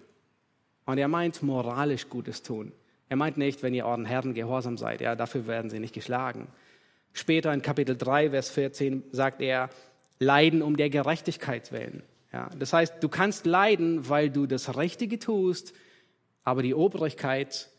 Und 0.86 0.98
er 0.98 1.08
meint 1.08 1.44
moralisch 1.44 2.10
Gutes 2.10 2.42
tun. 2.42 2.74
Er 3.10 3.18
meint 3.18 3.38
nicht, 3.38 3.62
wenn 3.62 3.74
ihr 3.74 3.86
euren 3.86 4.06
Herren 4.06 4.34
gehorsam 4.34 4.78
seid, 4.78 5.02
ja, 5.02 5.16
dafür 5.16 5.46
werden 5.46 5.70
sie 5.70 5.80
nicht 5.80 5.94
geschlagen. 5.94 6.48
Später 7.14 7.54
in 7.54 7.62
Kapitel 7.62 7.98
3, 7.98 8.30
Vers 8.30 8.50
14 8.50 9.04
sagt 9.12 9.42
er, 9.42 9.70
leiden 10.22 10.62
um 10.62 10.78
der 10.78 10.90
Gerechtigkeit 10.90 11.72
willen. 11.72 12.04
Ja, 12.32 12.50
das 12.58 12.72
heißt, 12.72 12.96
du 13.02 13.10
kannst 13.10 13.46
leiden, 13.46 14.08
weil 14.08 14.30
du 14.30 14.46
das 14.46 14.78
Richtige 14.78 15.20
tust, 15.20 15.74
aber 16.44 16.62
die 16.62 16.76
Obrigkeit 16.76 17.70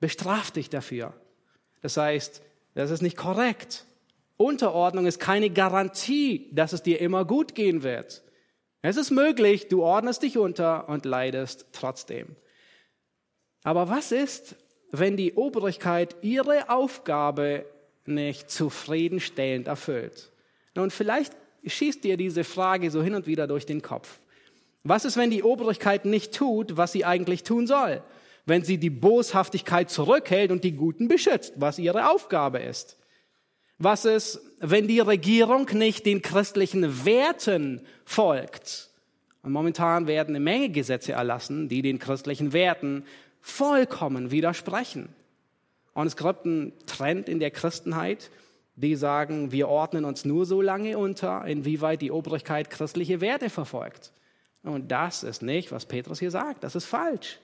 bestraft 0.00 0.56
dich 0.56 0.68
dafür. 0.68 1.14
Das 1.80 1.96
heißt, 1.96 2.42
das 2.74 2.90
ist 2.90 3.00
nicht 3.00 3.16
korrekt. 3.16 3.86
Unterordnung 4.36 5.06
ist 5.06 5.20
keine 5.20 5.50
Garantie, 5.50 6.50
dass 6.52 6.72
es 6.72 6.82
dir 6.82 7.00
immer 7.00 7.24
gut 7.24 7.54
gehen 7.54 7.82
wird. 7.82 8.22
Es 8.82 8.96
ist 8.96 9.10
möglich, 9.10 9.68
du 9.68 9.82
ordnest 9.82 10.22
dich 10.22 10.36
unter 10.36 10.88
und 10.88 11.04
leidest 11.04 11.66
trotzdem. 11.72 12.36
Aber 13.62 13.88
was 13.88 14.12
ist, 14.12 14.56
wenn 14.90 15.16
die 15.16 15.34
Obrigkeit 15.34 16.16
ihre 16.22 16.70
Aufgabe 16.70 17.64
nicht 18.04 18.50
zufriedenstellend 18.50 19.68
erfüllt? 19.68 20.30
Nun, 20.74 20.90
vielleicht 20.90 21.36
schießt 21.68 22.04
dir 22.04 22.16
diese 22.16 22.44
Frage 22.44 22.90
so 22.90 23.02
hin 23.02 23.14
und 23.14 23.26
wieder 23.26 23.46
durch 23.46 23.66
den 23.66 23.82
Kopf. 23.82 24.20
Was 24.84 25.04
ist, 25.04 25.16
wenn 25.16 25.30
die 25.30 25.42
Obrigkeit 25.42 26.04
nicht 26.04 26.34
tut, 26.34 26.76
was 26.76 26.92
sie 26.92 27.04
eigentlich 27.04 27.42
tun 27.42 27.66
soll? 27.66 28.02
Wenn 28.46 28.64
sie 28.64 28.78
die 28.78 28.90
Boshaftigkeit 28.90 29.90
zurückhält 29.90 30.50
und 30.50 30.64
die 30.64 30.72
Guten 30.72 31.08
beschützt, 31.08 31.54
was 31.56 31.78
ihre 31.78 32.10
Aufgabe 32.10 32.58
ist? 32.60 32.96
Was 33.78 34.04
ist, 34.04 34.40
wenn 34.58 34.88
die 34.88 35.00
Regierung 35.00 35.68
nicht 35.74 36.06
den 36.06 36.22
christlichen 36.22 37.04
Werten 37.04 37.82
folgt? 38.04 38.90
Und 39.42 39.52
momentan 39.52 40.06
werden 40.06 40.34
eine 40.34 40.44
Menge 40.44 40.70
Gesetze 40.70 41.12
erlassen, 41.12 41.68
die 41.68 41.82
den 41.82 41.98
christlichen 41.98 42.52
Werten 42.52 43.04
vollkommen 43.40 44.30
widersprechen. 44.30 45.10
Und 45.94 46.06
es 46.06 46.16
gibt 46.16 46.44
einen 46.44 46.72
Trend 46.86 47.28
in 47.28 47.40
der 47.40 47.50
Christenheit, 47.50 48.30
die 48.80 48.94
sagen, 48.94 49.50
wir 49.50 49.68
ordnen 49.68 50.04
uns 50.04 50.24
nur 50.24 50.46
so 50.46 50.62
lange 50.62 50.96
unter, 50.98 51.44
inwieweit 51.44 52.00
die 52.00 52.12
Obrigkeit 52.12 52.70
christliche 52.70 53.20
Werte 53.20 53.50
verfolgt. 53.50 54.12
Und 54.62 54.92
das 54.92 55.24
ist 55.24 55.42
nicht, 55.42 55.72
was 55.72 55.86
Petrus 55.86 56.20
hier 56.20 56.30
sagt. 56.30 56.62
Das 56.62 56.76
ist 56.76 56.84
falsch. 56.84 57.40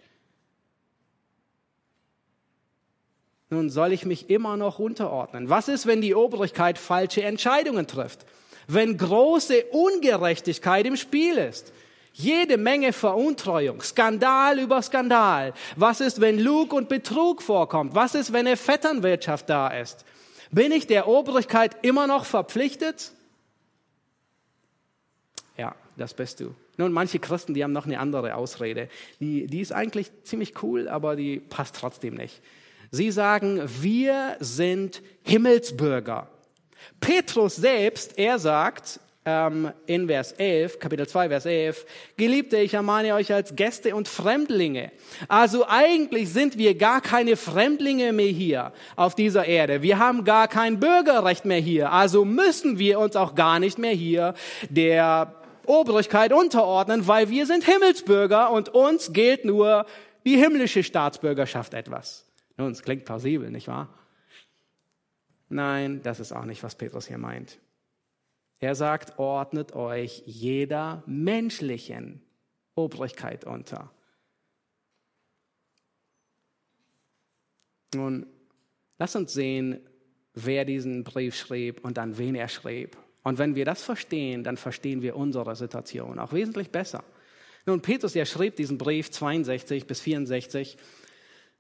Nun 3.51 3.68
soll 3.68 3.93
ich 3.93 4.05
mich 4.05 4.30
immer 4.30 4.57
noch 4.57 4.78
unterordnen. 4.78 5.51
Was 5.51 5.66
ist, 5.66 5.87
wenn 5.87 6.01
die 6.01 6.14
Obrigkeit 6.14 6.78
falsche 6.78 7.22
Entscheidungen 7.24 7.89
trifft? 7.89 8.24
Wenn 8.68 8.97
große 8.97 9.64
Ungerechtigkeit 9.72 10.87
im 10.87 10.97
Spiel 10.97 11.37
ist? 11.37 11.72
Jede 12.12 12.59
Menge 12.59 12.93
Veruntreuung, 12.93 13.82
Skandal 13.82 14.61
über 14.61 14.80
Skandal. 14.82 15.53
Was 15.74 16.01
ist, 16.01 16.20
wenn 16.20 16.39
Lug 16.39 16.72
und 16.72 16.89
Betrug 16.89 17.43
vorkommt? 17.43 17.97
Was 17.97 18.14
ist, 18.14 18.32
wenn 18.32 18.47
eine 18.47 18.57
Vetternwirtschaft 18.57 19.51
da 19.51 19.66
ist? 19.68 20.05
Bin 20.55 20.71
ich 20.71 20.87
der 20.87 21.09
Obrigkeit 21.09 21.77
immer 21.83 22.07
noch 22.07 22.25
verpflichtet? 22.25 23.11
Ja, 25.57 25.75
das 25.97 26.15
bist 26.15 26.39
du. 26.39 26.55
Nun, 26.77 26.93
manche 26.93 27.19
Christen, 27.19 27.55
die 27.55 27.65
haben 27.65 27.73
noch 27.73 27.87
eine 27.87 27.99
andere 27.99 28.37
Ausrede. 28.37 28.89
Die, 29.19 29.49
die 29.49 29.61
ist 29.61 29.73
eigentlich 29.73 30.13
ziemlich 30.23 30.63
cool, 30.63 30.89
aber 30.89 31.17
die 31.17 31.41
passt 31.41 31.75
trotzdem 31.75 32.15
nicht. 32.15 32.41
Sie 32.93 33.11
sagen, 33.11 33.63
wir 33.81 34.37
sind 34.39 35.03
Himmelsbürger. 35.25 36.29
Petrus 37.01 37.57
selbst, 37.57 38.17
er 38.17 38.39
sagt 38.39 39.01
ähm, 39.25 39.72
in 39.87 40.07
Vers 40.07 40.33
11, 40.33 40.79
Kapitel 40.79 41.07
2, 41.07 41.29
Vers 41.29 41.47
11, 41.47 41.87
Geliebte, 42.16 42.59
ich 42.59 42.75
ermahne 42.75 43.14
euch 43.14 43.33
als 43.33 43.57
Gäste 43.57 43.95
und 43.97 44.09
Fremdlinge. 44.09 44.93
Also 45.29 45.66
eigentlich 45.66 46.33
sind 46.33 46.59
wir 46.59 46.77
gar 46.77 47.01
keine 47.01 47.37
Fremdlinge 47.37 48.12
mehr 48.12 48.27
hier 48.27 48.72
auf 48.97 49.14
dieser 49.14 49.47
Erde. 49.47 49.83
Wir 49.83 49.99
haben 49.99 50.25
gar 50.25 50.49
kein 50.49 50.81
Bürgerrecht 50.81 51.45
mehr 51.45 51.61
hier. 51.61 51.93
Also 51.93 52.25
müssen 52.25 52.79
wir 52.79 52.99
uns 52.99 53.16
auch 53.16 53.35
gar 53.35 53.59
nicht 53.59 53.79
mehr 53.79 53.93
hier 53.93 54.35
der 54.68 55.35
Obrigkeit 55.66 56.33
unterordnen, 56.33 57.07
weil 57.07 57.31
wir 57.31 57.47
sind 57.47 57.64
Himmelsbürger 57.64 58.51
und 58.51 58.68
uns 58.68 59.12
gilt 59.12 59.45
nur 59.45 59.87
die 60.27 60.37
himmlische 60.37 60.83
Staatsbürgerschaft 60.83 61.75
etwas. 61.75 62.27
Nun, 62.57 62.72
es 62.72 62.83
klingt 62.83 63.05
plausibel, 63.05 63.51
nicht 63.51 63.68
wahr? 63.68 63.89
Nein, 65.49 66.03
das 66.03 66.20
ist 66.20 66.33
auch 66.33 66.45
nicht, 66.45 66.62
was 66.62 66.75
Petrus 66.75 67.07
hier 67.07 67.18
meint. 67.18 67.59
Er 68.65 68.75
sagt, 68.75 69.19
ordnet 69.19 69.75
euch 69.75 70.23
jeder 70.25 71.03
menschlichen 71.05 72.23
Obrigkeit 72.75 73.45
unter. 73.45 73.91
Nun, 77.95 78.27
lass 78.99 79.17
uns 79.17 79.35
sehen, 79.35 79.81
wer 80.33 80.65
diesen 80.65 81.05
Brief 81.05 81.37
schrieb 81.37 81.85
und 81.85 81.99
an 81.99 82.17
wen 82.17 82.35
er 82.35 82.49
schrieb. 82.49 82.97
Und 83.23 83.37
wenn 83.37 83.55
wir 83.55 83.67
das 83.67 83.83
verstehen, 83.83 84.45
dann 84.45 84.57
verstehen 84.57 85.03
wir 85.03 85.15
unsere 85.15 85.57
Situation 85.57 86.19
auch 86.19 86.33
wesentlich 86.33 86.71
besser. 86.71 87.05
Nun, 87.67 87.83
Petrus, 87.83 88.17
er 88.17 88.25
schrieb 88.25 88.57
diesen 88.57 88.79
Brief 88.79 89.11
62 89.11 89.87
bis 89.87 90.01
64 90.01 90.79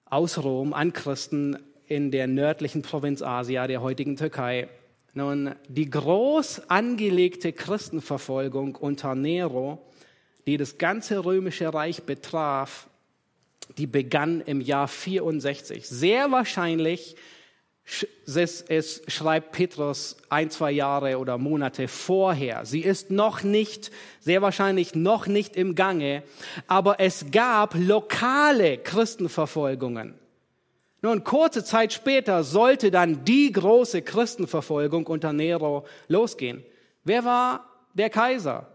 aus 0.06 0.42
Rom 0.42 0.72
an 0.72 0.94
Christen 0.94 1.58
in 1.84 2.10
der 2.10 2.28
nördlichen 2.28 2.80
Provinz 2.80 3.20
Asia, 3.20 3.66
der 3.66 3.82
heutigen 3.82 4.16
Türkei. 4.16 4.70
Nun, 5.14 5.54
die 5.68 5.88
groß 5.88 6.68
angelegte 6.68 7.52
Christenverfolgung 7.52 8.74
unter 8.74 9.14
Nero, 9.14 9.78
die 10.46 10.56
das 10.56 10.76
ganze 10.76 11.24
römische 11.24 11.72
Reich 11.72 12.02
betraf, 12.02 12.88
die 13.78 13.86
begann 13.86 14.40
im 14.40 14.60
Jahr 14.60 14.88
64. 14.88 15.88
Sehr 15.88 16.32
wahrscheinlich 16.32 17.16
es, 18.26 19.02
schreibt 19.08 19.52
Petrus 19.52 20.16
ein, 20.30 20.50
zwei 20.50 20.72
Jahre 20.72 21.18
oder 21.18 21.38
Monate 21.38 21.86
vorher. 21.86 22.64
Sie 22.64 22.80
ist 22.80 23.10
noch 23.10 23.42
nicht, 23.42 23.90
sehr 24.20 24.42
wahrscheinlich 24.42 24.94
noch 24.94 25.26
nicht 25.26 25.54
im 25.54 25.74
Gange, 25.74 26.22
aber 26.66 26.98
es 26.98 27.26
gab 27.30 27.74
lokale 27.74 28.78
Christenverfolgungen. 28.78 30.14
Nun, 31.04 31.22
kurze 31.22 31.62
Zeit 31.62 31.92
später 31.92 32.44
sollte 32.44 32.90
dann 32.90 33.26
die 33.26 33.52
große 33.52 34.00
Christenverfolgung 34.00 35.06
unter 35.06 35.34
Nero 35.34 35.84
losgehen. 36.08 36.64
Wer 37.02 37.26
war 37.26 37.68
der 37.92 38.08
Kaiser? 38.08 38.68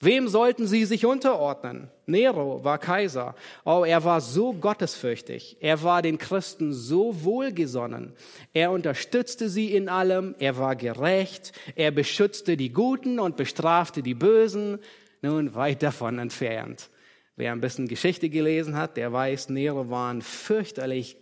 Wem 0.00 0.26
sollten 0.26 0.66
sie 0.66 0.84
sich 0.84 1.06
unterordnen? 1.06 1.92
Nero 2.06 2.64
war 2.64 2.78
Kaiser. 2.78 3.36
Oh, 3.64 3.84
er 3.86 4.02
war 4.02 4.20
so 4.20 4.52
gottesfürchtig. 4.52 5.58
Er 5.60 5.80
war 5.84 6.02
den 6.02 6.18
Christen 6.18 6.72
so 6.72 7.22
wohlgesonnen. 7.22 8.12
Er 8.52 8.72
unterstützte 8.72 9.48
sie 9.48 9.76
in 9.76 9.88
allem. 9.88 10.34
Er 10.40 10.58
war 10.58 10.74
gerecht. 10.74 11.52
Er 11.76 11.92
beschützte 11.92 12.56
die 12.56 12.72
Guten 12.72 13.20
und 13.20 13.36
bestrafte 13.36 14.02
die 14.02 14.14
Bösen. 14.14 14.80
Nun, 15.22 15.54
weit 15.54 15.84
davon 15.84 16.18
entfernt. 16.18 16.90
Wer 17.36 17.52
ein 17.52 17.60
bisschen 17.60 17.86
Geschichte 17.86 18.30
gelesen 18.30 18.76
hat, 18.76 18.96
der 18.96 19.12
weiß, 19.12 19.50
Nero 19.50 19.90
war 19.90 20.12
ein 20.12 20.22
fürchterlich 20.22 21.18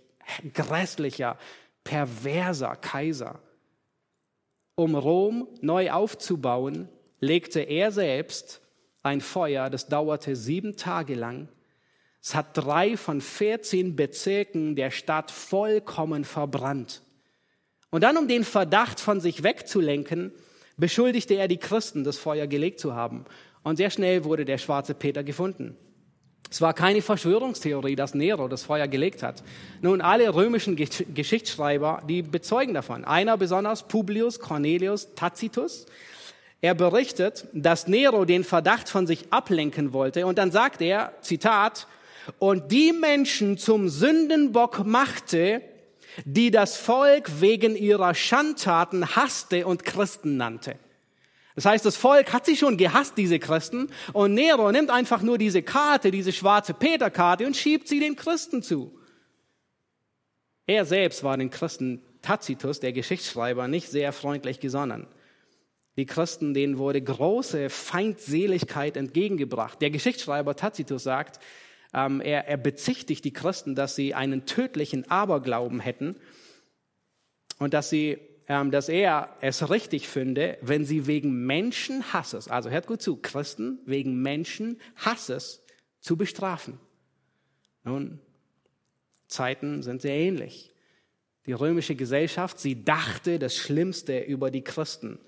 grässlicher, 0.55 1.37
perverser 1.83 2.77
Kaiser. 2.77 3.41
Um 4.77 4.95
Rom 4.95 5.49
neu 5.61 5.91
aufzubauen, 5.91 6.89
legte 7.21 7.61
er 7.61 7.91
selbst 7.91 8.61
ein 9.03 9.21
Feuer, 9.21 9.71
das 9.71 9.89
dauerte 9.89 10.37
sieben 10.37 10.77
Tage 10.77 11.15
lang. 11.15 11.49
Es 12.23 12.35
hat 12.35 12.57
drei 12.57 12.97
von 12.97 13.21
14 13.21 13.97
Bezirken 13.97 14.77
der 14.77 14.91
Stadt 14.91 15.31
vollkommen 15.31 16.25
verbrannt. 16.25 17.03
Und 17.91 18.03
dann, 18.03 18.17
um 18.17 18.29
den 18.29 18.45
Verdacht 18.45 18.99
von 18.99 19.21
sich 19.21 19.43
wegzulenken, 19.43 20.33
beschuldigte 20.77 21.35
er 21.35 21.49
die 21.49 21.59
Christen, 21.59 22.03
das 22.03 22.19
Feuer 22.19 22.47
gelegt 22.47 22.81
zu 22.81 22.95
haben. 22.95 23.25
Und 23.62 23.77
sehr 23.77 23.91
schnell 23.91 24.25
wurde 24.25 24.45
der 24.45 24.59
schwarze 24.59 24.95
Peter 24.95 25.23
gefunden. 25.23 25.77
Es 26.55 26.61
war 26.61 26.72
keine 26.72 27.02
Verschwörungstheorie, 27.02 27.96
dass 27.96 28.14
Nero 28.14 28.46
das 28.46 28.62
Feuer 28.62 28.86
gelegt 28.86 29.24
hat. 29.24 29.42
Nun, 29.82 30.00
alle 30.00 30.32
römischen 30.32 30.76
Geschichtsschreiber, 30.76 32.05
die 32.09 32.22
bezeugen 32.22 32.74
davon. 32.74 33.05
Einer 33.05 33.36
besonders, 33.36 33.88
Publius 33.88 34.38
Cornelius 34.38 35.09
Tacitus, 35.16 35.86
er 36.61 36.76
berichtet, 36.76 37.48
dass 37.55 37.88
Nero 37.88 38.24
den 38.24 38.44
Verdacht 38.44 38.88
von 38.88 39.09
sich 39.09 39.32
ablenken 39.32 39.92
wollte 39.92 40.26
und 40.26 40.38
dann 40.38 40.52
sagt 40.52 40.80
er, 40.80 41.14
Zitat, 41.22 41.88
und 42.38 42.70
die 42.70 42.92
Menschen 42.92 43.59
zum 43.59 43.88
Sündenbock 43.88 44.86
machte, 44.86 45.61
die 46.24 46.52
das 46.52 46.76
Volk 46.76 47.40
wegen 47.40 47.74
ihrer 47.74 48.14
Schandtaten 48.14 49.16
hasste 49.16 49.66
und 49.66 49.84
Christen 49.84 50.36
nannte. 50.36 50.76
Das 51.55 51.66
heißt, 51.66 51.84
das 51.86 51.96
Volk 51.96 52.32
hat 52.32 52.46
sie 52.46 52.57
schon 52.57 52.76
gehasst, 52.76 53.16
diese 53.16 53.38
Christen, 53.38 53.88
und 54.12 54.34
Nero 54.34 54.72
nimmt 54.72 54.90
einfach 54.90 55.22
nur 55.22 55.38
diese 55.38 55.62
Karte, 55.62 56.11
diese 56.11 56.32
schwarze 56.32 56.74
Peterkarte 56.74 57.46
und 57.46 57.57
schiebt 57.57 57.86
sie 57.86 58.00
den 58.00 58.16
Christen 58.16 58.62
zu. 58.62 58.98
Er 60.66 60.84
selbst 60.84 61.22
war 61.22 61.36
den 61.36 61.50
Christen 61.50 62.02
Tacitus, 62.22 62.80
der 62.80 62.92
Geschichtsschreiber, 62.92 63.68
nicht 63.68 63.88
sehr 63.88 64.12
freundlich 64.12 64.59
gesonnen. 64.59 65.07
Die 65.96 66.07
Christen, 66.07 66.55
denen 66.55 66.78
wurde 66.78 67.00
große 67.00 67.70
Feindseligkeit 67.70 68.96
entgegengebracht. 68.96 69.80
Der 69.80 69.90
Geschichtsschreiber 69.90 70.57
Tacitus 70.57 71.05
sagt, 71.05 71.38
ähm, 71.92 72.20
er, 72.20 72.48
er 72.48 72.57
bezichtigt 72.57 73.24
die 73.24 73.32
Christen, 73.32 73.76
dass 73.76 73.94
sie 73.94 74.14
einen 74.14 74.46
tödlichen 74.46 75.09
Aberglauben 75.09 75.78
hätten 75.78 76.16
und 77.59 77.74
dass 77.74 77.90
sie 77.90 78.18
dass 78.47 78.88
er 78.88 79.34
es 79.40 79.70
richtig 79.70 80.09
finde, 80.09 80.59
wenn 80.61 80.84
sie 80.84 81.07
wegen 81.07 81.47
Menschenhasses, 81.47 82.49
also 82.49 82.70
hört 82.70 82.86
gut 82.86 83.01
zu, 83.01 83.16
Christen 83.16 83.78
wegen 83.86 84.20
Menschenhasses 84.20 85.62
zu 86.01 86.16
bestrafen. 86.16 86.78
Nun, 87.84 88.20
Zeiten 89.26 89.82
sind 89.82 90.03
sehr 90.03 90.16
ähnlich. 90.16 90.72
Die 91.47 91.53
römische 91.53 91.95
Gesellschaft, 91.95 92.59
sie 92.59 92.84
dachte 92.84 93.38
das 93.38 93.57
Schlimmste 93.57 94.20
über 94.20 94.51
die 94.51 94.62
Christen. 94.62 95.18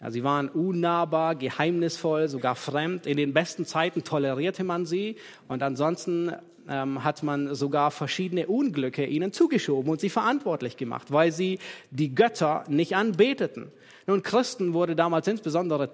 Ja, 0.00 0.10
sie 0.10 0.22
waren 0.22 0.48
unnahbar, 0.48 1.34
geheimnisvoll, 1.34 2.28
sogar 2.28 2.54
fremd. 2.54 3.06
In 3.06 3.16
den 3.16 3.34
besten 3.34 3.64
Zeiten 3.66 4.04
tolerierte 4.04 4.64
man 4.64 4.86
sie 4.86 5.16
und 5.48 5.62
ansonsten 5.62 6.32
ähm, 6.68 7.04
hat 7.04 7.22
man 7.22 7.54
sogar 7.54 7.90
verschiedene 7.90 8.46
Unglücke 8.46 9.06
ihnen 9.06 9.32
zugeschoben 9.32 9.90
und 9.90 10.00
sie 10.00 10.10
verantwortlich 10.10 10.76
gemacht, 10.76 11.10
weil 11.10 11.32
sie 11.32 11.58
die 11.90 12.14
Götter 12.14 12.64
nicht 12.68 12.96
anbeteten. 12.96 13.72
Nun, 14.06 14.22
Christen 14.22 14.72
wurde 14.72 14.96
damals 14.96 15.26
insbesondere 15.28 15.90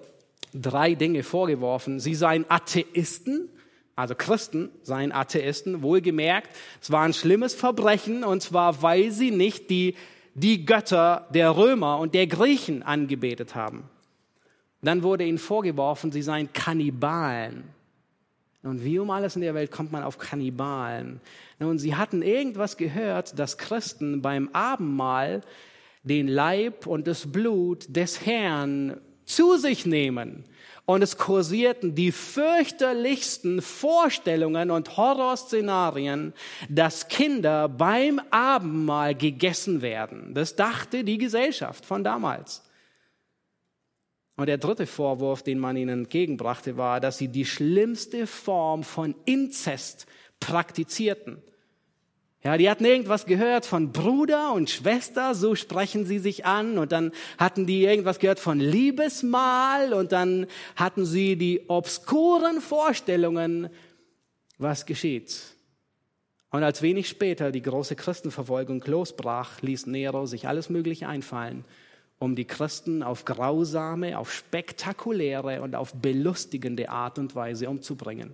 drei 0.53 0.95
Dinge 0.95 1.23
vorgeworfen. 1.23 1.99
Sie 1.99 2.15
seien 2.15 2.45
Atheisten, 2.49 3.49
also 3.95 4.15
Christen 4.15 4.69
seien 4.83 5.11
Atheisten, 5.11 5.81
wohlgemerkt. 5.81 6.49
Es 6.81 6.91
war 6.91 7.03
ein 7.03 7.13
schlimmes 7.13 7.53
Verbrechen 7.53 8.23
und 8.23 8.41
zwar, 8.41 8.81
weil 8.81 9.11
sie 9.11 9.31
nicht 9.31 9.69
die, 9.69 9.95
die 10.33 10.65
Götter 10.65 11.27
der 11.33 11.55
Römer 11.55 11.99
und 11.99 12.13
der 12.13 12.27
Griechen 12.27 12.83
angebetet 12.83 13.55
haben. 13.55 13.83
Dann 14.81 15.01
wurde 15.01 15.23
ihnen 15.23 15.37
vorgeworfen, 15.37 16.11
sie 16.11 16.21
seien 16.21 16.51
Kannibalen. 16.53 17.74
Und 18.65 18.83
wie 18.83 18.99
um 18.99 19.11
alles 19.11 19.35
in 19.35 19.41
der 19.41 19.53
Welt 19.53 19.71
kommt 19.71 19.91
man 19.91 20.03
auf 20.03 20.17
Kannibalen? 20.17 21.21
Nun, 21.59 21.77
sie 21.77 21.95
hatten 21.95 22.21
irgendwas 22.21 22.77
gehört, 22.77 23.37
dass 23.37 23.57
Christen 23.57 24.21
beim 24.21 24.49
Abendmahl 24.53 25.41
den 26.03 26.27
Leib 26.27 26.87
und 26.87 27.07
das 27.07 27.31
Blut 27.31 27.85
des 27.89 28.25
Herrn 28.25 28.97
zu 29.25 29.57
sich 29.57 29.85
nehmen. 29.85 30.45
Und 30.85 31.01
es 31.01 31.17
kursierten 31.17 31.95
die 31.95 32.11
fürchterlichsten 32.11 33.61
Vorstellungen 33.61 34.69
und 34.69 34.97
Horrorszenarien, 34.97 36.33
dass 36.69 37.07
Kinder 37.07 37.67
beim 37.67 38.21
Abendmahl 38.29 39.15
gegessen 39.15 39.81
werden. 39.81 40.35
Das 40.35 40.55
dachte 40.55 41.03
die 41.03 41.17
Gesellschaft 41.17 41.85
von 41.85 42.03
damals. 42.03 42.61
Und 44.37 44.47
der 44.47 44.57
dritte 44.57 44.85
Vorwurf, 44.85 45.43
den 45.43 45.59
man 45.59 45.77
ihnen 45.77 46.01
entgegenbrachte, 46.01 46.77
war, 46.77 46.99
dass 46.99 47.17
sie 47.17 47.29
die 47.29 47.45
schlimmste 47.45 48.27
Form 48.27 48.83
von 48.83 49.15
Inzest 49.25 50.07
praktizierten. 50.39 51.41
Ja, 52.43 52.57
die 52.57 52.69
hatten 52.69 52.85
irgendwas 52.85 53.25
gehört 53.25 53.65
von 53.65 53.91
Bruder 53.91 54.53
und 54.53 54.69
Schwester, 54.69 55.33
so 55.33 55.55
sprechen 55.55 56.05
sie 56.05 56.19
sich 56.19 56.45
an. 56.45 56.77
Und 56.77 56.91
dann 56.91 57.11
hatten 57.39 57.65
die 57.65 57.83
irgendwas 57.83 58.19
gehört 58.19 58.39
von 58.39 58.59
Liebesmahl. 58.59 59.93
Und 59.93 60.11
dann 60.11 60.45
hatten 60.75 61.05
sie 61.05 61.37
die 61.37 61.67
obskuren 61.69 62.61
Vorstellungen, 62.61 63.69
was 64.59 64.85
geschieht. 64.85 65.55
Und 66.51 66.63
als 66.63 66.81
wenig 66.81 67.09
später 67.09 67.51
die 67.51 67.63
große 67.63 67.95
Christenverfolgung 67.95 68.83
losbrach, 68.85 69.61
ließ 69.61 69.87
Nero 69.87 70.27
sich 70.27 70.47
alles 70.47 70.69
Mögliche 70.69 71.07
einfallen, 71.07 71.65
um 72.19 72.35
die 72.35 72.45
Christen 72.45 73.03
auf 73.03 73.25
grausame, 73.25 74.17
auf 74.17 74.31
spektakuläre 74.33 75.61
und 75.61 75.75
auf 75.75 75.93
belustigende 75.93 76.89
Art 76.89 77.19
und 77.19 77.35
Weise 77.35 77.69
umzubringen. 77.69 78.33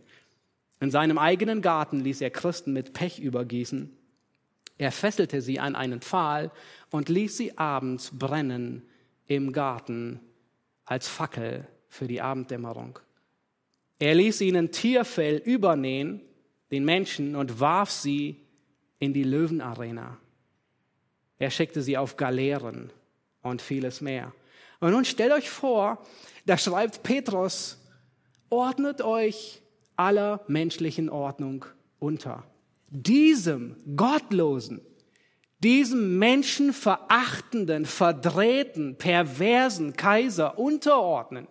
In 0.79 0.91
seinem 0.91 1.17
eigenen 1.17 1.61
Garten 1.61 1.99
ließ 1.99 2.21
er 2.21 2.29
Christen 2.29 2.73
mit 2.73 2.93
Pech 2.93 3.19
übergießen 3.19 3.97
er 4.81 4.91
fesselte 4.91 5.43
sie 5.43 5.59
an 5.59 5.75
einen 5.75 6.01
Pfahl 6.01 6.49
und 6.89 7.07
ließ 7.07 7.37
sie 7.37 7.55
abends 7.55 8.17
brennen 8.17 8.81
im 9.27 9.53
Garten 9.53 10.19
als 10.85 11.07
Fackel 11.07 11.67
für 11.87 12.07
die 12.07 12.19
Abenddämmerung. 12.19 12.97
Er 13.99 14.15
ließ 14.15 14.41
ihnen 14.41 14.71
Tierfell 14.71 15.37
übernähen, 15.37 16.21
den 16.71 16.83
Menschen, 16.83 17.35
und 17.35 17.59
warf 17.59 17.91
sie 17.91 18.37
in 18.97 19.13
die 19.13 19.21
Löwenarena. 19.21 20.17
Er 21.37 21.51
schickte 21.51 21.83
sie 21.83 21.95
auf 21.95 22.17
Galeeren 22.17 22.91
und 23.41 23.61
vieles 23.61 24.01
mehr. 24.01 24.33
Und 24.79 24.91
nun 24.91 25.05
stellt 25.05 25.31
euch 25.31 25.49
vor, 25.49 26.03
da 26.45 26.57
schreibt 26.57 27.03
Petrus, 27.03 27.77
ordnet 28.49 29.01
euch 29.01 29.61
aller 29.95 30.43
menschlichen 30.47 31.09
Ordnung 31.09 31.65
unter 31.99 32.43
diesem 32.89 33.77
gottlosen, 33.95 34.81
diesem 35.59 36.17
menschenverachtenden, 36.17 37.85
verdrehten, 37.85 38.97
perversen 38.97 39.93
Kaiser 39.93 40.57
unterordnen. 40.57 41.47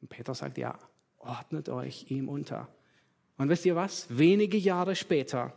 Und 0.00 0.08
Petrus 0.08 0.38
sagt, 0.38 0.56
ja, 0.56 0.78
ordnet 1.18 1.68
euch 1.68 2.10
ihm 2.10 2.28
unter. 2.28 2.68
Und 3.36 3.48
wisst 3.48 3.66
ihr 3.66 3.76
was? 3.76 4.06
Wenige 4.08 4.56
Jahre 4.56 4.96
später 4.96 5.52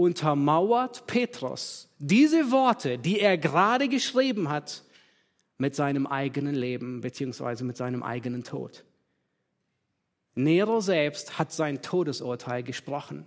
untermauert 0.00 1.06
Petrus 1.06 1.88
diese 1.98 2.50
Worte, 2.50 2.98
die 2.98 3.20
er 3.20 3.36
gerade 3.36 3.88
geschrieben 3.88 4.48
hat, 4.48 4.82
mit 5.58 5.74
seinem 5.74 6.06
eigenen 6.06 6.54
Leben 6.54 7.02
beziehungsweise 7.02 7.64
mit 7.64 7.76
seinem 7.76 8.02
eigenen 8.02 8.42
Tod. 8.42 8.84
Nero 10.34 10.80
selbst 10.80 11.38
hat 11.38 11.52
sein 11.52 11.82
Todesurteil 11.82 12.62
gesprochen. 12.62 13.26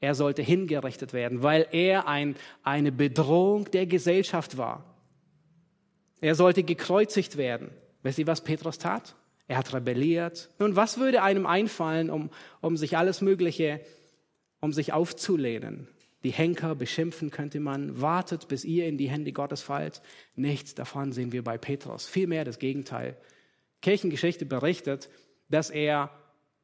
Er 0.00 0.14
sollte 0.14 0.40
hingerichtet 0.40 1.12
werden, 1.12 1.42
weil 1.42 1.66
er 1.72 2.08
ein, 2.08 2.36
eine 2.62 2.92
Bedrohung 2.92 3.70
der 3.70 3.86
Gesellschaft 3.86 4.56
war. 4.56 4.84
Er 6.20 6.34
sollte 6.34 6.62
gekreuzigt 6.62 7.36
werden. 7.36 7.70
Wisst 8.02 8.18
ihr, 8.18 8.26
was 8.26 8.42
Petrus 8.42 8.78
tat? 8.78 9.14
Er 9.48 9.58
hat 9.58 9.74
rebelliert. 9.74 10.48
Nun, 10.58 10.76
was 10.76 10.98
würde 10.98 11.22
einem 11.22 11.46
einfallen, 11.46 12.08
um, 12.08 12.30
um 12.60 12.76
sich 12.76 12.96
alles 12.96 13.20
Mögliche, 13.20 13.80
um 14.60 14.72
sich 14.72 14.92
aufzulehnen? 14.92 15.88
Die 16.26 16.32
Henker 16.32 16.74
beschimpfen 16.74 17.30
könnte 17.30 17.60
man. 17.60 18.00
Wartet, 18.00 18.48
bis 18.48 18.64
ihr 18.64 18.88
in 18.88 18.98
die 18.98 19.08
Hände 19.08 19.30
Gottes 19.30 19.62
fallt. 19.62 20.02
Nichts 20.34 20.74
davon 20.74 21.12
sehen 21.12 21.30
wir 21.30 21.44
bei 21.44 21.56
Petrus. 21.56 22.08
Vielmehr 22.08 22.44
das 22.44 22.58
Gegenteil. 22.58 23.16
Kirchengeschichte 23.80 24.44
berichtet, 24.44 25.08
dass 25.48 25.70
er 25.70 26.10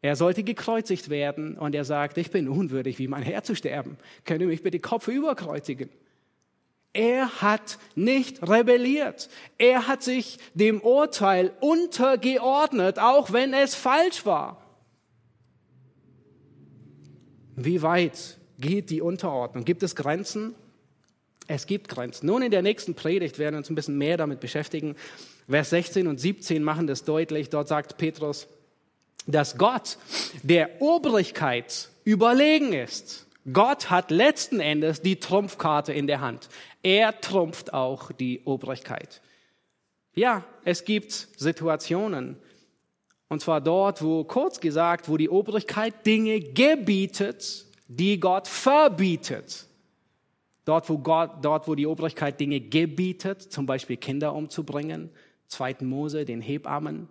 er 0.01 0.17
sollte 0.17 0.43
gekreuzigt 0.43 1.11
werden 1.11 1.57
und 1.57 1.77
er 1.77 1.85
sagt, 1.85 2.19
ich 2.19 2.33
bin 2.33 2.49
unwürdig, 2.49 2.99
wie 2.99 3.07
mein 3.07 3.23
Herr 3.23 3.45
zu 3.45 3.55
sterben. 3.55 3.99
Könnt 4.25 4.41
ihr 4.41 4.49
mich 4.49 4.65
bitte 4.65 4.81
kopfüber 4.81 5.37
kreuzigen? 5.37 5.91
Er 6.93 7.41
hat 7.41 7.79
nicht 7.95 8.43
rebelliert. 8.43 9.29
Er 9.59 9.87
hat 9.87 10.03
sich 10.03 10.39
dem 10.55 10.81
Urteil 10.81 11.53
untergeordnet, 11.61 12.99
auch 12.99 13.33
wenn 13.33 13.55
es 13.55 13.77
falsch 13.77 14.27
war. 14.27 14.61
Wie 17.55 17.81
weit 17.83 18.42
geht 18.63 18.89
die 18.89 19.03
Unterordnung? 19.03 19.67
Gibt 19.67 19.83
es 19.83 19.95
Grenzen? 19.95 20.55
Es 21.47 21.67
gibt 21.67 21.91
Grenzen. 21.91 22.27
Nun 22.27 22.41
in 22.41 22.51
der 22.51 22.63
nächsten 22.63 22.95
Predigt 22.95 23.39
werden 23.39 23.57
wir 23.57 23.59
uns 23.59 23.69
ein 23.69 23.75
bisschen 23.75 23.99
mehr 23.99 24.17
damit 24.17 24.41
beschäftigen. 24.41 24.97
Vers 25.47 25.69
16 25.69 26.07
und 26.07 26.19
17 26.19 26.63
machen 26.63 26.87
das 26.87 27.05
deutlich. 27.05 27.51
Dort 27.51 27.69
sagt 27.69 27.99
Petrus, 27.99 28.47
dass 29.27 29.59
Gott 29.59 29.99
der 30.43 30.81
Obrigkeit 30.81 31.91
überlegen 32.05 32.73
ist. 32.73 33.27
Gott 33.53 33.91
hat 33.91 34.11
letzten 34.11 34.61
Endes 34.61 35.03
die 35.03 35.17
Trumpfkarte 35.17 35.93
in 35.93 36.07
der 36.07 36.21
Hand. 36.21 36.49
Er 36.83 37.21
trumpft 37.21 37.75
auch 37.75 38.13
die 38.13 38.41
Obrigkeit. 38.45 39.21
Ja, 40.15 40.45
es 40.65 40.85
gibt 40.85 41.13
Situationen, 41.13 42.37
und 43.29 43.41
zwar 43.41 43.61
dort, 43.61 44.03
wo, 44.03 44.25
kurz 44.25 44.61
gesagt, 44.61 45.09
wo 45.09 45.17
die 45.17 45.31
Obrigkeit 45.31 46.07
Dinge 46.07 46.39
gebietet, 46.39 47.65
die 47.97 48.19
Gott 48.21 48.49
verbietet. 48.49 49.67
Dort, 50.65 50.89
wo 50.89 50.99
Gott, 50.99 51.31
dort, 51.43 51.67
wo 51.67 51.75
die 51.75 51.87
Obrigkeit 51.87 52.39
Dinge 52.39 52.61
gebietet, 52.61 53.43
zum 53.43 53.67
Beispiel 53.67 53.97
Kinder 53.97 54.35
umzubringen, 54.35 55.11
zweiten 55.49 55.87
Mose, 55.87 56.25
den 56.25 56.41
Hebammen, 56.41 57.09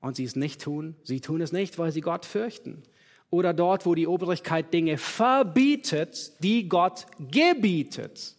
und 0.00 0.16
sie 0.16 0.24
es 0.24 0.36
nicht 0.36 0.60
tun. 0.60 0.94
Sie 1.02 1.20
tun 1.20 1.40
es 1.40 1.52
nicht, 1.52 1.78
weil 1.78 1.90
sie 1.90 2.00
Gott 2.00 2.24
fürchten. 2.24 2.82
Oder 3.30 3.52
dort, 3.52 3.84
wo 3.84 3.94
die 3.94 4.06
Obrigkeit 4.06 4.72
Dinge 4.72 4.96
verbietet, 4.96 6.42
die 6.42 6.68
Gott 6.68 7.06
gebietet. 7.18 8.36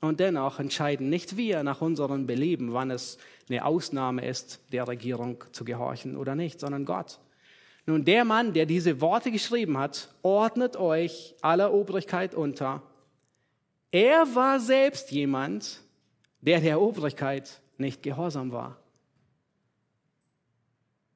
Und 0.00 0.18
dennoch 0.18 0.58
entscheiden 0.58 1.10
nicht 1.10 1.36
wir 1.36 1.62
nach 1.62 1.80
unserem 1.82 2.26
Belieben, 2.26 2.72
wann 2.72 2.90
es 2.90 3.18
eine 3.48 3.64
Ausnahme 3.64 4.26
ist, 4.26 4.60
der 4.72 4.88
Regierung 4.88 5.44
zu 5.52 5.64
gehorchen 5.64 6.16
oder 6.16 6.34
nicht, 6.34 6.58
sondern 6.58 6.84
Gott. 6.84 7.20
Nun, 7.86 8.04
der 8.04 8.24
Mann, 8.24 8.52
der 8.52 8.66
diese 8.66 9.00
Worte 9.00 9.30
geschrieben 9.30 9.76
hat, 9.76 10.14
ordnet 10.22 10.76
euch 10.76 11.34
aller 11.42 11.72
Obrigkeit 11.72 12.34
unter. 12.34 12.82
Er 13.90 14.34
war 14.34 14.60
selbst 14.60 15.10
jemand, 15.10 15.80
der 16.40 16.60
der 16.60 16.80
Obrigkeit 16.80 17.60
nicht 17.78 18.02
gehorsam 18.02 18.52
war. 18.52 18.78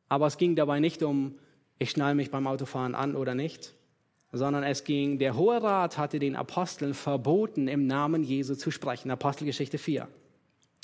Aber 0.09 0.27
es 0.27 0.39
ging 0.39 0.57
dabei 0.57 0.81
nicht 0.81 1.03
um, 1.03 1.39
ich 1.79 1.91
schnall 1.91 2.15
mich 2.15 2.31
beim 2.31 2.47
Autofahren 2.47 2.95
an 2.95 3.17
oder 3.17 3.35
nicht, 3.35 3.73
sondern 4.33 4.63
es 4.65 4.85
ging, 4.85 5.19
der 5.19 5.37
Hohe 5.37 5.63
Rat 5.63 5.99
hatte 5.99 6.19
den 6.19 6.37
Aposteln 6.37 6.95
verboten, 6.95 7.69
im 7.69 7.87
Namen 7.87 8.23
Jesu 8.23 8.55
zu 8.55 8.71
sprechen. 8.71 9.11
Apostelgeschichte 9.11 9.79
4 9.79 10.09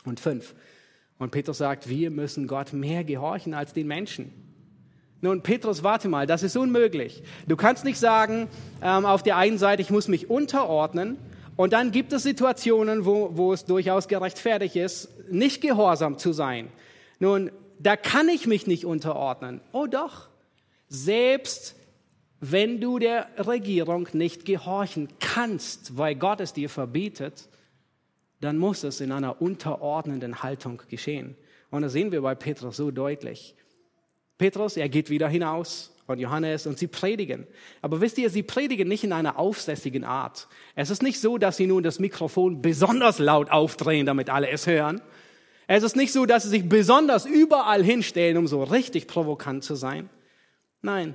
und 0.05 0.21
5. 0.21 0.55
Und 1.19 1.31
Petrus 1.31 1.59
sagt, 1.59 1.89
wir 1.89 2.11
müssen 2.11 2.47
Gott 2.47 2.73
mehr 2.73 3.05
gehorchen 3.05 3.55
als 3.55 3.73
den 3.73 3.87
Menschen. 3.87 4.52
Nun, 5.23 5.41
Petrus, 5.41 5.83
warte 5.83 6.09
mal, 6.09 6.27
das 6.27 6.43
ist 6.43 6.57
unmöglich. 6.57 7.23
Du 7.49 7.57
kannst 7.57 7.85
nicht 7.85 7.99
sagen, 7.99 8.49
ähm, 8.83 9.07
auf 9.07 9.23
der 9.23 9.37
einen 9.39 9.57
Seite, 9.57 9.81
ich 9.81 9.91
muss 9.91 10.09
mich 10.09 10.29
unterordnen, 10.29 11.17
und 11.57 11.73
dann 11.73 11.93
gibt 11.93 12.13
es 12.13 12.23
Situationen, 12.23 13.05
wo, 13.05 13.31
wo 13.37 13.53
es 13.53 13.65
durchaus 13.65 14.09
gerechtfertigt 14.09 14.77
ist, 14.77 15.09
nicht 15.31 15.61
gehorsam 15.61 16.19
zu 16.19 16.33
sein. 16.33 16.69
Nun, 17.19 17.51
da 17.79 17.97
kann 17.97 18.29
ich 18.29 18.47
mich 18.47 18.67
nicht 18.67 18.85
unterordnen. 18.85 19.61
Oh 19.73 19.87
doch, 19.87 20.29
selbst 20.89 21.77
wenn 22.41 22.81
du 22.81 22.99
der 22.99 23.29
Regierung 23.37 24.09
nicht 24.13 24.45
gehorchen 24.45 25.09
kannst, 25.21 25.97
weil 25.97 26.15
Gott 26.15 26.41
es 26.41 26.53
dir 26.53 26.69
verbietet, 26.69 27.49
dann 28.41 28.59
muss 28.59 28.83
es 28.83 29.01
in 29.01 29.13
einer 29.13 29.41
unterordnenden 29.41 30.43
Haltung 30.43 30.83
geschehen. 30.89 31.37
Und 31.71 31.83
das 31.83 31.93
sehen 31.93 32.11
wir 32.11 32.23
bei 32.23 32.35
Petrus 32.35 32.77
so 32.77 32.91
deutlich. 32.91 33.55
Petrus, 34.43 34.77
er 34.77 34.89
geht 34.89 35.09
wieder 35.09 35.29
hinaus 35.29 35.95
und 36.09 36.19
Johannes 36.19 36.67
und 36.67 36.77
sie 36.77 36.89
predigen. 36.89 37.47
Aber 37.81 38.01
wisst 38.01 38.19
ihr, 38.19 38.29
sie 38.29 38.43
predigen 38.43 38.89
nicht 38.89 39.05
in 39.05 39.13
einer 39.13 39.39
aufsässigen 39.39 40.03
Art. 40.03 40.49
Es 40.75 40.91
ist 40.91 41.01
nicht 41.01 41.21
so, 41.21 41.39
dass 41.39 41.57
sie 41.57 41.69
nun 41.69 41.85
das 41.85 42.01
Mikrofon 42.01 42.61
besonders 42.61 43.21
laut 43.21 43.53
aufdrehen, 43.53 44.05
damit 44.05 44.31
alle 44.31 44.51
es 44.51 44.67
hören, 44.67 45.01
es 45.69 45.85
ist 45.85 45.95
nicht 45.95 46.13
so, 46.13 46.27
dass 46.27 46.43
sie 46.43 46.49
sich 46.49 46.69
besonders 46.69 47.25
überall 47.25 47.85
hinstellen, 47.85 48.37
um 48.37 48.49
so 48.49 48.65
richtig 48.65 49.07
provokant 49.07 49.63
zu 49.63 49.77
sein. 49.77 50.11
Nein, 50.81 51.15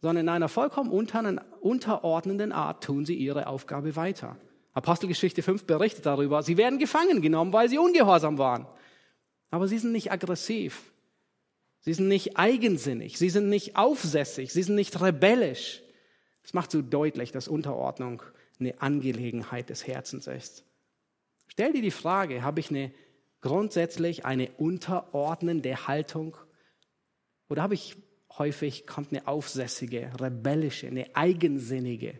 sondern 0.00 0.24
in 0.24 0.28
einer 0.30 0.48
vollkommen 0.48 0.90
unterordnenden 0.90 2.52
Art 2.52 2.82
tun 2.82 3.04
sie 3.04 3.14
ihre 3.14 3.46
Aufgabe 3.46 3.94
weiter. 3.94 4.36
Apostelgeschichte 4.72 5.42
5 5.42 5.64
berichtet 5.64 6.06
darüber, 6.06 6.42
sie 6.42 6.56
werden 6.56 6.78
gefangen 6.78 7.20
genommen, 7.20 7.52
weil 7.52 7.68
sie 7.68 7.76
ungehorsam 7.76 8.38
waren. 8.38 8.66
Aber 9.50 9.68
sie 9.68 9.76
sind 9.76 9.92
nicht 9.92 10.10
aggressiv. 10.10 10.92
Sie 11.86 11.94
sind 11.94 12.08
nicht 12.08 12.36
eigensinnig. 12.36 13.16
Sie 13.16 13.30
sind 13.30 13.48
nicht 13.48 13.76
aufsässig. 13.76 14.52
Sie 14.52 14.64
sind 14.64 14.74
nicht 14.74 15.00
rebellisch. 15.00 15.82
Das 16.42 16.52
macht 16.52 16.72
so 16.72 16.82
deutlich, 16.82 17.30
dass 17.30 17.46
Unterordnung 17.46 18.24
eine 18.58 18.82
Angelegenheit 18.82 19.70
des 19.70 19.86
Herzens 19.86 20.26
ist. 20.26 20.64
Stell 21.46 21.72
dir 21.72 21.82
die 21.82 21.92
Frage, 21.92 22.42
habe 22.42 22.58
ich 22.58 22.70
eine 22.70 22.90
grundsätzlich 23.40 24.24
eine 24.24 24.50
unterordnende 24.58 25.86
Haltung? 25.86 26.36
Oder 27.48 27.62
habe 27.62 27.74
ich 27.74 27.94
häufig, 28.36 28.88
kommt 28.88 29.12
eine 29.12 29.28
aufsässige, 29.28 30.10
rebellische, 30.20 30.88
eine 30.88 31.14
eigensinnige 31.14 32.18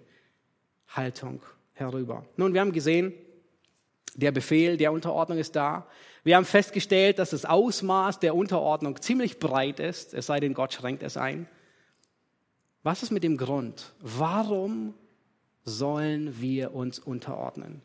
Haltung 0.87 1.43
herüber. 1.73 2.25
Nun, 2.37 2.55
wir 2.55 2.61
haben 2.61 2.71
gesehen, 2.71 3.15
der 4.17 4.33
Befehl 4.33 4.77
der 4.77 4.93
Unterordnung 4.93 5.39
ist 5.39 5.57
da. 5.57 5.87
Wir 6.25 6.37
haben 6.37 6.45
festgestellt, 6.45 7.19
dass 7.19 7.31
das 7.31 7.45
Ausmaß 7.45 8.19
der 8.19 8.35
Unterordnung 8.35 9.01
ziemlich 9.01 9.39
breit 9.39 9.79
ist, 9.79 10.15
es 10.15 10.27
sei 10.27 10.41
denn, 10.41 10.55
Gott 10.55 10.73
schränkt 10.73 11.03
es 11.03 11.17
ein. 11.17 11.47
Was 12.83 13.03
ist 13.03 13.11
mit 13.11 13.23
dem 13.23 13.37
Grund? 13.37 13.95
Warum 14.01 14.95
sollen 15.65 16.41
wir 16.41 16.75
uns 16.75 16.99
unterordnen? 16.99 17.83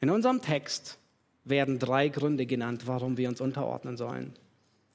In 0.00 0.10
unserem 0.10 0.40
Text 0.40 0.98
werden 1.44 1.78
drei 1.78 2.08
Gründe 2.08 2.46
genannt, 2.46 2.86
warum 2.86 3.16
wir 3.16 3.28
uns 3.28 3.40
unterordnen 3.40 3.96
sollen. 3.96 4.32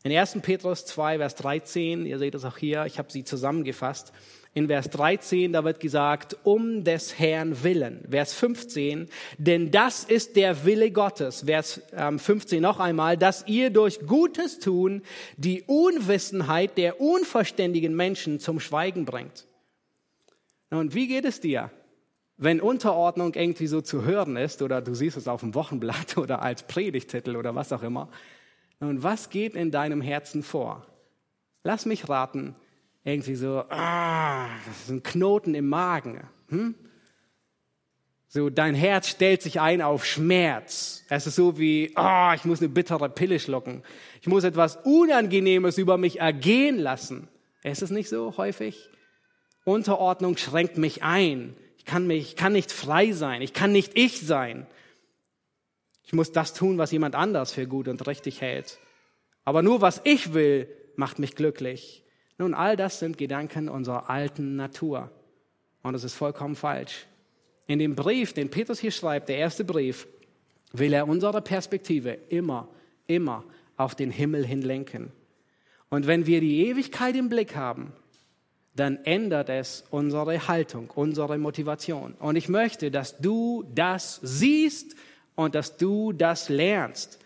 In 0.04 0.16
1. 0.16 0.40
Petrus 0.42 0.86
2, 0.86 1.18
Vers 1.18 1.36
13, 1.36 2.06
ihr 2.06 2.20
seht 2.20 2.36
es 2.36 2.46
auch 2.46 2.58
hier, 2.58 2.86
ich 2.86 3.00
habe 3.00 3.12
sie 3.12 3.24
zusammengefasst. 3.24 4.14
In 4.58 4.68
Vers 4.68 4.90
13, 4.90 5.52
da 5.52 5.66
wird 5.66 5.82
gesagt, 5.82 6.38
um 6.44 6.86
des 6.86 7.20
Herrn 7.20 7.62
willen. 7.62 8.06
Vers 8.10 8.34
15, 8.36 9.10
denn 9.38 9.70
das 9.70 10.06
ist 10.06 10.38
der 10.38 10.64
Wille 10.64 10.92
Gottes. 10.92 11.42
Vers 11.42 11.82
15 11.94 12.56
ähm, 12.56 12.62
noch 12.62 12.80
einmal, 12.80 13.18
dass 13.18 13.46
ihr 13.48 13.70
durch 13.70 14.00
Gutes 14.08 14.60
tun 14.60 15.02
die 15.36 15.64
Unwissenheit 15.64 16.78
der 16.78 17.02
unverständigen 17.02 17.94
Menschen 17.98 18.40
zum 18.40 18.62
Schweigen 18.62 19.04
bringt. 19.04 19.46
Und 20.70 20.96
wie 20.96 21.08
geht 21.08 21.26
es 21.26 21.42
dir, 21.42 21.70
wenn 22.38 22.62
Unterordnung 22.62 23.34
irgendwie 23.34 23.68
so 23.68 23.82
zu 23.82 24.06
hören 24.06 24.38
ist 24.38 24.62
oder 24.62 24.82
du 24.82 24.94
siehst 24.96 25.18
es 25.18 25.28
auf 25.28 25.42
dem 25.42 25.54
Wochenblatt 25.54 26.18
oder 26.18 26.42
als 26.42 26.64
Predigtitel 26.64 27.36
oder 27.36 27.56
was 27.56 27.74
auch 27.74 27.84
immer? 27.84 28.08
Nun, 28.80 29.04
was 29.04 29.30
geht 29.30 29.54
in 29.54 29.72
deinem 29.72 30.00
Herzen 30.00 30.44
vor? 30.44 30.88
Lass 31.66 31.86
mich 31.86 32.08
raten, 32.08 32.56
irgendwie 33.06 33.36
so, 33.36 33.64
ah, 33.70 34.48
das 34.66 34.82
ist 34.82 34.90
ein 34.90 35.04
Knoten 35.04 35.54
im 35.54 35.70
Magen. 35.70 36.28
Hm? 36.50 36.76
So, 38.28 38.50
dein 38.50 38.74
Herz 38.76 39.08
stellt 39.08 39.44
sich 39.44 39.62
ein 39.62 39.82
auf 39.82 40.06
Schmerz. 40.06 41.04
Es 41.08 41.28
ist 41.28 41.36
so 41.36 41.58
wie, 41.58 41.92
ah, 41.96 42.34
ich 42.36 42.44
muss 42.44 42.60
eine 42.60 42.70
bittere 42.70 43.08
Pille 43.08 43.40
schlucken. 43.40 43.84
Ich 44.22 44.28
muss 44.28 44.44
etwas 44.44 44.78
Unangenehmes 44.84 45.78
über 45.78 45.98
mich 45.98 46.20
ergehen 46.20 46.80
lassen. 46.80 47.30
Ist 47.64 47.84
es 47.84 47.92
nicht 47.92 48.10
so 48.10 48.36
häufig? 48.38 48.90
Unterordnung 49.64 50.36
schränkt 50.36 50.78
mich 50.78 51.04
ein. 51.04 51.56
Ich 51.78 51.86
kann 51.86 52.08
mich, 52.08 52.30
ich 52.30 52.36
kann 52.36 52.54
nicht 52.54 52.72
frei 52.72 53.12
sein. 53.12 53.42
Ich 53.44 53.54
kann 53.54 53.72
nicht 53.72 53.92
ich 53.96 54.26
sein. 54.26 54.66
Ich 56.04 56.14
muss 56.14 56.32
das 56.32 56.54
tun, 56.54 56.80
was 56.80 56.92
jemand 56.92 57.14
anders 57.14 57.52
für 57.52 57.68
gut 57.68 57.88
und 57.88 58.06
richtig 58.08 58.42
hält. 58.42 58.80
Aber 59.44 59.62
nur 59.62 59.82
was 59.82 60.02
ich 60.04 60.34
will, 60.34 60.68
macht 60.96 61.20
mich 61.20 61.36
glücklich. 61.36 62.05
Nun, 62.38 62.54
all 62.54 62.76
das 62.76 63.00
sind 63.00 63.18
Gedanken 63.18 63.70
unserer 63.70 64.10
alten 64.10 64.56
Natur. 64.56 65.10
Und 65.84 65.94
das 65.94 66.04
ist 66.04 66.16
vollkommen 66.16 66.56
falsch. 66.56 67.08
In 67.68 67.80
dem 67.80 67.96
Brief, 67.96 68.34
den 68.34 68.50
Petrus 68.50 68.80
hier 68.80 68.92
schreibt, 68.92 69.30
der 69.30 69.38
erste 69.38 69.64
Brief, 69.64 70.08
will 70.74 70.94
er 70.94 71.08
unsere 71.08 71.42
Perspektive 71.42 72.18
immer, 72.30 72.68
immer 73.08 73.44
auf 73.78 73.96
den 73.96 74.12
Himmel 74.12 74.46
hinlenken. 74.46 75.12
Und 75.90 76.08
wenn 76.08 76.26
wir 76.26 76.42
die 76.42 76.68
Ewigkeit 76.68 77.16
im 77.16 77.30
Blick 77.30 77.56
haben, 77.56 77.94
dann 78.76 78.98
ändert 79.06 79.50
es 79.50 79.86
unsere 79.90 80.48
Haltung, 80.48 80.92
unsere 80.94 81.38
Motivation. 81.38 82.14
Und 82.16 82.36
ich 82.36 82.50
möchte, 82.50 82.92
dass 82.92 83.18
du 83.18 83.64
das 83.74 84.20
siehst 84.22 84.96
und 85.36 85.56
dass 85.56 85.78
du 85.78 86.12
das 86.12 86.50
lernst. 86.50 87.20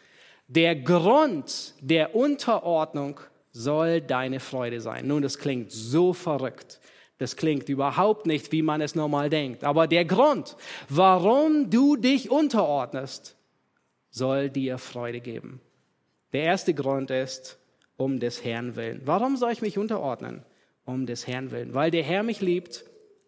Der 0.48 0.76
Grund 0.76 1.74
der 1.82 2.16
Unterordnung 2.16 3.20
soll 3.52 4.02
deine 4.02 4.40
Freude 4.40 4.82
sein. 4.82 5.08
Nun, 5.08 5.22
das 5.22 5.38
klingt 5.38 5.72
so 5.72 6.14
verrückt. 6.14 6.80
Das 7.18 7.36
klingt 7.36 7.68
überhaupt 7.68 8.26
nicht, 8.26 8.52
wie 8.52 8.62
man 8.62 8.80
es 8.82 8.96
normal 8.96 9.30
denkt. 9.30 9.64
Aber 9.64 9.88
der 9.88 10.06
Grund, 10.06 10.56
warum 10.88 11.70
du 11.70 11.98
dich 11.98 12.32
unterordnest, 12.32 13.36
soll 14.10 14.50
dir 14.50 14.78
Freude 14.78 15.20
geben. 15.20 15.60
Der 16.32 16.44
erste 16.44 16.74
Grund 16.74 17.12
ist, 17.12 17.60
um 17.98 18.20
des 18.20 18.46
Herrn 18.46 18.76
willen. 18.76 19.02
Warum 19.04 19.36
soll 19.36 19.52
ich 19.52 19.62
mich 19.62 19.78
unterordnen? 19.78 20.46
Um 20.86 21.06
des 21.06 21.28
Herrn 21.28 21.52
willen. 21.52 21.74
Weil 21.74 21.92
der 21.92 22.04
Herr 22.04 22.24
mich 22.24 22.40
liebt, 22.40 22.86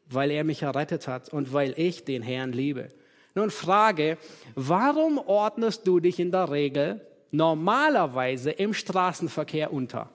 weil 0.08 0.32
er 0.32 0.46
mich 0.46 0.62
errettet 0.62 1.08
hat 1.08 1.30
und 1.30 1.52
weil 1.52 1.74
ich 1.78 2.06
den 2.06 2.22
Herrn 2.22 2.54
liebe. 2.54 2.88
Nun 3.36 3.50
frage, 3.50 4.18
warum 4.56 5.18
ordnest 5.18 5.88
du 5.88 6.00
dich 6.00 6.20
in 6.20 6.32
der 6.32 6.50
Regel 6.50 7.02
normalerweise 7.32 8.52
im 8.52 8.74
Straßenverkehr 8.74 9.74
unter? 9.74 10.10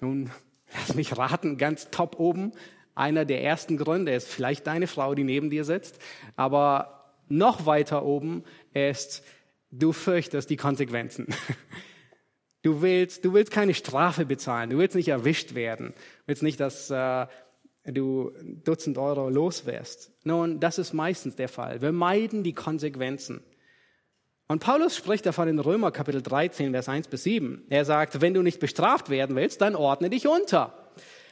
Nun, 0.00 0.30
lass 0.72 0.94
mich 0.94 1.16
raten, 1.16 1.56
ganz 1.56 1.90
top 1.90 2.18
oben. 2.18 2.52
Einer 2.94 3.24
der 3.24 3.42
ersten 3.42 3.76
Gründe 3.76 4.12
ist 4.14 4.28
vielleicht 4.28 4.66
deine 4.66 4.86
Frau, 4.86 5.14
die 5.14 5.24
neben 5.24 5.50
dir 5.50 5.64
sitzt, 5.64 5.98
aber 6.36 7.14
noch 7.28 7.66
weiter 7.66 8.04
oben 8.04 8.44
ist, 8.72 9.24
du 9.70 9.92
fürchtest 9.92 10.50
die 10.50 10.56
Konsequenzen. 10.56 11.26
Du 12.62 12.80
willst, 12.80 13.26
du 13.26 13.34
willst 13.34 13.52
keine 13.52 13.74
Strafe 13.74 14.24
bezahlen, 14.24 14.70
du 14.70 14.78
willst 14.78 14.96
nicht 14.96 15.08
erwischt 15.08 15.54
werden, 15.54 15.88
du 15.88 16.22
willst 16.24 16.42
nicht, 16.42 16.58
dass 16.58 16.88
äh, 16.88 17.26
du 17.84 18.32
Dutzend 18.64 18.98
Euro 18.98 19.28
los 19.28 19.66
wärst. 19.66 20.10
Nun, 20.24 20.60
das 20.60 20.78
ist 20.78 20.92
meistens 20.92 21.36
der 21.36 21.48
Fall. 21.48 21.82
Wir 21.82 21.92
meiden 21.92 22.42
die 22.42 22.54
Konsequenzen. 22.54 23.42
Und 24.46 24.60
Paulus 24.60 24.96
spricht 24.96 25.26
davon 25.26 25.48
in 25.48 25.58
Römer 25.58 25.90
Kapitel 25.90 26.22
13, 26.22 26.72
Vers 26.72 26.88
1 26.88 27.08
bis 27.08 27.24
7. 27.24 27.64
Er 27.70 27.84
sagt, 27.84 28.20
wenn 28.20 28.34
du 28.34 28.42
nicht 28.42 28.60
bestraft 28.60 29.08
werden 29.08 29.36
willst, 29.36 29.60
dann 29.60 29.74
ordne 29.74 30.10
dich 30.10 30.26
unter. 30.26 30.74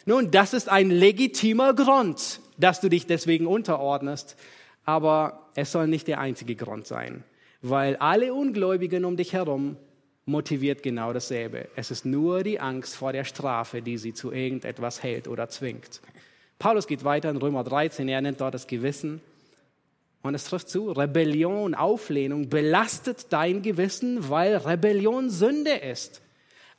Nun, 0.06 0.30
das 0.30 0.54
ist 0.54 0.68
ein 0.68 0.90
legitimer 0.90 1.74
Grund, 1.74 2.40
dass 2.56 2.80
du 2.80 2.88
dich 2.88 3.06
deswegen 3.06 3.46
unterordnest. 3.46 4.36
Aber 4.84 5.50
es 5.54 5.72
soll 5.72 5.86
nicht 5.86 6.08
der 6.08 6.18
einzige 6.18 6.56
Grund 6.56 6.86
sein, 6.86 7.22
weil 7.60 7.96
alle 7.96 8.34
Ungläubigen 8.34 9.04
um 9.04 9.16
dich 9.16 9.32
herum 9.32 9.76
motiviert 10.24 10.82
genau 10.82 11.12
dasselbe. 11.12 11.68
Es 11.76 11.90
ist 11.90 12.04
nur 12.04 12.42
die 12.42 12.60
Angst 12.60 12.96
vor 12.96 13.12
der 13.12 13.24
Strafe, 13.24 13.82
die 13.82 13.98
sie 13.98 14.14
zu 14.14 14.32
irgendetwas 14.32 15.02
hält 15.02 15.28
oder 15.28 15.48
zwingt. 15.48 16.00
Paulus 16.62 16.86
geht 16.86 17.02
weiter 17.02 17.28
in 17.28 17.38
Römer 17.38 17.64
13, 17.64 18.06
er 18.06 18.20
nennt 18.20 18.40
dort 18.40 18.54
das 18.54 18.68
Gewissen. 18.68 19.20
Und 20.22 20.36
es 20.36 20.44
trifft 20.44 20.68
zu, 20.68 20.92
Rebellion, 20.92 21.74
Auflehnung 21.74 22.50
belastet 22.50 23.32
dein 23.32 23.62
Gewissen, 23.62 24.30
weil 24.30 24.54
Rebellion 24.58 25.28
Sünde 25.28 25.72
ist. 25.72 26.22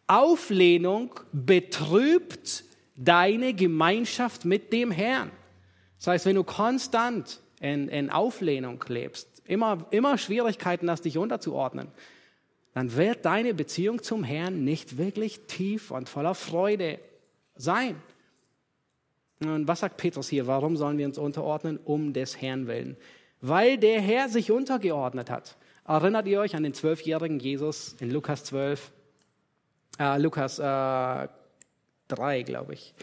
Auflehnung 0.08 1.20
betrübt 1.34 2.64
deine 2.96 3.54
Gemeinschaft 3.54 4.46
mit 4.46 4.72
dem 4.72 4.90
Herrn. 4.90 5.32
Das 5.98 6.08
heißt, 6.08 6.26
wenn 6.28 6.38
du 6.38 6.46
konstant 6.46 7.42
in, 7.60 7.90
in 7.90 8.10
Auflehnung 8.10 8.82
lebst, 8.88 9.28
immer, 9.44 9.86
immer 9.92 10.18
Schwierigkeiten 10.18 10.90
hast, 10.90 11.04
dich 11.04 11.18
unterzuordnen, 11.18 11.90
dann 12.74 12.96
wird 12.96 13.26
deine 13.26 13.54
Beziehung 13.54 14.02
zum 14.02 14.24
Herrn 14.24 14.64
nicht 14.64 14.98
wirklich 14.98 15.42
tief 15.42 15.92
und 15.92 16.08
voller 16.08 16.36
Freude 16.36 17.00
sein. 17.58 17.98
Und 19.48 19.68
was 19.68 19.82
sagt 19.82 19.98
Petrus 19.98 20.30
hier? 20.30 20.48
Warum 20.48 20.78
sollen 20.78 20.98
wir 20.98 21.06
uns 21.06 21.18
unterordnen? 21.18 21.80
Um 21.84 22.14
des 22.14 22.42
Herrn 22.42 22.68
willen. 22.68 22.98
Weil 23.42 23.78
der 23.78 24.02
Herr 24.02 24.30
sich 24.30 24.52
untergeordnet 24.52 25.30
hat. 25.30 25.58
Erinnert 25.86 26.28
ihr 26.28 26.40
euch 26.40 26.56
an 26.56 26.64
den 26.64 26.74
zwölfjährigen 26.74 27.40
Jesus 27.40 27.96
in 28.00 28.10
Lukas 28.10 28.46
12, 28.46 28.92
äh, 30.00 30.18
Lukas 30.18 30.60
äh, 30.60 31.28
3, 32.08 32.44
glaube 32.44 32.74
ich, 32.74 32.94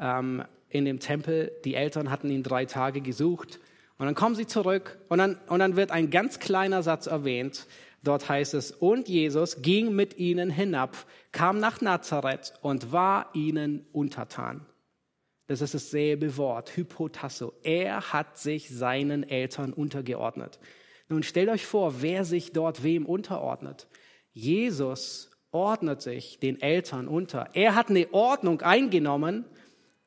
ähm, 0.00 0.44
in 0.68 0.84
dem 0.84 0.98
Tempel. 0.98 1.52
Die 1.64 1.74
Eltern 1.74 2.10
hatten 2.10 2.30
ihn 2.30 2.42
drei 2.42 2.64
Tage 2.64 3.00
gesucht. 3.00 3.60
Und 3.98 4.06
dann 4.06 4.14
kommen 4.14 4.34
sie 4.34 4.46
zurück 4.46 4.98
und 5.08 5.18
dann, 5.18 5.38
und 5.46 5.60
dann 5.60 5.76
wird 5.76 5.92
ein 5.92 6.10
ganz 6.10 6.40
kleiner 6.40 6.82
Satz 6.82 7.06
erwähnt. 7.06 7.66
Dort 8.02 8.28
heißt 8.28 8.54
es, 8.54 8.72
und 8.72 9.08
Jesus 9.08 9.62
ging 9.62 9.94
mit 9.94 10.18
ihnen 10.18 10.50
hinab, 10.50 10.96
kam 11.30 11.60
nach 11.60 11.80
Nazareth 11.80 12.54
und 12.62 12.90
war 12.90 13.30
ihnen 13.32 13.86
untertan. 13.92 14.66
Das 15.46 15.60
ist 15.60 15.74
dasselbe 15.74 16.36
Wort, 16.36 16.76
Hypotasso. 16.76 17.52
Er 17.62 18.12
hat 18.12 18.38
sich 18.38 18.70
seinen 18.70 19.22
Eltern 19.22 19.72
untergeordnet. 19.72 20.58
Nun 21.08 21.22
stellt 21.22 21.48
euch 21.48 21.66
vor, 21.66 22.00
wer 22.00 22.24
sich 22.24 22.52
dort 22.52 22.82
wem 22.82 23.06
unterordnet. 23.06 23.86
Jesus 24.32 25.30
ordnet 25.50 26.00
sich 26.00 26.38
den 26.38 26.60
Eltern 26.60 27.06
unter. 27.08 27.50
Er 27.52 27.74
hat 27.74 27.90
eine 27.90 28.12
Ordnung 28.12 28.62
eingenommen 28.62 29.44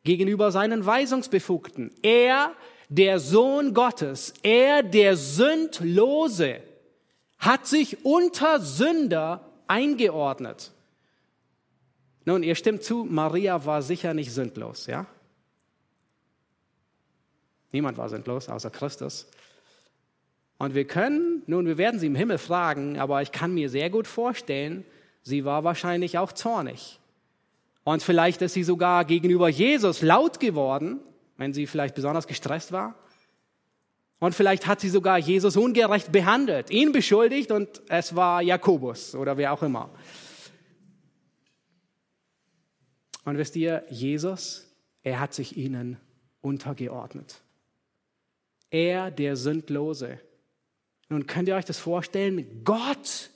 gegenüber 0.03 0.51
seinen 0.51 0.85
Weisungsbefugten. 0.85 1.91
Er, 2.01 2.53
der 2.89 3.19
Sohn 3.19 3.73
Gottes, 3.73 4.33
er, 4.41 4.83
der 4.83 5.15
Sündlose, 5.15 6.61
hat 7.37 7.67
sich 7.67 8.03
unter 8.03 8.59
Sünder 8.59 9.51
eingeordnet. 9.67 10.71
Nun, 12.25 12.41
ihr 12.41 12.55
stimmt 12.55 12.83
zu, 12.83 13.03
Maria 13.03 13.65
war 13.65 13.83
sicher 13.83 14.13
nicht 14.15 14.31
sündlos, 14.31 14.87
ja? 14.87 15.05
Niemand 17.75 17.97
war 17.97 18.07
sinnlos 18.07 18.47
außer 18.47 18.69
Christus. 18.69 19.27
Und 20.57 20.75
wir 20.75 20.87
können, 20.87 21.43
nun, 21.45 21.65
wir 21.65 21.77
werden 21.77 21.99
sie 21.99 22.07
im 22.07 22.15
Himmel 22.15 22.37
fragen, 22.37 22.97
aber 22.97 23.21
ich 23.21 23.33
kann 23.33 23.53
mir 23.53 23.69
sehr 23.69 23.89
gut 23.89 24.07
vorstellen, 24.07 24.85
sie 25.23 25.43
war 25.43 25.65
wahrscheinlich 25.65 26.17
auch 26.17 26.31
zornig. 26.31 27.01
Und 27.83 28.01
vielleicht 28.01 28.41
ist 28.41 28.53
sie 28.53 28.63
sogar 28.63 29.03
gegenüber 29.03 29.49
Jesus 29.49 30.01
laut 30.01 30.39
geworden, 30.39 31.01
wenn 31.35 31.53
sie 31.53 31.67
vielleicht 31.67 31.95
besonders 31.95 32.27
gestresst 32.27 32.71
war. 32.71 32.95
Und 34.19 34.33
vielleicht 34.33 34.67
hat 34.67 34.79
sie 34.79 34.87
sogar 34.87 35.17
Jesus 35.17 35.57
ungerecht 35.57 36.13
behandelt, 36.13 36.69
ihn 36.69 36.93
beschuldigt 36.93 37.51
und 37.51 37.81
es 37.89 38.15
war 38.15 38.41
Jakobus 38.41 39.15
oder 39.15 39.35
wer 39.35 39.51
auch 39.51 39.63
immer. 39.63 39.89
Und 43.25 43.37
wisst 43.37 43.57
ihr, 43.57 43.83
Jesus, 43.89 44.73
er 45.03 45.19
hat 45.19 45.33
sich 45.33 45.57
ihnen 45.57 45.97
untergeordnet. 46.39 47.41
Er, 48.75 49.09
der 49.09 49.37
Sündlose. 49.37 50.19
Nun 51.07 51.27
könnt 51.27 51.47
ihr 51.47 51.55
euch 51.55 51.63
das 51.63 51.79
vorstellen? 51.79 52.61
Gott 52.65 53.29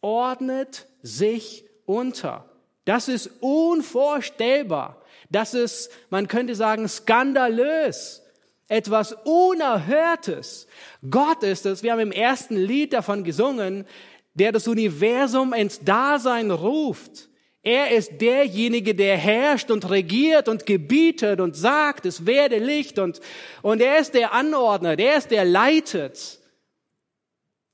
ordnet 0.00 0.88
sich 1.02 1.64
unter. 1.84 2.50
Das 2.84 3.06
ist 3.06 3.30
unvorstellbar. 3.38 5.00
Das 5.30 5.54
ist, 5.54 5.92
man 6.10 6.26
könnte 6.26 6.56
sagen, 6.56 6.88
skandalös. 6.88 8.24
Etwas 8.66 9.12
Unerhörtes. 9.24 10.66
Gott 11.08 11.44
ist 11.44 11.64
es, 11.64 11.84
wir 11.84 11.92
haben 11.92 12.00
im 12.00 12.10
ersten 12.10 12.56
Lied 12.56 12.92
davon 12.92 13.22
gesungen, 13.22 13.86
der 14.34 14.50
das 14.50 14.66
Universum 14.66 15.52
ins 15.52 15.78
Dasein 15.84 16.50
ruft. 16.50 17.28
Er 17.66 17.90
ist 17.90 18.20
derjenige, 18.20 18.94
der 18.94 19.16
herrscht 19.16 19.72
und 19.72 19.90
regiert 19.90 20.46
und 20.48 20.66
gebietet 20.66 21.40
und 21.40 21.56
sagt, 21.56 22.06
es 22.06 22.24
werde 22.24 22.58
Licht 22.58 23.00
und, 23.00 23.20
und 23.60 23.82
er 23.82 23.98
ist 23.98 24.14
der 24.14 24.32
Anordner, 24.32 24.94
der 24.94 25.16
ist 25.16 25.32
der 25.32 25.44
leitet. 25.44 26.38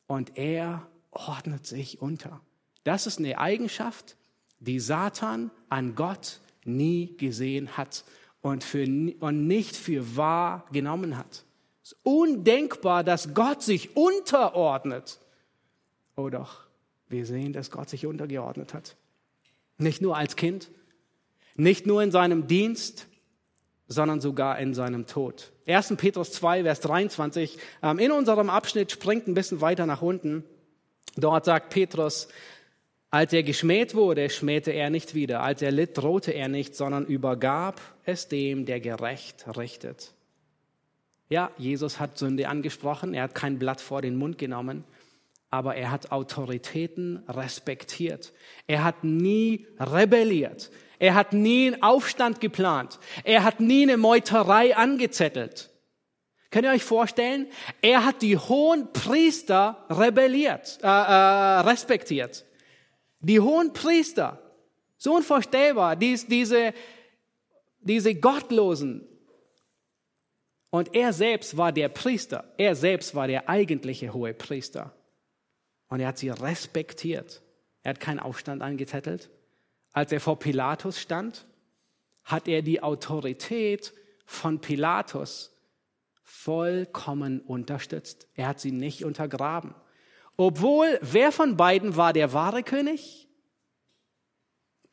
Und 0.06 0.38
er 0.38 0.88
ordnet 1.10 1.66
sich 1.66 2.00
unter. 2.00 2.40
Das 2.84 3.06
ist 3.06 3.18
eine 3.18 3.36
Eigenschaft, 3.38 4.16
die 4.60 4.80
Satan 4.80 5.50
an 5.68 5.94
Gott 5.94 6.40
nie 6.64 7.14
gesehen 7.18 7.76
hat 7.76 8.04
und, 8.40 8.64
für, 8.64 8.84
und 9.20 9.46
nicht 9.46 9.76
für 9.76 10.16
wahr 10.16 10.64
genommen 10.72 11.18
hat. 11.18 11.44
Es 11.82 11.92
ist 11.92 11.98
undenkbar, 12.02 13.04
dass 13.04 13.34
Gott 13.34 13.62
sich 13.62 13.94
unterordnet. 13.94 15.20
Oh 16.16 16.30
doch, 16.30 16.60
wir 17.08 17.26
sehen, 17.26 17.52
dass 17.52 17.70
Gott 17.70 17.90
sich 17.90 18.06
untergeordnet 18.06 18.72
hat. 18.72 18.96
Nicht 19.82 20.00
nur 20.00 20.16
als 20.16 20.36
Kind, 20.36 20.70
nicht 21.56 21.86
nur 21.86 22.02
in 22.02 22.10
seinem 22.10 22.46
Dienst, 22.46 23.06
sondern 23.88 24.20
sogar 24.20 24.58
in 24.58 24.74
seinem 24.74 25.06
Tod. 25.06 25.52
1. 25.66 25.94
Petrus 25.96 26.32
2, 26.32 26.62
Vers 26.62 26.80
23. 26.80 27.58
Ähm, 27.82 27.98
in 27.98 28.10
unserem 28.10 28.50
Abschnitt 28.50 28.90
springt 28.90 29.28
ein 29.28 29.34
bisschen 29.34 29.60
weiter 29.60 29.86
nach 29.86 30.02
unten. 30.02 30.44
Dort 31.16 31.44
sagt 31.44 31.70
Petrus, 31.70 32.28
als 33.10 33.32
er 33.34 33.42
geschmäht 33.42 33.94
wurde, 33.94 34.30
schmähte 34.30 34.70
er 34.70 34.88
nicht 34.88 35.14
wieder. 35.14 35.42
Als 35.42 35.60
er 35.60 35.70
litt, 35.70 35.98
drohte 35.98 36.32
er 36.32 36.48
nicht, 36.48 36.74
sondern 36.74 37.04
übergab 37.04 37.80
es 38.04 38.28
dem, 38.28 38.64
der 38.64 38.80
gerecht 38.80 39.44
richtet. 39.56 40.14
Ja, 41.28 41.50
Jesus 41.58 42.00
hat 42.00 42.16
Sünde 42.16 42.48
angesprochen. 42.48 43.14
Er 43.14 43.24
hat 43.24 43.34
kein 43.34 43.58
Blatt 43.58 43.80
vor 43.80 44.00
den 44.00 44.16
Mund 44.16 44.38
genommen. 44.38 44.84
Aber 45.52 45.76
er 45.76 45.90
hat 45.90 46.12
Autoritäten 46.12 47.22
respektiert. 47.28 48.32
Er 48.66 48.84
hat 48.84 49.04
nie 49.04 49.66
rebelliert. 49.78 50.70
Er 50.98 51.14
hat 51.14 51.34
nie 51.34 51.66
einen 51.66 51.82
Aufstand 51.82 52.40
geplant. 52.40 52.98
Er 53.22 53.44
hat 53.44 53.60
nie 53.60 53.82
eine 53.82 53.98
Meuterei 53.98 54.74
angezettelt. 54.74 55.68
Könnt 56.50 56.64
ihr 56.64 56.72
euch 56.72 56.84
vorstellen? 56.84 57.48
Er 57.82 58.06
hat 58.06 58.22
die 58.22 58.38
hohen 58.38 58.94
Priester 58.94 59.84
rebelliert, 59.90 60.78
äh, 60.82 60.86
äh, 60.86 61.60
respektiert. 61.60 62.46
Die 63.20 63.38
hohen 63.38 63.74
Priester, 63.74 64.40
so 64.96 65.16
unvorstellbar, 65.16 65.96
dies, 65.96 66.26
diese, 66.26 66.72
diese 67.80 68.14
Gottlosen. 68.14 69.06
Und 70.70 70.94
er 70.94 71.12
selbst 71.12 71.58
war 71.58 71.72
der 71.72 71.90
Priester. 71.90 72.54
Er 72.56 72.74
selbst 72.74 73.14
war 73.14 73.26
der 73.26 73.50
eigentliche 73.50 74.14
hohe 74.14 74.32
Priester. 74.32 74.94
Und 75.92 76.00
er 76.00 76.08
hat 76.08 76.16
sie 76.16 76.30
respektiert. 76.30 77.42
Er 77.82 77.90
hat 77.90 78.00
keinen 78.00 78.18
Aufstand 78.18 78.62
angezettelt. 78.62 79.28
Als 79.92 80.10
er 80.10 80.20
vor 80.20 80.38
Pilatus 80.38 80.98
stand, 80.98 81.46
hat 82.24 82.48
er 82.48 82.62
die 82.62 82.82
Autorität 82.82 83.92
von 84.24 84.62
Pilatus 84.62 85.54
vollkommen 86.22 87.40
unterstützt. 87.40 88.26
Er 88.36 88.46
hat 88.46 88.58
sie 88.58 88.72
nicht 88.72 89.04
untergraben. 89.04 89.74
Obwohl, 90.38 90.98
wer 91.02 91.30
von 91.30 91.58
beiden 91.58 91.94
war 91.94 92.14
der 92.14 92.32
wahre 92.32 92.62
König? 92.62 93.28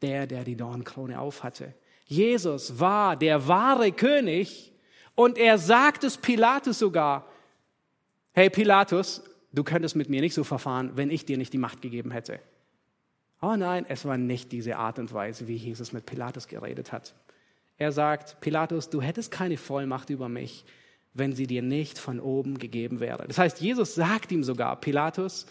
Der, 0.02 0.28
der 0.28 0.44
die 0.44 0.58
Dornkrone 0.58 1.22
aufhatte. 1.22 1.76
Jesus 2.08 2.78
war 2.78 3.16
der 3.16 3.48
wahre 3.48 3.94
König 3.94 4.74
und 5.16 5.38
er 5.38 5.60
sagt 5.60 6.04
es 6.04 6.18
Pilatus 6.18 6.78
sogar. 6.78 7.26
Hey 8.34 8.50
Pilatus, 8.50 9.24
du 9.52 9.64
könntest 9.64 9.96
mit 9.96 10.10
mir 10.10 10.22
nicht 10.22 10.34
so 10.34 10.44
verfahren, 10.44 10.92
wenn 10.96 11.10
ich 11.10 11.26
dir 11.26 11.38
nicht 11.38 11.54
die 11.54 11.58
Macht 11.58 11.82
gegeben 11.82 12.12
hätte. 12.12 12.40
Oh 13.42 13.56
nein, 13.56 13.86
es 13.88 14.06
war 14.06 14.18
nicht 14.18 14.52
diese 14.52 14.78
Art 14.78 15.00
und 15.00 15.14
Weise, 15.14 15.48
wie 15.48 15.56
Jesus 15.56 15.94
mit 15.94 16.06
Pilatus 16.06 16.48
geredet 16.48 16.92
hat. 16.92 17.14
Er 17.78 17.94
sagt, 17.94 18.42
Pilatus, 18.42 18.90
du 18.90 19.02
hättest 19.02 19.32
keine 19.32 19.58
Vollmacht 19.58 20.10
über 20.10 20.28
mich, 20.28 20.66
wenn 21.14 21.34
sie 21.34 21.48
dir 21.48 21.62
nicht 21.62 21.98
von 21.98 22.20
oben 22.20 22.60
gegeben 22.60 23.00
wäre. 23.00 23.26
Das 23.28 23.38
heißt, 23.38 23.62
Jesus 23.62 23.96
sagt 23.96 24.32
ihm 24.32 24.44
sogar, 24.44 24.80
Pilatus, 24.80 25.46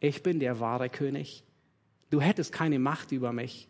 ich 0.00 0.22
bin 0.22 0.38
der 0.38 0.60
wahre 0.60 0.90
König. 0.90 1.42
Du 2.10 2.20
hättest 2.20 2.52
keine 2.52 2.78
Macht 2.78 3.10
über 3.12 3.32
mich. 3.32 3.68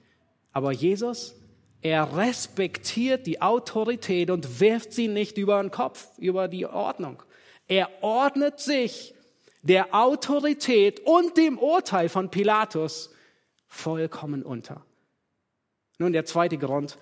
Aber 0.53 0.73
Jesus, 0.73 1.37
er 1.81 2.17
respektiert 2.17 3.27
die 3.27 3.41
Autorität 3.41 4.31
und 4.31 4.61
wirft 4.61 4.93
sie 4.93 5.07
nicht 5.07 5.39
über 5.39 5.63
den 5.63 5.71
Kopf, 5.71 6.09
über 6.19 6.49
die 6.49 6.67
Ordnung. 6.67 7.23
Er 7.69 7.89
ordnet 8.03 8.59
sich 8.59 9.14
der 9.65 9.95
Autorität 9.95 11.01
und 11.01 11.37
dem 11.37 11.59
Urteil 11.59 12.09
von 12.09 12.31
Pilatus 12.31 13.11
vollkommen 13.67 14.43
unter. 14.43 14.85
Nun 15.99 16.13
der 16.13 16.27
zweite 16.27 16.59
Grund, 16.59 16.99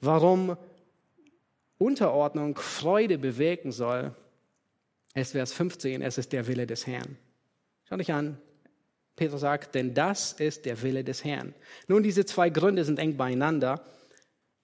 warum 0.00 0.56
Unterordnung 1.78 2.56
Freude 2.56 3.18
bewirken 3.18 3.72
soll, 3.72 4.14
ist 5.14 5.32
Vers 5.32 5.52
15, 5.52 6.02
es 6.02 6.18
ist 6.18 6.32
der 6.32 6.46
Wille 6.46 6.66
des 6.66 6.86
Herrn. 6.86 7.16
Schau 7.88 7.96
dich 7.96 8.12
an. 8.12 8.38
Petrus 9.16 9.40
sagt, 9.42 9.74
denn 9.74 9.92
das 9.94 10.32
ist 10.32 10.64
der 10.64 10.80
Wille 10.82 11.04
des 11.04 11.24
Herrn. 11.24 11.54
Nun, 11.86 12.02
diese 12.02 12.24
zwei 12.24 12.50
Gründe 12.50 12.84
sind 12.84 12.98
eng 12.98 13.16
beieinander, 13.16 13.84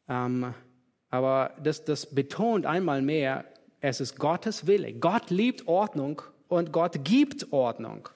ähm, 0.09 0.55
aber 1.11 1.55
das, 1.62 1.84
das 1.84 2.14
betont 2.14 2.66
einmal 2.66 3.03
mehr, 3.03 3.44
es 3.80 4.01
ist 4.01 4.18
Gottes 4.18 4.66
Wille. 4.66 4.92
Gott 4.94 5.30
liebt 5.30 5.66
Ordnung 5.66 6.22
und 6.49 6.72
Gott 6.72 7.05
gibt 7.05 7.53
Ordnung. 7.53 8.09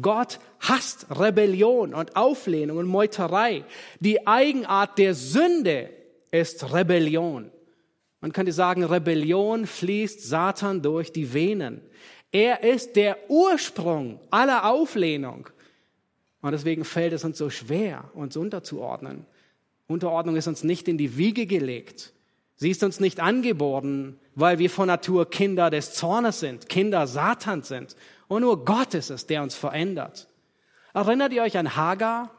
Gott 0.00 0.38
hasst 0.60 1.06
Rebellion 1.10 1.94
und 1.94 2.16
Auflehnung 2.16 2.76
und 2.78 2.86
Meuterei. 2.86 3.64
Die 4.00 4.26
Eigenart 4.26 4.98
der 4.98 5.14
Sünde 5.14 5.90
ist 6.30 6.72
Rebellion. 6.72 7.50
Man 8.20 8.32
könnte 8.32 8.52
sagen, 8.52 8.84
Rebellion 8.84 9.66
fließt 9.66 10.22
Satan 10.22 10.82
durch 10.82 11.12
die 11.12 11.32
Venen. 11.32 11.80
Er 12.32 12.62
ist 12.62 12.96
der 12.96 13.16
Ursprung 13.30 14.20
aller 14.30 14.68
Auflehnung. 14.68 15.48
Und 16.40 16.52
deswegen 16.52 16.84
fällt 16.84 17.12
es 17.12 17.24
uns 17.24 17.38
so 17.38 17.50
schwer, 17.50 18.10
uns 18.14 18.36
unterzuordnen. 18.36 19.24
Unterordnung 19.86 20.36
ist 20.36 20.46
uns 20.46 20.64
nicht 20.64 20.88
in 20.88 20.98
die 20.98 21.16
Wiege 21.16 21.46
gelegt. 21.46 22.12
Sie 22.56 22.70
ist 22.70 22.82
uns 22.82 23.00
nicht 23.00 23.20
angeboren, 23.20 24.18
weil 24.38 24.60
wir 24.60 24.70
von 24.70 24.86
Natur 24.86 25.28
Kinder 25.28 25.68
des 25.68 25.94
Zornes 25.94 26.38
sind, 26.38 26.68
Kinder 26.68 27.08
Satans 27.08 27.66
sind. 27.66 27.96
Und 28.28 28.42
nur 28.42 28.64
Gott 28.64 28.94
ist 28.94 29.10
es, 29.10 29.26
der 29.26 29.42
uns 29.42 29.56
verändert. 29.56 30.28
Erinnert 30.94 31.32
ihr 31.32 31.42
euch 31.42 31.58
an 31.58 31.74
Hagar, 31.74 32.30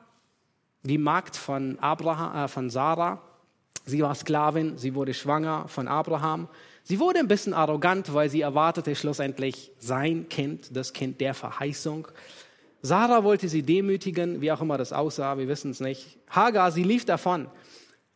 die 0.83 0.97
Magd 0.97 1.35
von, 1.35 1.77
Abraham, 1.79 2.45
äh, 2.45 2.47
von 2.47 2.69
Sarah? 2.69 3.21
Sie 3.85 4.01
war 4.01 4.15
Sklavin, 4.15 4.77
sie 4.77 4.95
wurde 4.95 5.13
schwanger 5.13 5.67
von 5.67 5.89
Abraham. 5.89 6.47
Sie 6.83 7.01
wurde 7.01 7.19
ein 7.19 7.27
bisschen 7.27 7.53
arrogant, 7.53 8.13
weil 8.13 8.29
sie 8.29 8.41
erwartete 8.41 8.95
schlussendlich 8.95 9.73
sein 9.79 10.29
Kind, 10.29 10.73
das 10.77 10.93
Kind 10.93 11.19
der 11.19 11.33
Verheißung. 11.33 12.07
Sarah 12.81 13.25
wollte 13.25 13.49
sie 13.49 13.63
demütigen, 13.63 14.39
wie 14.39 14.53
auch 14.53 14.61
immer 14.61 14.77
das 14.77 14.93
aussah, 14.93 15.37
wir 15.37 15.49
wissen 15.49 15.71
es 15.71 15.81
nicht. 15.81 16.17
Hagar, 16.29 16.71
sie 16.71 16.83
lief 16.83 17.03
davon. 17.03 17.49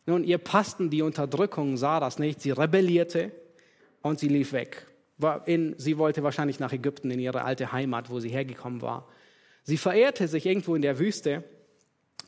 Nun, 0.06 0.24
ihr 0.24 0.38
passten 0.38 0.88
die 0.88 1.02
Unterdrückung 1.02 1.76
Sarahs 1.76 2.18
nicht. 2.18 2.40
Sie 2.40 2.50
rebellierte 2.50 3.30
und 4.04 4.20
sie 4.20 4.28
lief 4.28 4.52
weg. 4.52 4.86
In, 5.46 5.74
sie 5.78 5.96
wollte 5.96 6.22
wahrscheinlich 6.22 6.60
nach 6.60 6.72
Ägypten, 6.72 7.10
in 7.10 7.18
ihre 7.18 7.42
alte 7.42 7.72
Heimat, 7.72 8.10
wo 8.10 8.20
sie 8.20 8.28
hergekommen 8.28 8.82
war. 8.82 9.08
Sie 9.62 9.78
verehrte 9.78 10.28
sich 10.28 10.44
irgendwo 10.44 10.74
in 10.74 10.82
der 10.82 10.98
Wüste 10.98 11.42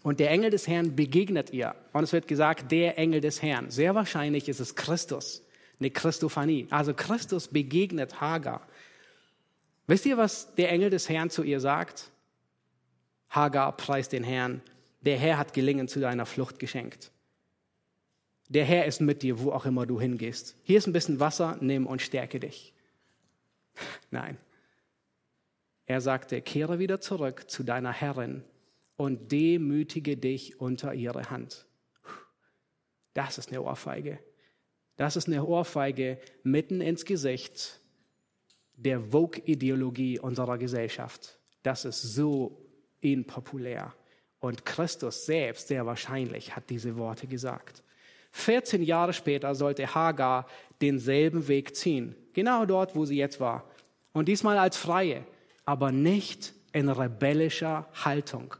und 0.02 0.18
der 0.18 0.30
Engel 0.30 0.50
des 0.50 0.66
Herrn 0.66 0.96
begegnet 0.96 1.52
ihr. 1.52 1.74
Und 1.92 2.04
es 2.04 2.14
wird 2.14 2.28
gesagt, 2.28 2.72
der 2.72 2.96
Engel 2.98 3.20
des 3.20 3.42
Herrn. 3.42 3.70
Sehr 3.70 3.94
wahrscheinlich 3.94 4.48
ist 4.48 4.60
es 4.60 4.74
Christus, 4.74 5.42
eine 5.78 5.90
Christophanie. 5.90 6.66
Also 6.70 6.94
Christus 6.94 7.48
begegnet 7.48 8.22
Hagar. 8.22 8.66
Wisst 9.86 10.06
ihr, 10.06 10.16
was 10.16 10.54
der 10.54 10.70
Engel 10.72 10.88
des 10.88 11.10
Herrn 11.10 11.28
zu 11.28 11.42
ihr 11.42 11.60
sagt? 11.60 12.10
Hagar 13.28 13.76
preist 13.76 14.12
den 14.12 14.24
Herrn. 14.24 14.62
Der 15.02 15.18
Herr 15.18 15.36
hat 15.36 15.52
Gelingen 15.52 15.88
zu 15.88 16.00
deiner 16.00 16.24
Flucht 16.24 16.58
geschenkt. 16.58 17.10
Der 18.48 18.64
Herr 18.64 18.86
ist 18.86 19.00
mit 19.00 19.22
dir, 19.22 19.40
wo 19.40 19.50
auch 19.50 19.66
immer 19.66 19.86
du 19.86 20.00
hingehst. 20.00 20.56
Hier 20.62 20.78
ist 20.78 20.86
ein 20.86 20.92
bisschen 20.92 21.20
Wasser, 21.20 21.58
nimm 21.60 21.86
und 21.86 22.02
stärke 22.02 22.38
dich. 22.38 22.72
Nein. 24.10 24.38
Er 25.86 26.00
sagte, 26.00 26.40
kehre 26.42 26.78
wieder 26.78 27.00
zurück 27.00 27.48
zu 27.48 27.62
deiner 27.62 27.92
Herrin 27.92 28.44
und 28.96 29.30
demütige 29.30 30.16
dich 30.16 30.60
unter 30.60 30.94
ihre 30.94 31.30
Hand. 31.30 31.66
Das 33.14 33.38
ist 33.38 33.50
eine 33.50 33.62
Ohrfeige. 33.62 34.18
Das 34.96 35.16
ist 35.16 35.28
eine 35.28 35.44
Ohrfeige 35.44 36.18
mitten 36.42 36.80
ins 36.80 37.04
Gesicht 37.04 37.80
der 38.76 39.00
Vogue-Ideologie 39.00 40.18
unserer 40.18 40.58
Gesellschaft. 40.58 41.38
Das 41.62 41.84
ist 41.84 42.02
so 42.02 42.64
impopulär. 43.00 43.94
Und 44.38 44.64
Christus 44.64 45.26
selbst, 45.26 45.68
sehr 45.68 45.86
wahrscheinlich, 45.86 46.54
hat 46.54 46.68
diese 46.70 46.96
Worte 46.96 47.26
gesagt. 47.26 47.82
14 48.36 48.82
Jahre 48.82 49.14
später 49.14 49.54
sollte 49.54 49.94
Hagar 49.94 50.46
denselben 50.82 51.48
Weg 51.48 51.74
ziehen, 51.74 52.14
genau 52.34 52.66
dort, 52.66 52.94
wo 52.94 53.06
sie 53.06 53.16
jetzt 53.16 53.40
war. 53.40 53.64
Und 54.12 54.28
diesmal 54.28 54.58
als 54.58 54.76
Freie, 54.76 55.24
aber 55.64 55.90
nicht 55.90 56.52
in 56.72 56.90
rebellischer 56.90 57.88
Haltung, 58.04 58.54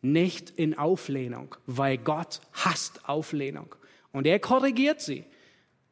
nicht 0.00 0.48
in 0.50 0.76
Auflehnung, 0.78 1.54
weil 1.66 1.98
Gott 1.98 2.40
hasst 2.52 3.08
Auflehnung. 3.08 3.74
Und 4.10 4.26
er 4.26 4.38
korrigiert 4.38 5.02
sie 5.02 5.24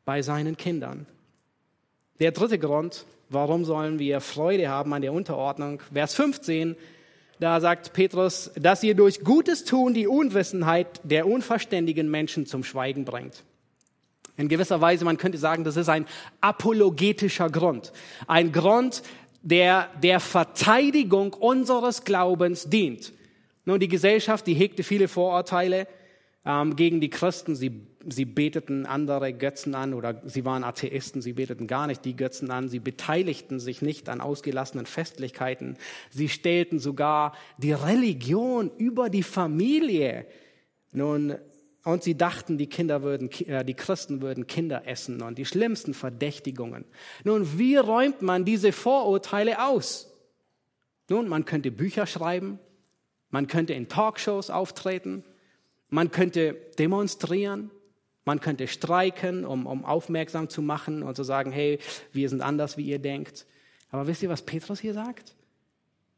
bei 0.06 0.22
seinen 0.22 0.56
Kindern. 0.56 1.06
Der 2.20 2.32
dritte 2.32 2.58
Grund, 2.58 3.04
warum 3.28 3.66
sollen 3.66 3.98
wir 3.98 4.22
Freude 4.22 4.70
haben 4.70 4.94
an 4.94 5.02
der 5.02 5.12
Unterordnung, 5.12 5.82
Vers 5.92 6.14
15, 6.14 6.76
da 7.40 7.60
sagt 7.60 7.92
Petrus, 7.92 8.50
dass 8.56 8.82
ihr 8.82 8.94
durch 8.94 9.20
gutes 9.20 9.64
Tun 9.64 9.94
die 9.94 10.06
Unwissenheit 10.06 11.00
der 11.04 11.26
unverständigen 11.26 12.10
Menschen 12.10 12.46
zum 12.46 12.64
Schweigen 12.64 13.04
bringt. 13.04 13.44
In 14.36 14.48
gewisser 14.48 14.80
Weise, 14.80 15.04
man 15.04 15.18
könnte 15.18 15.38
sagen, 15.38 15.64
das 15.64 15.76
ist 15.76 15.88
ein 15.88 16.06
apologetischer 16.40 17.50
Grund. 17.50 17.92
Ein 18.26 18.52
Grund, 18.52 19.02
der 19.42 19.88
der 20.02 20.20
Verteidigung 20.20 21.32
unseres 21.32 22.04
Glaubens 22.04 22.68
dient. 22.68 23.12
Nun, 23.64 23.80
die 23.80 23.88
Gesellschaft, 23.88 24.46
die 24.46 24.54
hegte 24.54 24.82
viele 24.82 25.08
Vorurteile 25.08 25.86
ähm, 26.44 26.76
gegen 26.76 27.00
die 27.00 27.10
Christen. 27.10 27.54
Sie, 27.54 27.82
sie 28.10 28.24
beteten 28.24 28.86
andere 28.86 29.32
Götzen 29.32 29.74
an 29.74 29.94
oder 29.94 30.22
sie 30.24 30.44
waren 30.44 30.64
Atheisten, 30.64 31.22
sie 31.22 31.32
beteten 31.34 31.66
gar 31.66 31.86
nicht 31.86 32.04
die 32.04 32.16
Götzen 32.16 32.50
an. 32.50 32.68
Sie 32.68 32.78
beteiligten 32.78 33.60
sich 33.60 33.82
nicht 33.82 34.08
an 34.08 34.20
ausgelassenen 34.20 34.86
Festlichkeiten. 34.86 35.76
Sie 36.10 36.28
stellten 36.28 36.78
sogar 36.78 37.34
die 37.58 37.72
Religion 37.72 38.70
über 38.76 39.10
die 39.10 39.22
Familie. 39.22 40.26
Nun, 40.92 41.36
und 41.84 42.02
sie 42.02 42.16
dachten, 42.16 42.58
die 42.58 42.66
Kinder 42.66 43.02
würden, 43.02 43.30
äh, 43.46 43.64
die 43.64 43.74
Christen 43.74 44.20
würden 44.20 44.46
Kinder 44.46 44.86
essen 44.86 45.22
und 45.22 45.38
die 45.38 45.46
schlimmsten 45.46 45.94
Verdächtigungen. 45.94 46.84
Nun, 47.24 47.58
wie 47.58 47.76
räumt 47.76 48.20
man 48.22 48.44
diese 48.44 48.72
Vorurteile 48.72 49.66
aus? 49.66 50.12
Nun, 51.08 51.28
man 51.28 51.44
könnte 51.44 51.70
Bücher 51.70 52.06
schreiben, 52.06 52.58
man 53.30 53.46
könnte 53.46 53.72
in 53.72 53.88
Talkshows 53.88 54.50
auftreten, 54.50 55.24
man 55.88 56.10
könnte 56.10 56.54
demonstrieren, 56.78 57.70
man 58.28 58.40
könnte 58.40 58.68
streiken, 58.68 59.46
um, 59.46 59.66
um 59.66 59.86
aufmerksam 59.86 60.50
zu 60.50 60.60
machen 60.60 61.02
und 61.02 61.16
zu 61.16 61.24
sagen, 61.24 61.50
hey, 61.50 61.78
wir 62.12 62.28
sind 62.28 62.42
anders, 62.42 62.76
wie 62.76 62.82
ihr 62.82 62.98
denkt. 62.98 63.46
Aber 63.90 64.06
wisst 64.06 64.22
ihr, 64.22 64.28
was 64.28 64.42
Petrus 64.42 64.80
hier 64.80 64.92
sagt? 64.92 65.34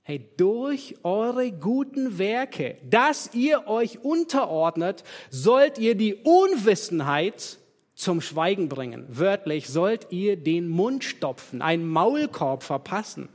Hey, 0.02 0.28
durch 0.36 0.96
eure 1.04 1.52
guten 1.52 2.18
Werke, 2.18 2.78
dass 2.82 3.32
ihr 3.32 3.68
euch 3.68 4.02
unterordnet, 4.02 5.04
sollt 5.30 5.78
ihr 5.78 5.94
die 5.94 6.16
Unwissenheit 6.16 7.58
zum 7.94 8.20
Schweigen 8.20 8.68
bringen. 8.68 9.06
Wörtlich 9.08 9.68
sollt 9.68 10.08
ihr 10.10 10.36
den 10.36 10.68
Mund 10.68 11.04
stopfen, 11.04 11.62
einen 11.62 11.88
Maulkorb 11.88 12.64
verpassen. 12.64 13.28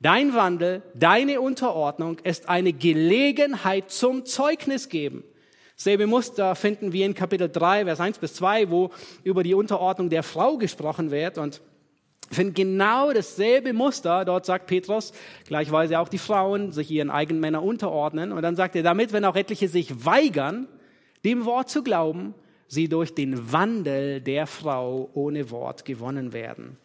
Dein 0.00 0.32
Wandel, 0.32 0.80
deine 0.94 1.42
Unterordnung 1.42 2.20
ist 2.20 2.48
eine 2.48 2.72
Gelegenheit 2.72 3.90
zum 3.90 4.24
Zeugnis 4.24 4.88
geben. 4.88 5.24
Selbe 5.76 6.06
Muster 6.06 6.54
finden 6.54 6.92
wir 6.92 7.04
in 7.04 7.14
Kapitel 7.14 7.48
3, 7.48 7.84
Vers 7.84 8.00
1 8.00 8.18
bis 8.18 8.34
2, 8.34 8.70
wo 8.70 8.90
über 9.24 9.42
die 9.42 9.54
Unterordnung 9.54 10.08
der 10.08 10.22
Frau 10.22 10.56
gesprochen 10.56 11.10
wird 11.10 11.36
und 11.36 11.60
finden 12.30 12.54
genau 12.54 13.12
dasselbe 13.12 13.72
Muster. 13.72 14.24
Dort 14.24 14.46
sagt 14.46 14.66
Petrus, 14.66 15.12
gleichweise 15.46 15.98
auch 15.98 16.08
die 16.08 16.18
Frauen 16.18 16.70
sich 16.70 16.90
ihren 16.90 17.10
eigenen 17.10 17.40
Männern 17.40 17.64
unterordnen. 17.64 18.30
Und 18.30 18.42
dann 18.42 18.54
sagt 18.54 18.76
er, 18.76 18.84
damit, 18.84 19.12
wenn 19.12 19.24
auch 19.24 19.34
etliche 19.34 19.68
sich 19.68 20.04
weigern, 20.04 20.68
dem 21.24 21.44
Wort 21.44 21.70
zu 21.70 21.82
glauben, 21.82 22.34
sie 22.68 22.88
durch 22.88 23.14
den 23.14 23.52
Wandel 23.52 24.20
der 24.20 24.46
Frau 24.46 25.10
ohne 25.14 25.50
Wort 25.50 25.84
gewonnen 25.84 26.32
werden. 26.32 26.76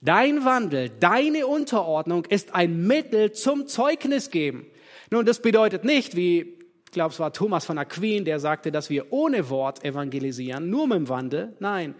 Dein 0.00 0.44
Wandel, 0.44 0.90
deine 0.98 1.46
Unterordnung 1.46 2.24
ist 2.24 2.54
ein 2.56 2.88
Mittel 2.88 3.30
zum 3.30 3.68
Zeugnis 3.68 4.30
geben. 4.30 4.66
Nun, 5.10 5.24
das 5.24 5.40
bedeutet 5.40 5.84
nicht, 5.84 6.16
wie 6.16 6.58
ich 6.92 6.94
glaube, 6.94 7.14
es 7.14 7.20
war 7.20 7.32
Thomas 7.32 7.64
von 7.64 7.78
Aquin, 7.78 8.26
der 8.26 8.38
sagte, 8.38 8.70
dass 8.70 8.90
wir 8.90 9.14
ohne 9.14 9.48
Wort 9.48 9.82
evangelisieren, 9.82 10.68
nur 10.68 10.86
mit 10.86 10.98
dem 10.98 11.08
Wandel. 11.08 11.56
Nein, 11.58 11.94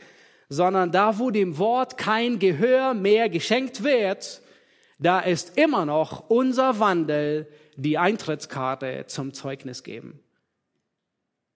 sondern 0.50 0.92
da, 0.92 1.18
wo 1.18 1.30
dem 1.30 1.56
Wort 1.56 1.96
kein 1.96 2.38
Gehör 2.38 2.92
mehr 2.92 3.30
geschenkt 3.30 3.84
wird, 3.84 4.42
da 4.98 5.20
ist 5.20 5.56
immer 5.56 5.86
noch 5.86 6.28
unser 6.28 6.78
Wandel 6.78 7.48
die 7.74 7.96
Eintrittskarte 7.96 9.06
zum 9.06 9.32
Zeugnis 9.32 9.82
geben. 9.82 10.20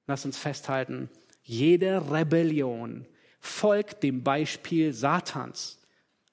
Lass 0.06 0.24
uns 0.24 0.38
festhalten, 0.38 1.10
jede 1.42 2.10
Rebellion 2.10 3.06
folgt 3.38 4.02
dem 4.02 4.24
Beispiel 4.24 4.94
Satans 4.94 5.78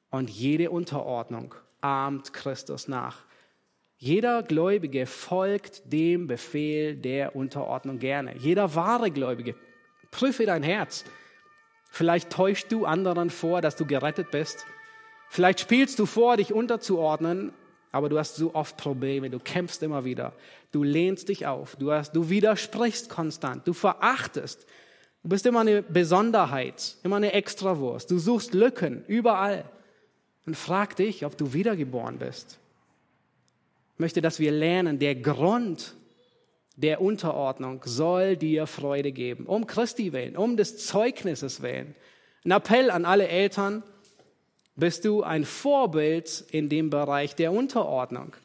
und 0.09 0.29
jede 0.29 0.71
Unterordnung 0.71 1.53
ahmt 1.81 2.31
Christus 2.31 2.87
nach. 2.87 3.22
Jeder 4.03 4.43
Gläubige 4.43 5.05
folgt 5.05 5.81
dem 5.85 6.27
Befehl 6.27 6.97
der 6.97 7.37
Unterordnung 7.37 7.99
gerne. 7.99 8.35
Jeder 8.37 8.75
wahre 8.75 9.11
Gläubige. 9.11 9.55
Prüfe 10.11 10.45
dein 10.45 10.61
Herz. 10.61 11.05
Vielleicht 11.89 12.29
täuschst 12.29 12.69
du 12.69 12.83
anderen 12.83 13.29
vor, 13.29 13.61
dass 13.61 13.77
du 13.77 13.85
gerettet 13.85 14.29
bist. 14.29 14.65
Vielleicht 15.29 15.61
spielst 15.61 15.99
du 15.99 16.05
vor, 16.05 16.35
dich 16.35 16.51
unterzuordnen, 16.51 17.53
aber 17.93 18.09
du 18.09 18.19
hast 18.19 18.35
so 18.35 18.53
oft 18.53 18.75
Probleme. 18.75 19.29
Du 19.29 19.39
kämpfst 19.39 19.81
immer 19.83 20.03
wieder. 20.03 20.33
Du 20.73 20.83
lehnst 20.83 21.29
dich 21.29 21.47
auf. 21.47 21.77
Du, 21.77 21.93
hast, 21.93 22.13
du 22.13 22.27
widersprichst 22.27 23.09
konstant. 23.09 23.65
Du 23.65 23.71
verachtest. 23.71 24.67
Du 25.23 25.29
bist 25.29 25.45
immer 25.45 25.61
eine 25.61 25.81
Besonderheit, 25.81 26.97
immer 27.03 27.15
eine 27.15 27.31
Extrawurst. 27.31 28.11
Du 28.11 28.19
suchst 28.19 28.53
Lücken 28.53 29.05
überall 29.07 29.63
und 30.45 30.57
frag 30.57 30.97
dich, 30.97 31.25
ob 31.25 31.37
du 31.37 31.53
wiedergeboren 31.53 32.17
bist. 32.17 32.59
Möchte, 33.97 34.21
dass 34.21 34.39
wir 34.39 34.51
lernen, 34.51 34.99
der 34.99 35.15
Grund 35.15 35.95
der 36.75 37.01
Unterordnung 37.01 37.81
soll 37.85 38.35
dir 38.35 38.65
Freude 38.65 39.11
geben, 39.11 39.45
um 39.45 39.67
Christi 39.67 40.11
willen, 40.13 40.35
um 40.35 40.57
des 40.57 40.85
Zeugnisses 40.85 41.61
willen. 41.61 41.95
Ein 42.43 42.51
Appell 42.51 42.89
an 42.89 43.05
alle 43.05 43.27
Eltern, 43.27 43.83
bist 44.75 45.05
du 45.05 45.23
ein 45.23 45.45
Vorbild 45.45 46.45
in 46.49 46.69
dem 46.69 46.89
Bereich 46.89 47.35
der 47.35 47.51
Unterordnung. 47.51 48.35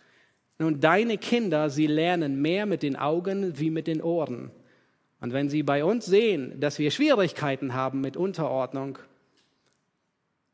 Nun, 0.58 0.80
deine 0.80 1.18
Kinder, 1.18 1.70
sie 1.70 1.86
lernen 1.86 2.42
mehr 2.42 2.66
mit 2.66 2.82
den 2.82 2.96
Augen 2.96 3.58
wie 3.58 3.70
mit 3.70 3.86
den 3.86 4.02
Ohren. 4.02 4.50
Und 5.20 5.32
wenn 5.32 5.48
sie 5.48 5.62
bei 5.62 5.84
uns 5.84 6.06
sehen, 6.06 6.60
dass 6.60 6.78
wir 6.78 6.90
Schwierigkeiten 6.90 7.74
haben 7.74 8.00
mit 8.00 8.16
Unterordnung, 8.16 8.98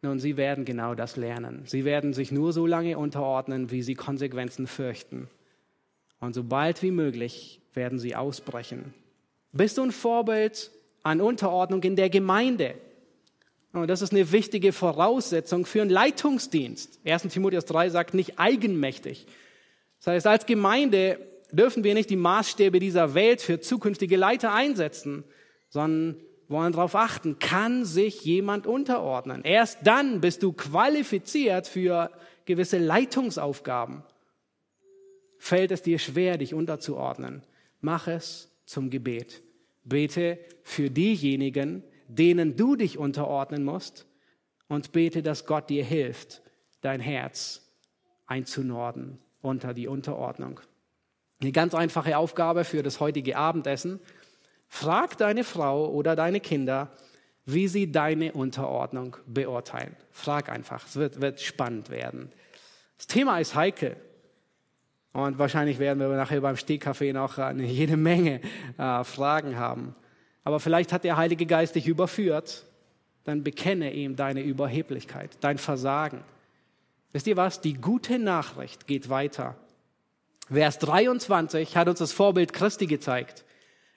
nun, 0.05 0.21
sie 0.21 0.37
werden 0.37 0.65
genau 0.65 0.95
das 0.95 1.17
lernen. 1.17 1.63
Sie 1.67 1.85
werden 1.85 2.13
sich 2.13 2.31
nur 2.31 2.53
so 2.53 2.67
lange 2.67 2.97
unterordnen, 2.97 3.71
wie 3.71 3.83
sie 3.83 3.95
Konsequenzen 3.95 4.67
fürchten. 4.67 5.29
Und 6.21 6.35
sobald 6.35 6.83
wie 6.83 6.91
möglich 6.91 7.61
werden 7.75 7.99
sie 7.99 8.15
ausbrechen. 8.15 8.95
Bist 9.53 9.79
du 9.79 9.83
ein 9.83 9.93
Vorbild 9.93 10.71
an 11.03 11.21
Unterordnung 11.21 11.83
in 11.83 11.97
der 11.97 12.11
Gemeinde? 12.11 12.75
Und 13.73 13.89
das 13.89 14.03
ist 14.03 14.13
eine 14.13 14.31
wichtige 14.31 14.73
Voraussetzung 14.73 15.67
für 15.67 15.83
einen 15.83 15.91
Leitungsdienst. 15.91 17.01
1. 17.05 17.23
Timotheus 17.25 17.65
3 17.65 17.91
sagt 17.91 18.15
nicht 18.15 18.39
eigenmächtig. 18.39 19.27
Das 19.99 20.09
heißt, 20.09 20.27
als 20.27 20.47
Gemeinde 20.47 21.19
dürfen 21.51 21.83
wir 21.83 21.95
nicht 21.95 22.11
die 22.11 22.17
Maßstäbe 22.17 22.79
dieser 22.79 23.15
Welt 23.15 23.41
für 23.41 23.61
zukünftige 23.61 24.17
Leiter 24.17 24.53
einsetzen, 24.53 25.25
sondern 25.71 26.21
wollen 26.55 26.73
darauf 26.73 26.95
achten, 26.95 27.39
kann 27.39 27.85
sich 27.85 28.25
jemand 28.25 28.67
unterordnen. 28.67 29.43
Erst 29.43 29.81
dann 29.83 30.21
bist 30.21 30.43
du 30.43 30.53
qualifiziert 30.53 31.67
für 31.67 32.11
gewisse 32.47 32.79
Leitungsaufgaben. 32.79 34.05
Fällt 35.39 35.73
es 35.73 35.83
dir 35.83 35.99
schwer, 35.99 36.39
dich 36.39 36.55
unterzuordnen, 36.55 37.43
mach 37.81 38.07
es 38.07 38.51
zum 38.65 38.89
Gebet. 38.89 39.43
Bete 39.85 40.39
für 40.63 40.89
diejenigen, 40.89 41.83
denen 42.09 42.57
du 42.57 42.77
dich 42.77 42.97
unterordnen 42.97 43.65
musst 43.65 44.07
und 44.69 44.93
bete, 44.93 45.23
dass 45.23 45.45
Gott 45.47 45.69
dir 45.69 45.85
hilft, 45.85 46.41
dein 46.81 47.01
Herz 47.01 47.61
einzunorden 48.27 49.19
unter 49.43 49.75
die 49.75 49.89
Unterordnung. 49.89 50.61
Eine 51.41 51.53
ganz 51.53 51.75
einfache 51.75 52.17
Aufgabe 52.17 52.65
für 52.65 52.83
das 52.83 53.01
heutige 53.01 53.37
Abendessen. 53.37 54.01
Frag 54.69 55.17
deine 55.19 55.45
Frau 55.45 55.89
oder 55.89 56.17
deine 56.17 56.41
Kinder, 56.41 56.91
wie 57.47 57.69
sie 57.69 57.93
deine 57.93 58.33
Unterordnung 58.33 59.17
beurteilen. 59.27 59.97
Frag 60.11 60.49
einfach, 60.49 60.87
es 60.87 60.97
wird, 60.97 61.21
wird 61.21 61.41
spannend 61.41 61.91
werden. 61.91 62.33
Das 62.97 63.07
Thema 63.07 63.39
ist 63.39 63.55
heikel. 63.55 63.97
Und 65.13 65.39
wahrscheinlich 65.39 65.79
werden 65.79 66.01
wir 66.01 66.09
nachher 66.09 66.41
beim 66.41 66.57
Stehkaffee 66.57 67.13
noch 67.13 67.39
eine 67.39 67.65
jede 67.65 67.97
Menge 67.97 68.41
äh, 68.79 69.05
Fragen 69.05 69.57
haben. 69.57 69.95
Aber 70.43 70.59
vielleicht 70.59 70.93
hat 70.93 71.05
der 71.05 71.17
Heilige 71.17 71.47
Geist 71.47 71.75
dich 71.77 71.87
überführt. 71.87 72.67
Dann 73.23 73.43
bekenne 73.43 73.93
ihm 73.93 74.17
deine 74.17 74.43
Überheblichkeit, 74.43 75.39
dein 75.41 75.59
Versagen. 75.59 76.23
Wisst 77.13 77.27
ihr 77.27 77.37
was? 77.37 77.61
Die 77.61 77.75
gute 77.75 78.19
Nachricht 78.19 78.87
geht 78.87 79.09
weiter. 79.09 79.57
Vers 80.53 80.79
23 80.81 81.77
hat 81.77 81.89
uns 81.89 82.01
das 82.01 82.13
Vorbild 82.13 82.53
Christi 82.53 82.87
gezeigt. 82.87 83.44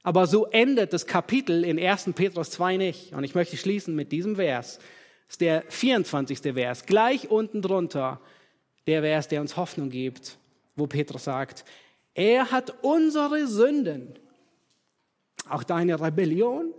Aber 0.08 0.26
so 0.26 0.46
endet 0.46 0.94
das 0.94 1.06
Kapitel 1.06 1.66
in 1.66 1.78
1. 1.78 2.12
Petrus 2.16 2.52
2 2.52 2.78
nicht. 2.78 3.12
Und 3.12 3.26
ich 3.26 3.36
möchte 3.36 3.58
schließen 3.58 3.94
mit 3.94 4.14
diesem 4.14 4.38
Vers. 4.38 4.78
Das 4.78 5.34
ist 5.34 5.42
der 5.42 5.64
24. 5.68 6.40
Vers. 6.54 6.86
Gleich 6.86 7.30
unten 7.30 7.62
drunter 7.62 8.22
der 8.86 9.02
Vers, 9.02 9.28
der 9.28 9.42
uns 9.42 9.58
Hoffnung 9.58 9.90
gibt, 9.90 10.38
wo 10.78 10.88
Petrus 10.88 11.26
sagt, 11.26 11.66
er 12.14 12.52
hat 12.52 12.74
unsere 12.84 13.48
Sünden, 13.48 14.18
auch 15.50 15.64
deine 15.64 16.00
Rebellion, 16.00 16.74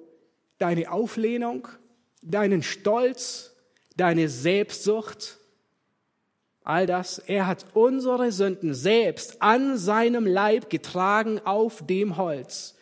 deine 0.56 0.90
Auflehnung, 0.90 1.68
deinen 2.22 2.62
Stolz, 2.62 3.54
deine 3.94 4.30
Selbstsucht, 4.30 5.36
all 6.64 6.86
das, 6.86 7.18
er 7.18 7.46
hat 7.46 7.66
unsere 7.74 8.32
Sünden 8.32 8.72
selbst 8.72 9.42
an 9.42 9.76
seinem 9.76 10.26
Leib 10.26 10.70
getragen 10.70 11.42
auf 11.44 11.86
dem 11.86 12.16
Holz, 12.16 12.74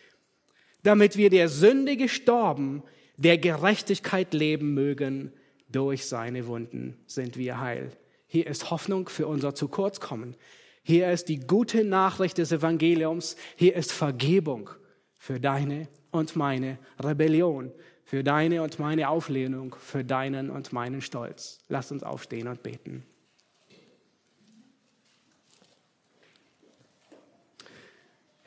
damit 0.87 1.17
wir 1.17 1.31
der 1.31 1.49
Sünde 1.49 1.97
gestorben, 1.97 2.83
der 3.17 3.39
Gerechtigkeit 3.39 4.33
leben 4.35 4.75
mögen. 4.75 5.33
Durch 5.69 6.07
seine 6.07 6.47
Wunden 6.47 6.97
sind 7.07 7.37
wir 7.37 7.61
heil. 7.61 7.91
Hier 8.29 8.47
ist 8.47 8.71
Hoffnung 8.71 9.09
für 9.09 9.27
unser 9.27 9.55
zu 9.55 9.67
kurz 9.67 9.99
kommen. 10.01 10.37
Hier 10.83 11.11
ist 11.11 11.29
die 11.29 11.41
gute 11.41 11.83
Nachricht 11.83 12.39
des 12.39 12.53
Evangeliums. 12.53 13.37
Hier 13.57 13.75
ist 13.75 13.91
Vergebung 13.91 14.71
für 15.19 15.41
deine 15.41 15.89
und 16.13 16.37
meine 16.37 16.79
Rebellion, 17.03 17.73
für 18.05 18.23
deine 18.23 18.63
und 18.63 18.79
meine 18.79 19.09
Auflehnung, 19.09 19.75
für 19.81 20.05
deinen 20.05 20.51
und 20.51 20.73
meinen 20.73 21.01
Stolz. 21.01 21.59
Lass 21.69 21.91
uns 21.91 22.05
aufstehen 22.05 22.47
und 22.47 22.63
beten. 22.63 23.05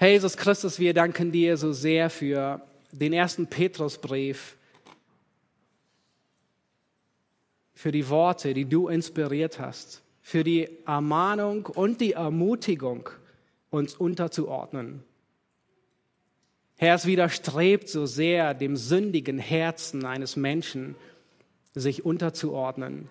Herr 0.02 0.10
Jesus 0.10 0.36
Christus, 0.36 0.80
wir 0.80 0.94
danken 0.94 1.32
dir 1.32 1.58
so 1.58 1.72
sehr 1.72 2.10
für 2.10 2.62
den 2.92 3.14
ersten 3.14 3.48
Petrusbrief, 3.48 4.56
für 7.76 7.92
die 7.92 8.10
Worte, 8.10 8.54
die 8.54 8.66
du 8.66 8.88
inspiriert 8.88 9.60
hast 9.60 10.02
für 10.30 10.44
die 10.44 10.70
Ermahnung 10.86 11.66
und 11.66 12.02
die 12.02 12.12
Ermutigung, 12.12 13.10
uns 13.72 13.96
unterzuordnen. 13.96 15.04
Herr, 16.78 16.94
es 16.94 17.08
widerstrebt 17.08 17.90
so 17.90 18.06
sehr 18.06 18.54
dem 18.54 18.78
sündigen 18.78 19.40
Herzen 19.40 20.06
eines 20.06 20.36
Menschen, 20.36 20.96
sich 21.74 22.06
unterzuordnen. 22.06 23.10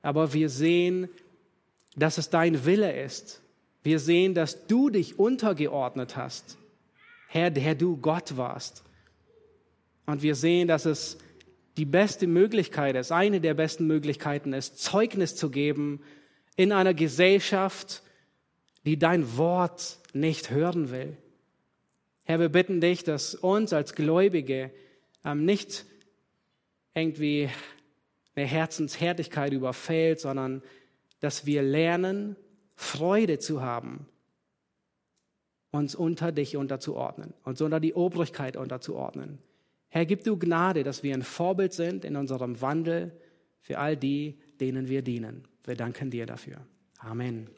Aber 0.00 0.32
wir 0.32 0.48
sehen, 0.48 1.10
dass 1.96 2.16
es 2.16 2.30
dein 2.30 2.64
Wille 2.64 2.98
ist. 2.98 3.42
Wir 3.88 4.00
sehen, 4.00 4.34
dass 4.34 4.66
du 4.66 4.90
dich 4.90 5.18
untergeordnet 5.18 6.14
hast. 6.14 6.58
Herr, 7.26 7.50
der 7.50 7.74
du 7.74 7.96
Gott 7.96 8.36
warst. 8.36 8.84
Und 10.04 10.20
wir 10.20 10.34
sehen, 10.34 10.68
dass 10.68 10.84
es 10.84 11.16
die 11.78 11.86
beste 11.86 12.26
Möglichkeit 12.26 12.96
ist, 12.96 13.12
eine 13.12 13.40
der 13.40 13.54
besten 13.54 13.86
Möglichkeiten 13.86 14.52
ist, 14.52 14.78
Zeugnis 14.78 15.36
zu 15.36 15.48
geben 15.48 16.02
in 16.54 16.70
einer 16.70 16.92
Gesellschaft, 16.92 18.02
die 18.84 18.98
dein 18.98 19.38
Wort 19.38 20.00
nicht 20.12 20.50
hören 20.50 20.90
will. 20.90 21.16
Herr, 22.24 22.40
wir 22.40 22.50
bitten 22.50 22.82
dich, 22.82 23.04
dass 23.04 23.34
uns 23.34 23.72
als 23.72 23.94
Gläubige 23.94 24.70
ähm, 25.24 25.46
nicht 25.46 25.86
irgendwie 26.92 27.48
eine 28.34 28.44
Herzenshärtigkeit 28.44 29.54
überfällt, 29.54 30.20
sondern 30.20 30.62
dass 31.20 31.46
wir 31.46 31.62
lernen, 31.62 32.36
Freude 32.80 33.40
zu 33.40 33.60
haben, 33.60 34.06
uns 35.72 35.96
unter 35.96 36.30
dich 36.30 36.56
unterzuordnen, 36.56 37.34
uns 37.42 37.60
unter 37.60 37.80
die 37.80 37.92
Obrigkeit 37.92 38.56
unterzuordnen. 38.56 39.38
Herr, 39.88 40.06
gib 40.06 40.22
du 40.22 40.38
Gnade, 40.38 40.84
dass 40.84 41.02
wir 41.02 41.12
ein 41.12 41.24
Vorbild 41.24 41.72
sind 41.72 42.04
in 42.04 42.14
unserem 42.14 42.60
Wandel 42.60 43.12
für 43.60 43.80
all 43.80 43.96
die, 43.96 44.38
denen 44.60 44.86
wir 44.86 45.02
dienen. 45.02 45.48
Wir 45.64 45.74
danken 45.74 46.10
dir 46.10 46.24
dafür. 46.24 46.58
Amen. 46.98 47.48